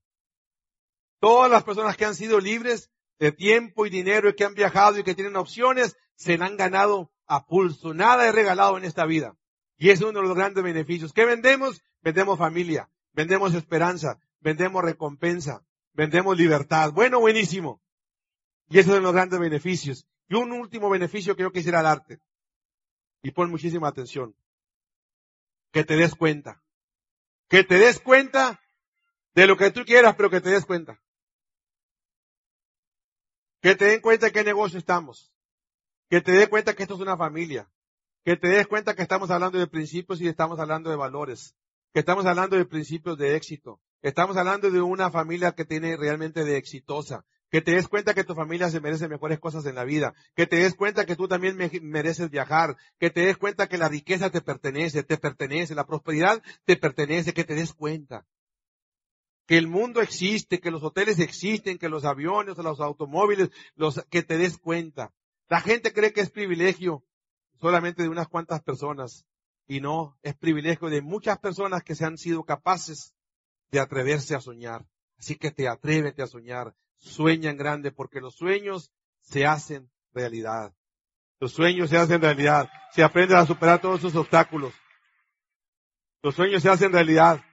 Todas 1.18 1.50
las 1.50 1.64
personas 1.64 1.96
que 1.96 2.04
han 2.04 2.14
sido 2.14 2.38
libres 2.38 2.92
de 3.18 3.32
tiempo 3.32 3.84
y 3.84 3.90
dinero 3.90 4.28
y 4.28 4.36
que 4.36 4.44
han 4.44 4.54
viajado 4.54 5.00
y 5.00 5.02
que 5.02 5.16
tienen 5.16 5.34
opciones, 5.34 5.96
se 6.14 6.38
la 6.38 6.46
han 6.46 6.56
ganado 6.56 7.10
a 7.26 7.44
pulso. 7.44 7.92
Nada 7.92 8.28
es 8.28 8.34
regalado 8.36 8.78
en 8.78 8.84
esta 8.84 9.04
vida. 9.04 9.36
Y 9.78 9.90
es 9.90 10.00
uno 10.00 10.20
de 10.20 10.28
los 10.28 10.36
grandes 10.36 10.62
beneficios. 10.62 11.12
¿Qué 11.12 11.24
vendemos? 11.24 11.82
Vendemos 12.02 12.38
familia, 12.38 12.88
vendemos 13.14 13.52
esperanza, 13.54 14.20
vendemos 14.38 14.84
recompensa, 14.84 15.64
vendemos 15.98 16.38
libertad. 16.38 16.92
Bueno, 16.92 17.18
buenísimo. 17.18 17.82
Y 18.68 18.78
esos 18.78 18.94
son 18.94 19.02
los 19.02 19.12
grandes 19.12 19.40
beneficios. 19.40 20.06
Y 20.28 20.36
un 20.36 20.52
último 20.52 20.88
beneficio 20.88 21.34
que 21.34 21.42
yo 21.42 21.50
quisiera 21.50 21.82
darte. 21.82 22.20
Y 23.20 23.32
pon 23.32 23.50
muchísima 23.50 23.88
atención. 23.88 24.36
Que 25.72 25.82
te 25.82 25.96
des 25.96 26.14
cuenta. 26.14 26.62
Que 27.48 27.64
te 27.64 27.78
des 27.78 27.98
cuenta 27.98 28.60
de 29.34 29.48
lo 29.48 29.56
que 29.56 29.72
tú 29.72 29.84
quieras, 29.84 30.14
pero 30.14 30.30
que 30.30 30.40
te 30.40 30.50
des 30.50 30.64
cuenta. 30.64 31.02
Que 33.60 33.74
te 33.74 33.86
den 33.86 34.00
cuenta 34.00 34.28
en 34.28 34.32
qué 34.32 34.44
negocio 34.44 34.78
estamos. 34.78 35.32
Que 36.08 36.20
te 36.20 36.30
des 36.30 36.48
cuenta 36.48 36.76
que 36.76 36.84
esto 36.84 36.94
es 36.94 37.00
una 37.00 37.16
familia. 37.16 37.68
Que 38.24 38.36
te 38.36 38.46
des 38.46 38.68
cuenta 38.68 38.94
que 38.94 39.02
estamos 39.02 39.32
hablando 39.32 39.58
de 39.58 39.66
principios 39.66 40.20
y 40.20 40.28
estamos 40.28 40.60
hablando 40.60 40.90
de 40.90 40.96
valores. 40.96 41.56
que 41.92 42.00
estamos 42.00 42.24
hablando 42.24 42.54
de 42.54 42.66
principios 42.66 43.18
de 43.18 43.34
éxito. 43.34 43.80
Estamos 44.02 44.36
hablando 44.36 44.70
de 44.70 44.80
una 44.80 45.10
familia 45.10 45.52
que 45.52 45.64
tiene 45.64 45.96
realmente 45.96 46.44
de 46.44 46.56
exitosa. 46.56 47.24
Que 47.50 47.62
te 47.62 47.72
des 47.72 47.88
cuenta 47.88 48.12
que 48.14 48.24
tu 48.24 48.34
familia 48.34 48.68
se 48.70 48.80
merece 48.80 49.08
mejores 49.08 49.38
cosas 49.40 49.64
en 49.66 49.74
la 49.74 49.84
vida. 49.84 50.14
Que 50.36 50.46
te 50.46 50.56
des 50.56 50.74
cuenta 50.74 51.06
que 51.06 51.16
tú 51.16 51.26
también 51.28 51.56
me- 51.56 51.70
mereces 51.80 52.30
viajar. 52.30 52.76
Que 52.98 53.10
te 53.10 53.22
des 53.22 53.38
cuenta 53.38 53.68
que 53.68 53.78
la 53.78 53.88
riqueza 53.88 54.30
te 54.30 54.42
pertenece, 54.42 55.02
te 55.02 55.16
pertenece. 55.16 55.74
La 55.74 55.86
prosperidad 55.86 56.42
te 56.64 56.76
pertenece. 56.76 57.32
Que 57.32 57.44
te 57.44 57.54
des 57.54 57.72
cuenta. 57.72 58.26
Que 59.46 59.56
el 59.56 59.66
mundo 59.66 60.02
existe, 60.02 60.60
que 60.60 60.70
los 60.70 60.82
hoteles 60.82 61.18
existen, 61.20 61.78
que 61.78 61.88
los 61.88 62.04
aviones, 62.04 62.58
los 62.58 62.80
automóviles, 62.80 63.48
los, 63.74 64.04
que 64.10 64.22
te 64.22 64.36
des 64.36 64.58
cuenta. 64.58 65.10
La 65.48 65.62
gente 65.62 65.94
cree 65.94 66.12
que 66.12 66.20
es 66.20 66.30
privilegio 66.30 67.02
solamente 67.58 68.02
de 68.02 68.10
unas 68.10 68.28
cuantas 68.28 68.62
personas. 68.62 69.24
Y 69.66 69.80
no, 69.80 70.18
es 70.22 70.36
privilegio 70.36 70.90
de 70.90 71.00
muchas 71.00 71.38
personas 71.38 71.82
que 71.82 71.94
se 71.94 72.04
han 72.04 72.18
sido 72.18 72.44
capaces 72.44 73.14
de 73.70 73.80
atreverse 73.80 74.34
a 74.34 74.40
soñar. 74.40 74.86
Así 75.18 75.36
que 75.36 75.50
te 75.50 75.68
atrévete 75.68 76.22
a 76.22 76.26
soñar. 76.26 76.74
Sueña 76.96 77.50
en 77.50 77.56
grande 77.56 77.92
porque 77.92 78.20
los 78.20 78.36
sueños 78.36 78.92
se 79.20 79.46
hacen 79.46 79.90
realidad. 80.12 80.74
Los 81.40 81.52
sueños 81.52 81.90
se 81.90 81.96
hacen 81.96 82.20
realidad. 82.20 82.68
Se 82.92 83.02
aprende 83.02 83.36
a 83.36 83.46
superar 83.46 83.80
todos 83.80 84.00
esos 84.00 84.16
obstáculos. 84.16 84.72
Los 86.22 86.34
sueños 86.34 86.62
se 86.62 86.68
hacen 86.68 86.92
realidad. 86.92 87.44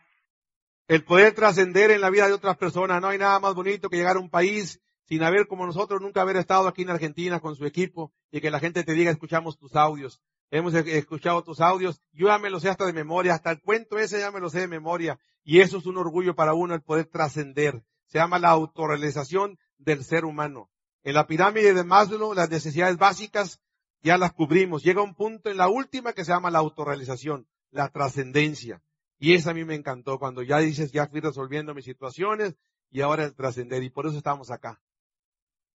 El 0.88 1.04
poder 1.04 1.34
trascender 1.34 1.92
en 1.92 2.02
la 2.02 2.10
vida 2.10 2.28
de 2.28 2.34
otras 2.34 2.58
personas. 2.58 3.02
No 3.02 3.10
hay 3.10 3.18
nada 3.18 3.40
más 3.40 3.54
bonito 3.54 3.90
que 3.90 3.98
llegar 3.98 4.18
a 4.18 4.20
un 4.20 4.30
país 4.30 4.82
sin 5.06 5.22
haber 5.24 5.48
como 5.48 5.66
nosotros 5.66 6.02
nunca 6.02 6.22
haber 6.22 6.38
estado 6.38 6.68
aquí 6.68 6.82
en 6.82 6.90
Argentina 6.90 7.40
con 7.40 7.56
su 7.56 7.66
equipo 7.66 8.12
y 8.32 8.42
que 8.42 8.50
la 8.50 8.60
gente 8.60 8.84
te 8.84 8.94
diga 8.94 9.12
escuchamos 9.12 9.58
tus 9.58 9.76
audios. 9.76 10.22
Hemos 10.51 10.73
e- 10.73 10.97
escuchado 10.97 11.43
tus 11.43 11.59
audios. 11.59 12.01
Yo 12.13 12.27
ya 12.27 12.38
me 12.38 12.49
los 12.49 12.61
sé 12.61 12.69
hasta 12.69 12.85
de 12.85 12.93
memoria. 12.93 13.34
Hasta 13.34 13.51
el 13.51 13.61
cuento 13.61 13.97
ese 13.97 14.19
ya 14.19 14.31
me 14.31 14.39
lo 14.39 14.49
sé 14.49 14.61
de 14.61 14.67
memoria. 14.67 15.19
Y 15.43 15.61
eso 15.61 15.77
es 15.77 15.85
un 15.85 15.97
orgullo 15.97 16.35
para 16.35 16.53
uno 16.53 16.73
el 16.73 16.81
poder 16.81 17.05
trascender. 17.05 17.84
Se 18.07 18.17
llama 18.17 18.39
la 18.39 18.49
autorrealización 18.49 19.57
del 19.77 20.03
ser 20.03 20.26
humano. 20.26 20.69
En 21.03 21.13
la 21.13 21.27
pirámide 21.27 21.73
de 21.73 21.84
Maslow, 21.84 22.34
las 22.34 22.49
necesidades 22.49 22.97
básicas 22.97 23.59
ya 24.01 24.17
las 24.17 24.34
cubrimos. 24.34 24.84
Llega 24.84 25.01
un 25.01 25.15
punto 25.15 25.49
en 25.49 25.57
la 25.57 25.67
última 25.67 26.13
que 26.13 26.26
se 26.26 26.31
llama 26.31 26.51
la 26.51 26.59
autorrealización, 26.59 27.47
la 27.72 27.89
trascendencia. 27.89 28.81
Y 29.17 29.34
esa 29.34 29.51
a 29.51 29.53
mí 29.53 29.63
me 29.65 29.76
encantó 29.76 30.19
cuando 30.19 30.41
ya 30.41 30.59
dices, 30.59 30.91
ya 30.91 31.07
fui 31.07 31.19
resolviendo 31.19 31.73
mis 31.73 31.85
situaciones 31.85 32.55
y 32.89 33.01
ahora 33.01 33.23
el 33.23 33.35
trascender. 33.35 33.84
Y 33.84 33.89
por 33.89 34.07
eso 34.07 34.17
estamos 34.17 34.51
acá. 34.51 34.81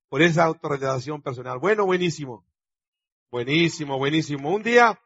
Por 0.08 0.22
esa 0.22 0.44
autorrealización 0.44 1.22
personal. 1.22 1.58
Bueno, 1.58 1.86
buenísimo. 1.86 2.44
Buenísimo, 3.30 3.96
buenísimo. 3.96 4.52
Un 4.52 4.64
día, 4.64 5.00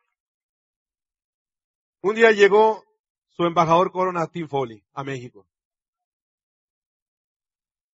un 2.00 2.14
día 2.14 2.30
llegó 2.30 2.82
su 3.28 3.44
embajador 3.44 3.92
Corona 3.92 4.26
Tim 4.28 4.48
Foley 4.48 4.82
a 4.94 5.04
México. 5.04 5.46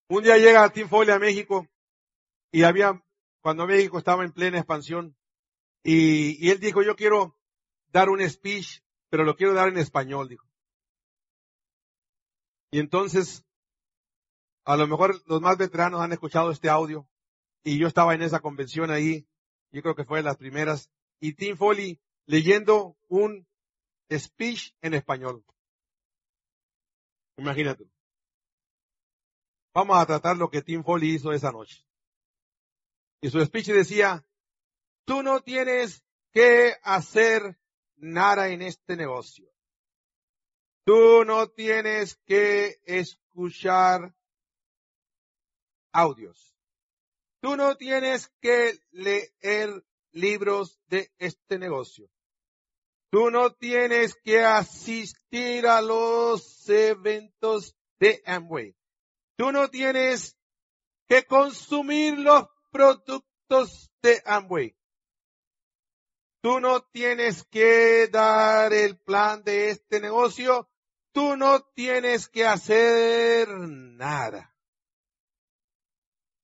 Un 0.08 0.22
día 0.22 0.38
llega 0.38 0.72
Tim 0.72 0.88
Foley 0.88 1.12
a 1.12 1.18
México 1.18 1.66
y 2.52 2.62
había, 2.62 3.02
cuando 3.40 3.66
México 3.66 3.98
estaba 3.98 4.24
en 4.24 4.30
plena 4.30 4.58
expansión, 4.58 5.16
y, 5.82 6.48
él 6.48 6.60
dijo, 6.60 6.82
yo 6.82 6.94
quiero 6.94 7.36
dar 7.88 8.08
un 8.08 8.20
speech, 8.28 8.82
pero 9.08 9.24
lo 9.24 9.34
quiero 9.34 9.54
dar 9.54 9.68
en 9.68 9.78
español, 9.78 10.28
dijo. 10.28 10.46
Y 12.70 12.78
entonces, 12.78 13.44
a 14.64 14.76
lo 14.76 14.86
mejor 14.86 15.20
los 15.26 15.40
más 15.40 15.58
veteranos 15.58 16.00
han 16.00 16.12
escuchado 16.12 16.52
este 16.52 16.68
audio, 16.68 17.08
y 17.64 17.80
yo 17.80 17.88
estaba 17.88 18.14
en 18.14 18.22
esa 18.22 18.38
convención 18.38 18.92
ahí, 18.92 19.26
yo 19.72 19.82
creo 19.82 19.94
que 19.94 20.04
fue 20.04 20.18
de 20.18 20.24
las 20.24 20.36
primeras, 20.36 20.90
y 21.20 21.34
Tim 21.34 21.56
Foley 21.56 22.00
leyendo 22.26 22.96
un 23.08 23.46
speech 24.10 24.74
en 24.80 24.94
español. 24.94 25.44
Imagínate. 27.36 27.88
Vamos 29.72 29.98
a 29.98 30.06
tratar 30.06 30.36
lo 30.36 30.50
que 30.50 30.62
Tim 30.62 30.82
Foley 30.82 31.14
hizo 31.14 31.32
esa 31.32 31.52
noche. 31.52 31.84
Y 33.20 33.30
su 33.30 33.40
speech 33.44 33.68
decía, 33.68 34.24
tú 35.04 35.22
no 35.22 35.40
tienes 35.40 36.02
que 36.32 36.74
hacer 36.82 37.58
nada 37.96 38.48
en 38.48 38.62
este 38.62 38.96
negocio. 38.96 39.50
Tú 40.84 41.24
no 41.24 41.48
tienes 41.48 42.16
que 42.24 42.80
escuchar 42.84 44.14
audios. 45.92 46.56
Tú 47.40 47.56
no 47.56 47.76
tienes 47.76 48.30
que 48.40 48.78
leer 48.92 49.84
libros 50.12 50.78
de 50.88 51.10
este 51.18 51.58
negocio. 51.58 52.10
Tú 53.10 53.30
no 53.30 53.52
tienes 53.54 54.14
que 54.22 54.40
asistir 54.40 55.66
a 55.66 55.80
los 55.80 56.68
eventos 56.68 57.76
de 57.98 58.22
Amway. 58.24 58.76
Tú 59.36 59.50
no 59.52 59.68
tienes 59.68 60.36
que 61.08 61.24
consumir 61.24 62.18
los 62.18 62.46
productos 62.70 63.90
de 64.02 64.22
Amway. 64.24 64.76
Tú 66.42 66.60
no 66.60 66.82
tienes 66.82 67.44
que 67.44 68.06
dar 68.08 68.72
el 68.72 68.98
plan 68.98 69.42
de 69.42 69.70
este 69.70 70.00
negocio. 70.00 70.70
Tú 71.12 71.36
no 71.36 71.60
tienes 71.74 72.28
que 72.28 72.46
hacer 72.46 73.48
nada. 73.48 74.54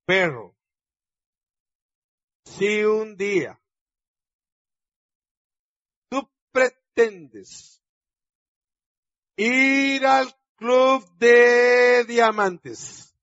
Pero, 0.05 0.56
si 2.47 2.85
un 2.85 3.17
día 3.17 3.61
tú 6.09 6.29
pretendes 6.53 7.83
ir 9.37 10.07
al 10.07 10.35
club 10.57 11.07
de 11.19 12.05
diamantes, 12.05 13.15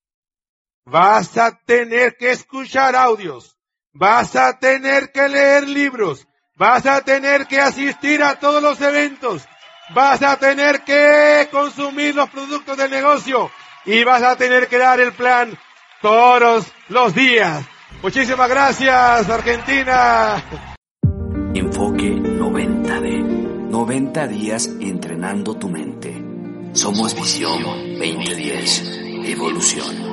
vas 0.85 1.37
a 1.37 1.57
tener 1.65 2.15
que 2.17 2.31
escuchar 2.31 2.95
audios, 2.95 3.57
vas 3.93 4.35
a 4.35 4.59
tener 4.59 5.11
que 5.11 5.27
leer 5.27 5.67
libros, 5.67 6.27
vas 6.55 6.85
a 6.85 7.01
tener 7.01 7.47
que 7.47 7.59
asistir 7.59 8.21
a 8.21 8.39
todos 8.39 8.61
los 8.61 8.79
eventos, 8.81 9.47
vas 9.95 10.21
a 10.21 10.37
tener 10.37 10.83
que 10.83 11.47
consumir 11.51 12.13
los 12.13 12.29
productos 12.29 12.77
del 12.77 12.91
negocio 12.91 13.49
y 13.85 14.03
vas 14.03 14.21
a 14.21 14.35
tener 14.35 14.67
que 14.67 14.77
dar 14.77 14.99
el 14.99 15.13
plan 15.13 15.57
todos 16.01 16.67
los 16.89 17.15
días. 17.15 17.65
Muchísimas 18.03 18.49
gracias, 18.49 19.29
Argentina. 19.29 20.43
Enfoque 21.53 22.11
90D. 22.11 23.69
90 23.69 24.27
días 24.27 24.69
entrenando 24.81 25.55
tu 25.55 25.69
mente. 25.69 26.21
Somos 26.73 27.15
Visión 27.15 27.63
2010. 27.63 28.83
Evolución. 29.25 30.12